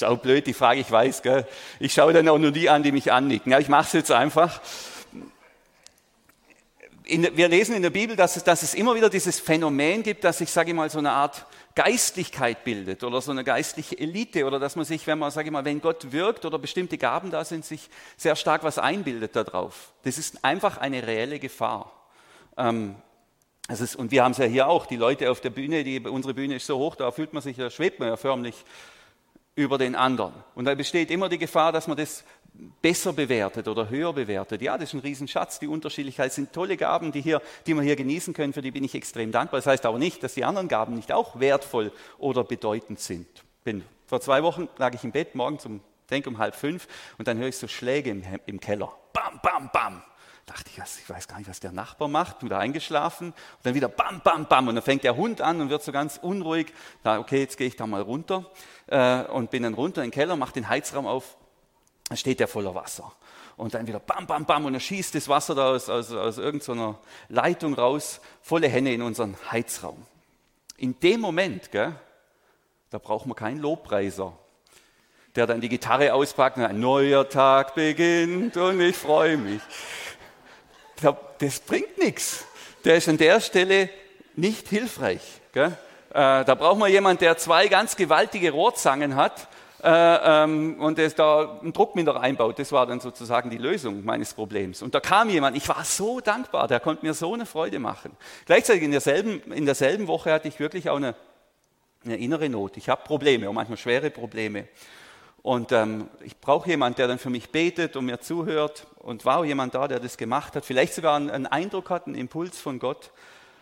Auch 0.02 0.20
blöd, 0.20 0.48
die 0.48 0.54
Frage, 0.54 0.80
ich 0.80 0.90
weiß, 0.90 1.24
gell? 1.24 1.46
Ich 1.80 1.94
schaue 1.94 2.14
dann 2.14 2.30
auch 2.30 2.38
nur 2.38 2.52
die 2.52 2.70
an, 2.70 2.84
die 2.84 2.94
mich 2.94 3.12
annicken. 3.12 3.52
Ja, 3.52 3.60
ich 3.60 3.68
mache 3.68 3.88
es 3.88 3.94
jetzt 3.94 4.12
einfach. 4.12 4.62
In, 7.10 7.28
wir 7.36 7.48
lesen 7.48 7.76
in 7.76 7.82
der 7.82 7.90
Bibel, 7.90 8.16
dass 8.16 8.36
es, 8.36 8.44
dass 8.44 8.62
es 8.62 8.76
immer 8.76 8.94
wieder 8.94 9.10
dieses 9.10 9.40
Phänomen 9.40 10.04
gibt, 10.04 10.24
dass 10.24 10.38
sich, 10.38 10.52
sage 10.52 10.70
ich 10.70 10.76
mal, 10.76 10.92
so 10.92 11.00
eine 11.00 11.10
Art 11.12 11.48
Geistlichkeit 11.74 12.64
bildet 12.64 13.04
oder 13.04 13.20
so 13.20 13.32
eine 13.32 13.44
geistliche 13.44 13.98
Elite 13.98 14.46
oder 14.46 14.60
dass 14.60 14.76
man 14.76 14.86
sich, 14.86 15.08
wenn 15.08 15.18
man, 15.18 15.32
sage 15.32 15.48
ich 15.48 15.52
mal, 15.52 15.66
wenn 15.66 15.82
Gott 15.82 16.12
wirkt 16.12 16.46
oder 16.46 16.60
bestimmte 16.60 17.00
Gaben 17.00 17.32
da 17.32 17.44
sind, 17.44 17.66
sich 17.66 17.90
sehr 18.16 18.36
stark 18.36 18.64
was 18.64 18.78
einbildet 18.78 19.36
darauf. 19.36 19.92
Das 20.04 20.20
ist 20.20 20.46
einfach 20.46 20.78
eine 20.78 21.08
reelle 21.08 21.40
Gefahr. 21.40 21.92
Ähm, 22.58 22.96
ist, 23.70 23.96
und 23.96 24.12
wir 24.12 24.24
haben 24.24 24.34
es 24.34 24.38
ja 24.38 24.46
hier 24.46 24.68
auch, 24.68 24.86
die 24.86 24.96
Leute 24.96 25.32
auf 25.32 25.42
der 25.42 25.50
Bühne, 25.50 25.84
die, 25.84 26.00
unsere 26.02 26.36
Bühne 26.36 26.58
ist 26.58 26.68
so 26.68 26.78
hoch, 26.78 26.96
da 26.96 27.12
fühlt 27.12 27.34
man 27.34 27.42
sich, 27.42 27.58
da 27.58 27.72
schwebt 27.72 28.00
man 28.00 28.10
ja 28.10 28.18
förmlich 28.18 28.56
über 29.60 29.78
den 29.78 29.94
anderen. 29.94 30.34
Und 30.56 30.66
da 30.66 30.74
besteht 30.74 31.12
immer 31.12 31.28
die 31.28 31.38
Gefahr, 31.38 31.74
dass 31.74 31.86
man 31.86 31.98
das 31.98 32.24
besser 32.82 33.12
bewertet 33.12 33.68
oder 33.68 33.90
höher 33.90 34.14
bewertet. 34.14 34.62
Ja, 34.62 34.78
das 34.78 34.90
ist 34.90 34.94
ein 34.94 35.02
Riesenschatz. 35.02 35.60
Die 35.60 35.68
Unterschiedlichkeit 35.68 36.32
sind 36.32 36.54
tolle 36.54 36.78
Gaben, 36.78 37.12
die, 37.12 37.22
hier, 37.22 37.42
die 37.68 37.74
wir 37.74 37.82
hier 37.82 37.98
genießen 37.98 38.34
können. 38.34 38.54
Für 38.54 38.62
die 38.62 38.72
bin 38.72 38.86
ich 38.86 38.96
extrem 38.96 39.34
dankbar. 39.34 39.60
Das 39.60 39.68
heißt 39.68 39.86
aber 39.86 40.00
nicht, 40.00 40.24
dass 40.24 40.34
die 40.34 40.46
anderen 40.46 40.70
Gaben 40.70 40.96
nicht 40.96 41.12
auch 41.12 41.42
wertvoll 41.42 41.92
oder 42.18 42.46
bedeutend 42.46 43.02
sind. 43.02 43.28
Bin, 43.66 43.84
vor 44.08 44.22
zwei 44.22 44.44
Wochen 44.44 44.70
lag 44.78 44.94
ich 44.94 45.04
im 45.04 45.12
Bett, 45.12 45.36
morgens 45.36 45.66
um, 45.66 45.82
denke 46.10 46.30
um 46.30 46.38
halb 46.38 46.56
fünf, 46.56 46.88
und 47.18 47.28
dann 47.28 47.38
höre 47.38 47.50
ich 47.50 47.58
so 47.58 47.68
Schläge 47.68 48.12
im, 48.12 48.24
im 48.46 48.62
Keller. 48.62 48.94
Bam, 49.12 49.42
bam, 49.44 49.70
bam. 49.74 50.02
Dachte 50.50 50.72
ich, 50.74 50.80
ich 50.80 51.08
weiß 51.08 51.28
gar 51.28 51.38
nicht, 51.38 51.48
was 51.48 51.60
der 51.60 51.72
Nachbar 51.72 52.08
macht, 52.08 52.44
wieder 52.44 52.58
eingeschlafen. 52.58 53.28
Und 53.28 53.36
dann 53.62 53.76
wieder 53.76 53.88
bam, 53.88 54.20
bam, 54.22 54.48
bam. 54.48 54.68
Und 54.68 54.74
dann 54.74 54.84
fängt 54.84 55.04
der 55.04 55.16
Hund 55.16 55.42
an 55.42 55.62
und 55.62 55.70
wird 55.70 55.84
so 55.84 55.92
ganz 55.92 56.18
unruhig. 56.18 56.74
Da, 57.04 57.20
okay, 57.20 57.42
jetzt 57.42 57.56
gehe 57.56 57.68
ich 57.68 57.76
da 57.76 57.86
mal 57.86 58.02
runter 58.02 58.50
äh, 58.88 59.26
und 59.26 59.52
bin 59.52 59.62
dann 59.62 59.76
runter 59.76 60.02
in 60.04 60.08
den 60.10 60.14
Keller, 60.14 60.36
mache 60.36 60.54
den 60.54 60.68
Heizraum 60.68 61.06
auf, 61.06 61.38
dann 62.08 62.18
steht 62.18 62.40
der 62.40 62.48
voller 62.48 62.74
Wasser. 62.74 63.14
und 63.58 63.76
dann 63.76 63.86
wieder 63.86 64.00
bam, 64.00 64.26
bam, 64.26 64.46
bam 64.46 64.66
und 64.66 64.74
dann 64.74 64.80
schießt 64.80 65.14
das 65.14 65.28
Wasser 65.28 65.54
da 65.54 65.70
aus, 65.70 65.88
aus, 65.88 66.12
aus 66.12 66.40
irgendeiner 66.40 66.98
Leitung 67.28 67.76
raus, 67.76 68.20
volle 68.42 68.70
Hände 68.70 68.92
in 68.92 69.04
unseren 69.04 69.38
Heizraum. 69.52 70.04
In 70.78 71.00
dem 71.00 71.22
Moment, 71.22 71.72
gell, 71.72 71.94
da 72.90 72.98
braucht 72.98 73.28
man 73.28 73.36
keinen 73.36 73.60
Lobpreiser, 73.60 74.34
der 75.36 75.46
dann 75.46 75.62
die 75.62 75.70
Gitarre 75.70 76.12
auspackt 76.16 76.58
und 76.58 76.64
ein 76.64 76.80
neuer 76.80 77.30
Tag 77.30 77.76
beginnt 77.76 78.58
und 78.58 78.82
ich 78.82 78.98
freue 78.98 79.38
mich. 79.38 79.62
Das 81.40 81.60
bringt 81.60 81.98
nichts. 81.98 82.46
Der 82.86 82.98
ist 82.98 83.10
an 83.10 83.18
der 83.18 83.40
Stelle 83.42 83.90
nicht 84.36 84.68
hilfreich. 84.68 85.22
Gell? 85.54 85.78
Äh, 86.12 86.44
da 86.46 86.56
braucht 86.56 86.80
man 86.80 86.92
jemanden, 86.92 87.20
der 87.20 87.38
zwei 87.38 87.68
ganz 87.68 87.96
gewaltige 87.96 88.52
Rohrzangen 88.52 89.16
hat 89.16 89.48
äh, 89.84 89.90
ähm, 90.44 90.80
und 90.80 90.98
das 90.98 91.16
da 91.16 91.60
einen 91.62 91.72
Druckminder 91.72 92.20
einbaut. 92.20 92.60
Das 92.60 92.72
war 92.72 92.86
dann 92.86 93.00
sozusagen 93.00 93.50
die 93.50 93.58
Lösung 93.58 94.04
meines 94.04 94.34
Problems. 94.34 94.82
Und 94.82 94.96
da 94.96 95.00
kam 95.00 95.30
jemand, 95.30 95.56
ich 95.56 95.68
war 95.70 95.84
so 95.84 96.20
dankbar, 96.20 96.68
der 96.68 96.80
konnte 96.80 97.06
mir 97.06 97.14
so 97.14 97.34
eine 97.34 97.46
Freude 97.46 97.80
machen. 97.80 98.12
Gleichzeitig 98.46 98.84
in 98.84 98.92
derselben, 98.92 99.42
in 99.54 99.66
derselben 99.66 100.08
Woche 100.08 100.32
hatte 100.32 100.48
ich 100.48 100.60
wirklich 100.60 100.90
auch 100.90 100.98
eine, 100.98 101.16
eine 102.04 102.18
innere 102.18 102.50
Not. 102.50 102.78
Ich 102.78 102.90
habe 102.90 103.04
Probleme, 103.04 103.48
auch 103.48 103.54
manchmal 103.54 103.78
schwere 103.78 104.10
Probleme. 104.10 104.68
Und 105.42 105.72
ähm, 105.72 106.10
ich 106.24 106.38
brauche 106.38 106.70
jemanden, 106.70 106.98
der 106.98 107.08
dann 107.08 107.20
für 107.20 107.30
mich 107.30 107.50
betet 107.50 107.96
und 107.96 108.06
mir 108.06 108.20
zuhört. 108.20 108.88
Und 109.00 109.26
war 109.26 109.40
auch 109.40 109.46
jemand 109.46 109.76
da, 109.76 109.88
der 109.88 110.00
das 110.00 110.18
gemacht 110.18 110.56
hat. 110.56 110.66
Vielleicht 110.66 110.94
sogar 110.94 111.16
einen, 111.16 111.30
einen 111.30 111.48
Eindruck 111.48 111.90
hat, 111.90 112.08
einen 112.08 112.16
Impuls 112.16 112.60
von 112.60 112.80
Gott. 112.80 113.12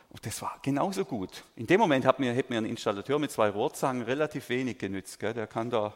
Und 0.10 0.26
das 0.26 0.42
war 0.42 0.58
genauso 0.64 1.06
gut. 1.06 1.44
In 1.56 1.68
dem 1.68 1.80
Moment 1.80 2.06
hat 2.06 2.20
mir, 2.20 2.36
hat 2.36 2.50
mir 2.50 2.58
ein 2.58 2.66
Installateur 2.66 3.20
mit 3.20 3.32
zwei 3.32 3.50
Rohrzangen 3.50 4.04
relativ 4.04 4.50
wenig 4.50 4.78
genützt. 4.78 5.20
Gell? 5.20 5.34
Der 5.34 5.48
kann 5.48 5.70
da. 5.70 5.96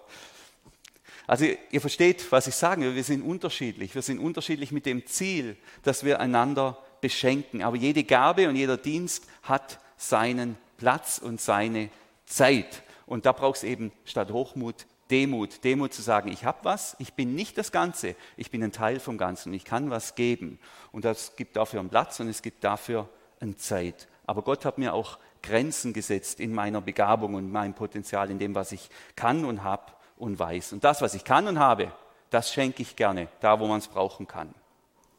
Also 1.26 1.46
ihr 1.72 1.82
versteht, 1.82 2.32
was 2.32 2.48
ich 2.48 2.56
sage. 2.56 2.94
Wir 2.94 3.04
sind 3.04 3.24
unterschiedlich. 3.24 3.96
Wir 3.96 4.02
sind 4.02 4.20
unterschiedlich 4.20 4.72
mit 4.72 4.86
dem 4.86 5.06
Ziel, 5.08 5.58
dass 5.84 6.04
wir 6.04 6.20
einander 6.20 6.78
beschenken. 7.00 7.64
Aber 7.64 7.78
jede 7.78 8.04
Gabe 8.04 8.48
und 8.48 8.56
jeder 8.56 8.78
Dienst 8.78 9.26
hat 9.44 9.80
seinen 9.98 10.58
Platz 10.78 11.18
und 11.18 11.42
seine 11.42 11.90
Zeit. 12.26 12.84
Und 13.06 13.26
da 13.26 13.32
braucht 13.32 13.58
es 13.58 13.64
eben 13.64 13.92
statt 14.06 14.32
Hochmut 14.32 14.86
Demut. 15.12 15.64
Demut 15.64 15.94
zu 15.94 16.02
sagen, 16.02 16.32
ich 16.32 16.46
habe 16.46 16.60
was, 16.64 16.96
ich 16.98 17.14
bin 17.14 17.36
nicht 17.36 17.58
das 17.58 17.72
Ganze, 17.72 18.16
ich 18.38 18.50
bin 18.50 18.64
ein 18.64 18.72
Teil 18.72 19.00
vom 19.00 19.18
Ganzen, 19.18 19.54
ich 19.54 19.66
kann 19.66 19.90
was 19.90 20.16
geben. 20.16 20.60
Und 20.92 21.06
das 21.06 21.36
gibt 21.36 21.58
dafür 21.58 21.82
einen 21.82 21.90
Platz 21.90 22.20
und 22.20 22.30
es 22.30 22.42
gibt 22.42 22.64
dafür 22.64 23.10
eine 23.40 23.58
Zeit. 23.58 24.08
Aber 24.26 24.42
Gott 24.42 24.66
hat 24.66 24.78
mir 24.78 24.94
auch 24.94 25.20
Grenzen 25.44 25.94
gesetzt 25.94 26.40
in 26.40 26.54
meiner 26.54 26.82
Begabung 26.82 27.34
und 27.34 27.52
meinem 27.52 27.74
Potenzial, 27.74 28.30
in 28.32 28.40
dem, 28.40 28.56
was 28.56 28.72
ich 28.72 28.90
kann 29.16 29.44
und 29.44 29.64
habe 29.64 29.92
und 30.18 30.40
weiß. 30.40 30.74
Und 30.74 30.84
das, 30.84 31.02
was 31.02 31.14
ich 31.14 31.24
kann 31.24 31.48
und 31.48 31.60
habe, 31.60 31.92
das 32.30 32.54
schenke 32.54 32.82
ich 32.82 32.96
gerne, 32.96 33.28
da 33.42 33.60
wo 33.60 33.68
man 33.68 33.80
es 33.80 33.88
brauchen 33.88 34.28
kann. 34.28 34.54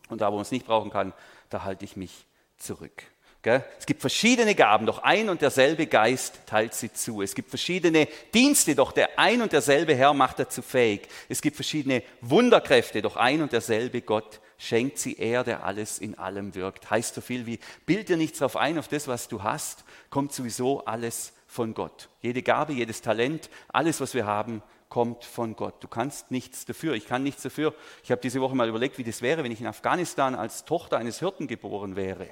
Und 0.08 0.20
da 0.20 0.28
wo 0.28 0.36
man 0.36 0.42
es 0.42 0.50
nicht 0.50 0.66
brauchen 0.66 0.90
kann, 0.90 1.12
da 1.50 1.64
halte 1.64 1.84
ich 1.84 1.96
mich 1.96 2.26
zurück. 2.56 3.02
Es 3.44 3.86
gibt 3.86 4.00
verschiedene 4.00 4.54
Gaben, 4.54 4.86
doch 4.86 5.02
ein 5.02 5.28
und 5.28 5.42
derselbe 5.42 5.88
Geist 5.88 6.40
teilt 6.46 6.74
sie 6.74 6.92
zu. 6.92 7.22
Es 7.22 7.34
gibt 7.34 7.48
verschiedene 7.48 8.06
Dienste, 8.32 8.76
doch 8.76 8.92
der 8.92 9.18
ein 9.18 9.42
und 9.42 9.52
derselbe 9.52 9.96
Herr 9.96 10.14
macht 10.14 10.38
dazu 10.38 10.62
fähig. 10.62 11.08
Es 11.28 11.42
gibt 11.42 11.56
verschiedene 11.56 12.04
Wunderkräfte, 12.20 13.02
doch 13.02 13.16
ein 13.16 13.42
und 13.42 13.50
derselbe 13.50 14.00
Gott 14.00 14.40
schenkt 14.58 14.98
sie 14.98 15.18
er, 15.18 15.42
der 15.42 15.64
alles 15.64 15.98
in 15.98 16.16
allem 16.16 16.54
wirkt. 16.54 16.88
Heißt 16.88 17.16
so 17.16 17.20
viel 17.20 17.44
wie, 17.46 17.58
bild 17.84 18.08
dir 18.08 18.16
nichts 18.16 18.38
darauf 18.38 18.56
ein, 18.56 18.78
auf 18.78 18.86
das, 18.86 19.08
was 19.08 19.26
du 19.26 19.42
hast, 19.42 19.84
kommt 20.08 20.32
sowieso 20.32 20.84
alles 20.84 21.32
von 21.48 21.74
Gott. 21.74 22.10
Jede 22.20 22.42
Gabe, 22.42 22.72
jedes 22.74 23.02
Talent, 23.02 23.50
alles, 23.72 24.00
was 24.00 24.14
wir 24.14 24.24
haben, 24.24 24.62
kommt 24.88 25.24
von 25.24 25.56
Gott. 25.56 25.82
Du 25.82 25.88
kannst 25.88 26.30
nichts 26.30 26.64
dafür. 26.64 26.94
Ich 26.94 27.08
kann 27.08 27.24
nichts 27.24 27.42
dafür. 27.42 27.74
Ich 28.04 28.12
habe 28.12 28.20
diese 28.20 28.40
Woche 28.40 28.54
mal 28.54 28.68
überlegt, 28.68 28.98
wie 28.98 29.04
das 29.04 29.20
wäre, 29.20 29.42
wenn 29.42 29.50
ich 29.50 29.60
in 29.60 29.66
Afghanistan 29.66 30.36
als 30.36 30.64
Tochter 30.64 30.98
eines 30.98 31.18
Hirten 31.18 31.48
geboren 31.48 31.96
wäre 31.96 32.28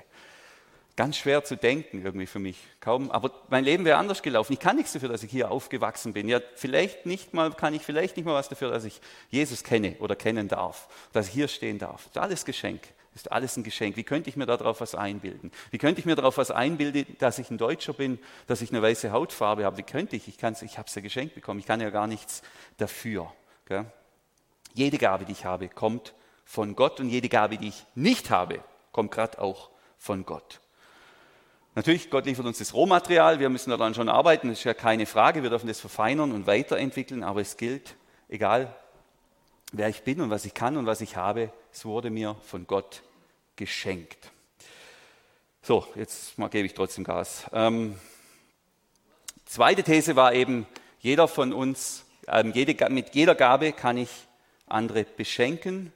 ganz 0.96 1.16
schwer 1.16 1.44
zu 1.44 1.56
denken 1.56 2.04
irgendwie 2.04 2.26
für 2.26 2.38
mich. 2.38 2.58
Kaum, 2.80 3.10
aber 3.10 3.30
mein 3.48 3.64
Leben 3.64 3.84
wäre 3.84 3.98
anders 3.98 4.22
gelaufen. 4.22 4.52
Ich 4.52 4.60
kann 4.60 4.76
nichts 4.76 4.92
dafür, 4.92 5.08
dass 5.08 5.22
ich 5.22 5.30
hier 5.30 5.50
aufgewachsen 5.50 6.12
bin. 6.12 6.28
Ja, 6.28 6.40
vielleicht 6.54 7.06
nicht 7.06 7.34
mal, 7.34 7.52
kann 7.52 7.74
ich 7.74 7.82
vielleicht 7.82 8.16
nicht 8.16 8.26
mal 8.26 8.34
was 8.34 8.48
dafür, 8.48 8.70
dass 8.70 8.84
ich 8.84 9.00
Jesus 9.30 9.64
kenne 9.64 9.96
oder 10.00 10.16
kennen 10.16 10.48
darf, 10.48 10.88
dass 11.12 11.28
ich 11.28 11.34
hier 11.34 11.48
stehen 11.48 11.78
darf. 11.78 12.04
Das 12.04 12.16
ist 12.16 12.18
alles 12.18 12.44
Geschenk. 12.44 12.82
Das 13.12 13.22
ist 13.22 13.32
alles 13.32 13.56
ein 13.56 13.64
Geschenk. 13.64 13.96
Wie 13.96 14.04
könnte 14.04 14.30
ich 14.30 14.36
mir 14.36 14.46
darauf 14.46 14.80
was 14.80 14.94
einbilden? 14.94 15.50
Wie 15.70 15.78
könnte 15.78 16.00
ich 16.00 16.06
mir 16.06 16.14
darauf 16.14 16.38
was 16.38 16.52
einbilden, 16.52 17.16
dass 17.18 17.38
ich 17.40 17.50
ein 17.50 17.58
Deutscher 17.58 17.92
bin, 17.92 18.20
dass 18.46 18.62
ich 18.62 18.70
eine 18.70 18.82
weiße 18.82 19.10
Hautfarbe 19.10 19.64
habe? 19.64 19.78
Wie 19.78 19.82
könnte 19.82 20.14
ich? 20.14 20.28
Ich, 20.28 20.36
ich 20.36 20.78
habe 20.78 20.86
es 20.86 20.94
ja 20.94 21.02
geschenkt 21.02 21.34
bekommen. 21.34 21.58
Ich 21.58 21.66
kann 21.66 21.80
ja 21.80 21.90
gar 21.90 22.06
nichts 22.06 22.42
dafür. 22.76 23.32
Gell? 23.66 23.86
Jede 24.74 24.98
Gabe, 24.98 25.24
die 25.24 25.32
ich 25.32 25.44
habe, 25.44 25.68
kommt 25.68 26.14
von 26.44 26.76
Gott 26.76 27.00
und 27.00 27.08
jede 27.08 27.28
Gabe, 27.28 27.58
die 27.58 27.68
ich 27.68 27.84
nicht 27.96 28.30
habe, 28.30 28.60
kommt 28.92 29.10
gerade 29.10 29.40
auch 29.40 29.70
von 29.98 30.24
Gott. 30.24 30.60
Natürlich, 31.80 32.10
Gott 32.10 32.26
liefert 32.26 32.44
uns 32.44 32.58
das 32.58 32.74
Rohmaterial, 32.74 33.40
wir 33.40 33.48
müssen 33.48 33.70
daran 33.70 33.94
schon 33.94 34.10
arbeiten, 34.10 34.50
das 34.50 34.58
ist 34.58 34.64
ja 34.64 34.74
keine 34.74 35.06
Frage, 35.06 35.42
wir 35.42 35.48
dürfen 35.48 35.66
das 35.66 35.80
verfeinern 35.80 36.30
und 36.30 36.46
weiterentwickeln, 36.46 37.22
aber 37.22 37.40
es 37.40 37.56
gilt, 37.56 37.96
egal 38.28 38.76
wer 39.72 39.88
ich 39.88 40.02
bin 40.02 40.20
und 40.20 40.28
was 40.28 40.44
ich 40.44 40.52
kann 40.52 40.76
und 40.76 40.84
was 40.84 41.00
ich 41.00 41.16
habe, 41.16 41.50
es 41.72 41.86
wurde 41.86 42.10
mir 42.10 42.36
von 42.42 42.66
Gott 42.66 43.00
geschenkt. 43.56 44.30
So, 45.62 45.86
jetzt 45.94 46.36
mal 46.36 46.48
gebe 46.48 46.66
ich 46.66 46.74
trotzdem 46.74 47.02
Gas. 47.02 47.46
Ähm, 47.50 47.98
zweite 49.46 49.82
These 49.82 50.16
war 50.16 50.34
eben, 50.34 50.66
jeder 50.98 51.28
von 51.28 51.54
uns, 51.54 52.04
ähm, 52.28 52.52
jede, 52.52 52.90
mit 52.90 53.14
jeder 53.14 53.34
Gabe 53.34 53.72
kann 53.72 53.96
ich 53.96 54.10
andere 54.66 55.04
beschenken. 55.04 55.94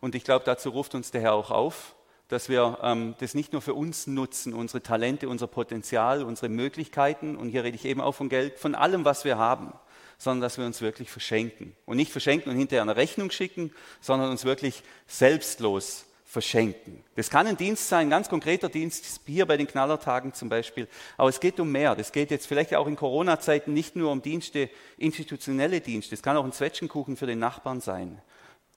Und 0.00 0.14
ich 0.14 0.24
glaube, 0.24 0.46
dazu 0.46 0.70
ruft 0.70 0.94
uns 0.94 1.10
der 1.10 1.20
Herr 1.20 1.34
auch 1.34 1.50
auf 1.50 1.94
dass 2.28 2.48
wir 2.48 2.78
ähm, 2.82 3.14
das 3.18 3.34
nicht 3.34 3.52
nur 3.52 3.62
für 3.62 3.74
uns 3.74 4.06
nutzen, 4.06 4.54
unsere 4.54 4.82
Talente, 4.82 5.28
unser 5.28 5.46
Potenzial, 5.46 6.22
unsere 6.22 6.48
Möglichkeiten, 6.48 7.36
und 7.36 7.48
hier 7.48 7.64
rede 7.64 7.76
ich 7.76 7.84
eben 7.84 8.00
auch 8.00 8.12
von 8.12 8.28
Geld, 8.28 8.58
von 8.58 8.74
allem, 8.74 9.04
was 9.04 9.24
wir 9.24 9.38
haben, 9.38 9.72
sondern 10.18 10.42
dass 10.42 10.58
wir 10.58 10.66
uns 10.66 10.82
wirklich 10.82 11.10
verschenken. 11.10 11.74
Und 11.86 11.96
nicht 11.96 12.12
verschenken 12.12 12.50
und 12.50 12.58
hinterher 12.58 12.82
eine 12.82 12.96
Rechnung 12.96 13.30
schicken, 13.30 13.72
sondern 14.00 14.30
uns 14.30 14.44
wirklich 14.44 14.82
selbstlos 15.06 16.04
verschenken. 16.28 17.02
Das 17.16 17.30
kann 17.30 17.46
ein 17.46 17.56
Dienst 17.56 17.88
sein, 17.88 18.08
ein 18.08 18.10
ganz 18.10 18.28
konkreter 18.28 18.68
Dienst, 18.68 19.22
hier 19.24 19.46
bei 19.46 19.56
den 19.56 19.66
Knallertagen 19.66 20.34
zum 20.34 20.50
Beispiel. 20.50 20.86
Aber 21.16 21.30
es 21.30 21.40
geht 21.40 21.58
um 21.58 21.72
mehr. 21.72 21.94
Das 21.94 22.12
geht 22.12 22.30
jetzt 22.30 22.46
vielleicht 22.46 22.74
auch 22.74 22.86
in 22.86 22.96
Corona-Zeiten 22.96 23.72
nicht 23.72 23.96
nur 23.96 24.12
um 24.12 24.20
Dienste, 24.20 24.68
institutionelle 24.98 25.80
Dienste. 25.80 26.14
Es 26.14 26.22
kann 26.22 26.36
auch 26.36 26.44
ein 26.44 26.52
Zwetschgenkuchen 26.52 27.16
für 27.16 27.26
den 27.26 27.38
Nachbarn 27.38 27.80
sein. 27.80 28.20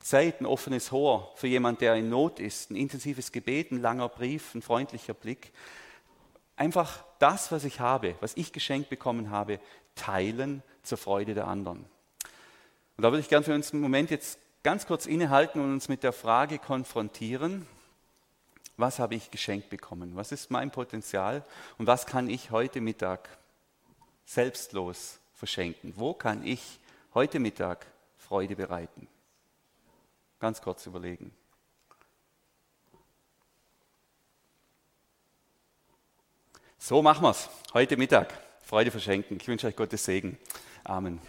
Zeit, 0.01 0.41
ein 0.41 0.45
offenes 0.45 0.91
Ohr 0.91 1.31
für 1.35 1.47
jemanden, 1.47 1.79
der 1.79 1.95
in 1.95 2.09
Not 2.09 2.39
ist, 2.39 2.71
ein 2.71 2.75
intensives 2.75 3.31
Gebet, 3.31 3.71
ein 3.71 3.81
langer 3.81 4.09
Brief, 4.09 4.53
ein 4.55 4.61
freundlicher 4.61 5.13
Blick. 5.13 5.51
Einfach 6.55 7.03
das, 7.19 7.51
was 7.51 7.63
ich 7.63 7.79
habe, 7.79 8.15
was 8.19 8.35
ich 8.35 8.53
geschenkt 8.53 8.89
bekommen 8.89 9.29
habe, 9.29 9.59
teilen 9.95 10.63
zur 10.83 10.97
Freude 10.97 11.33
der 11.33 11.47
anderen. 11.47 11.85
Und 12.97 13.03
da 13.03 13.11
würde 13.11 13.21
ich 13.21 13.29
gerne 13.29 13.45
für 13.45 13.55
uns 13.55 13.71
einen 13.71 13.81
Moment 13.81 14.11
jetzt 14.11 14.39
ganz 14.63 14.85
kurz 14.85 15.05
innehalten 15.05 15.61
und 15.61 15.73
uns 15.73 15.89
mit 15.89 16.03
der 16.03 16.13
Frage 16.13 16.59
konfrontieren, 16.59 17.65
was 18.77 18.99
habe 18.99 19.15
ich 19.15 19.29
geschenkt 19.31 19.69
bekommen? 19.69 20.15
Was 20.15 20.31
ist 20.31 20.49
mein 20.49 20.71
Potenzial? 20.71 21.43
Und 21.77 21.87
was 21.87 22.05
kann 22.05 22.29
ich 22.29 22.51
heute 22.51 22.81
Mittag 22.81 23.29
selbstlos 24.25 25.19
verschenken? 25.33 25.93
Wo 25.97 26.13
kann 26.13 26.45
ich 26.45 26.79
heute 27.13 27.39
Mittag 27.39 27.85
Freude 28.17 28.55
bereiten? 28.55 29.07
Ganz 30.41 30.59
kurz 30.59 30.87
überlegen. 30.87 31.31
So 36.79 37.03
machen 37.03 37.21
wir 37.21 37.29
es. 37.29 37.47
Heute 37.75 37.95
Mittag. 37.95 38.33
Freude 38.63 38.89
verschenken. 38.89 39.37
Ich 39.39 39.47
wünsche 39.47 39.67
euch 39.67 39.75
Gottes 39.75 40.03
Segen. 40.03 40.39
Amen. 40.83 41.21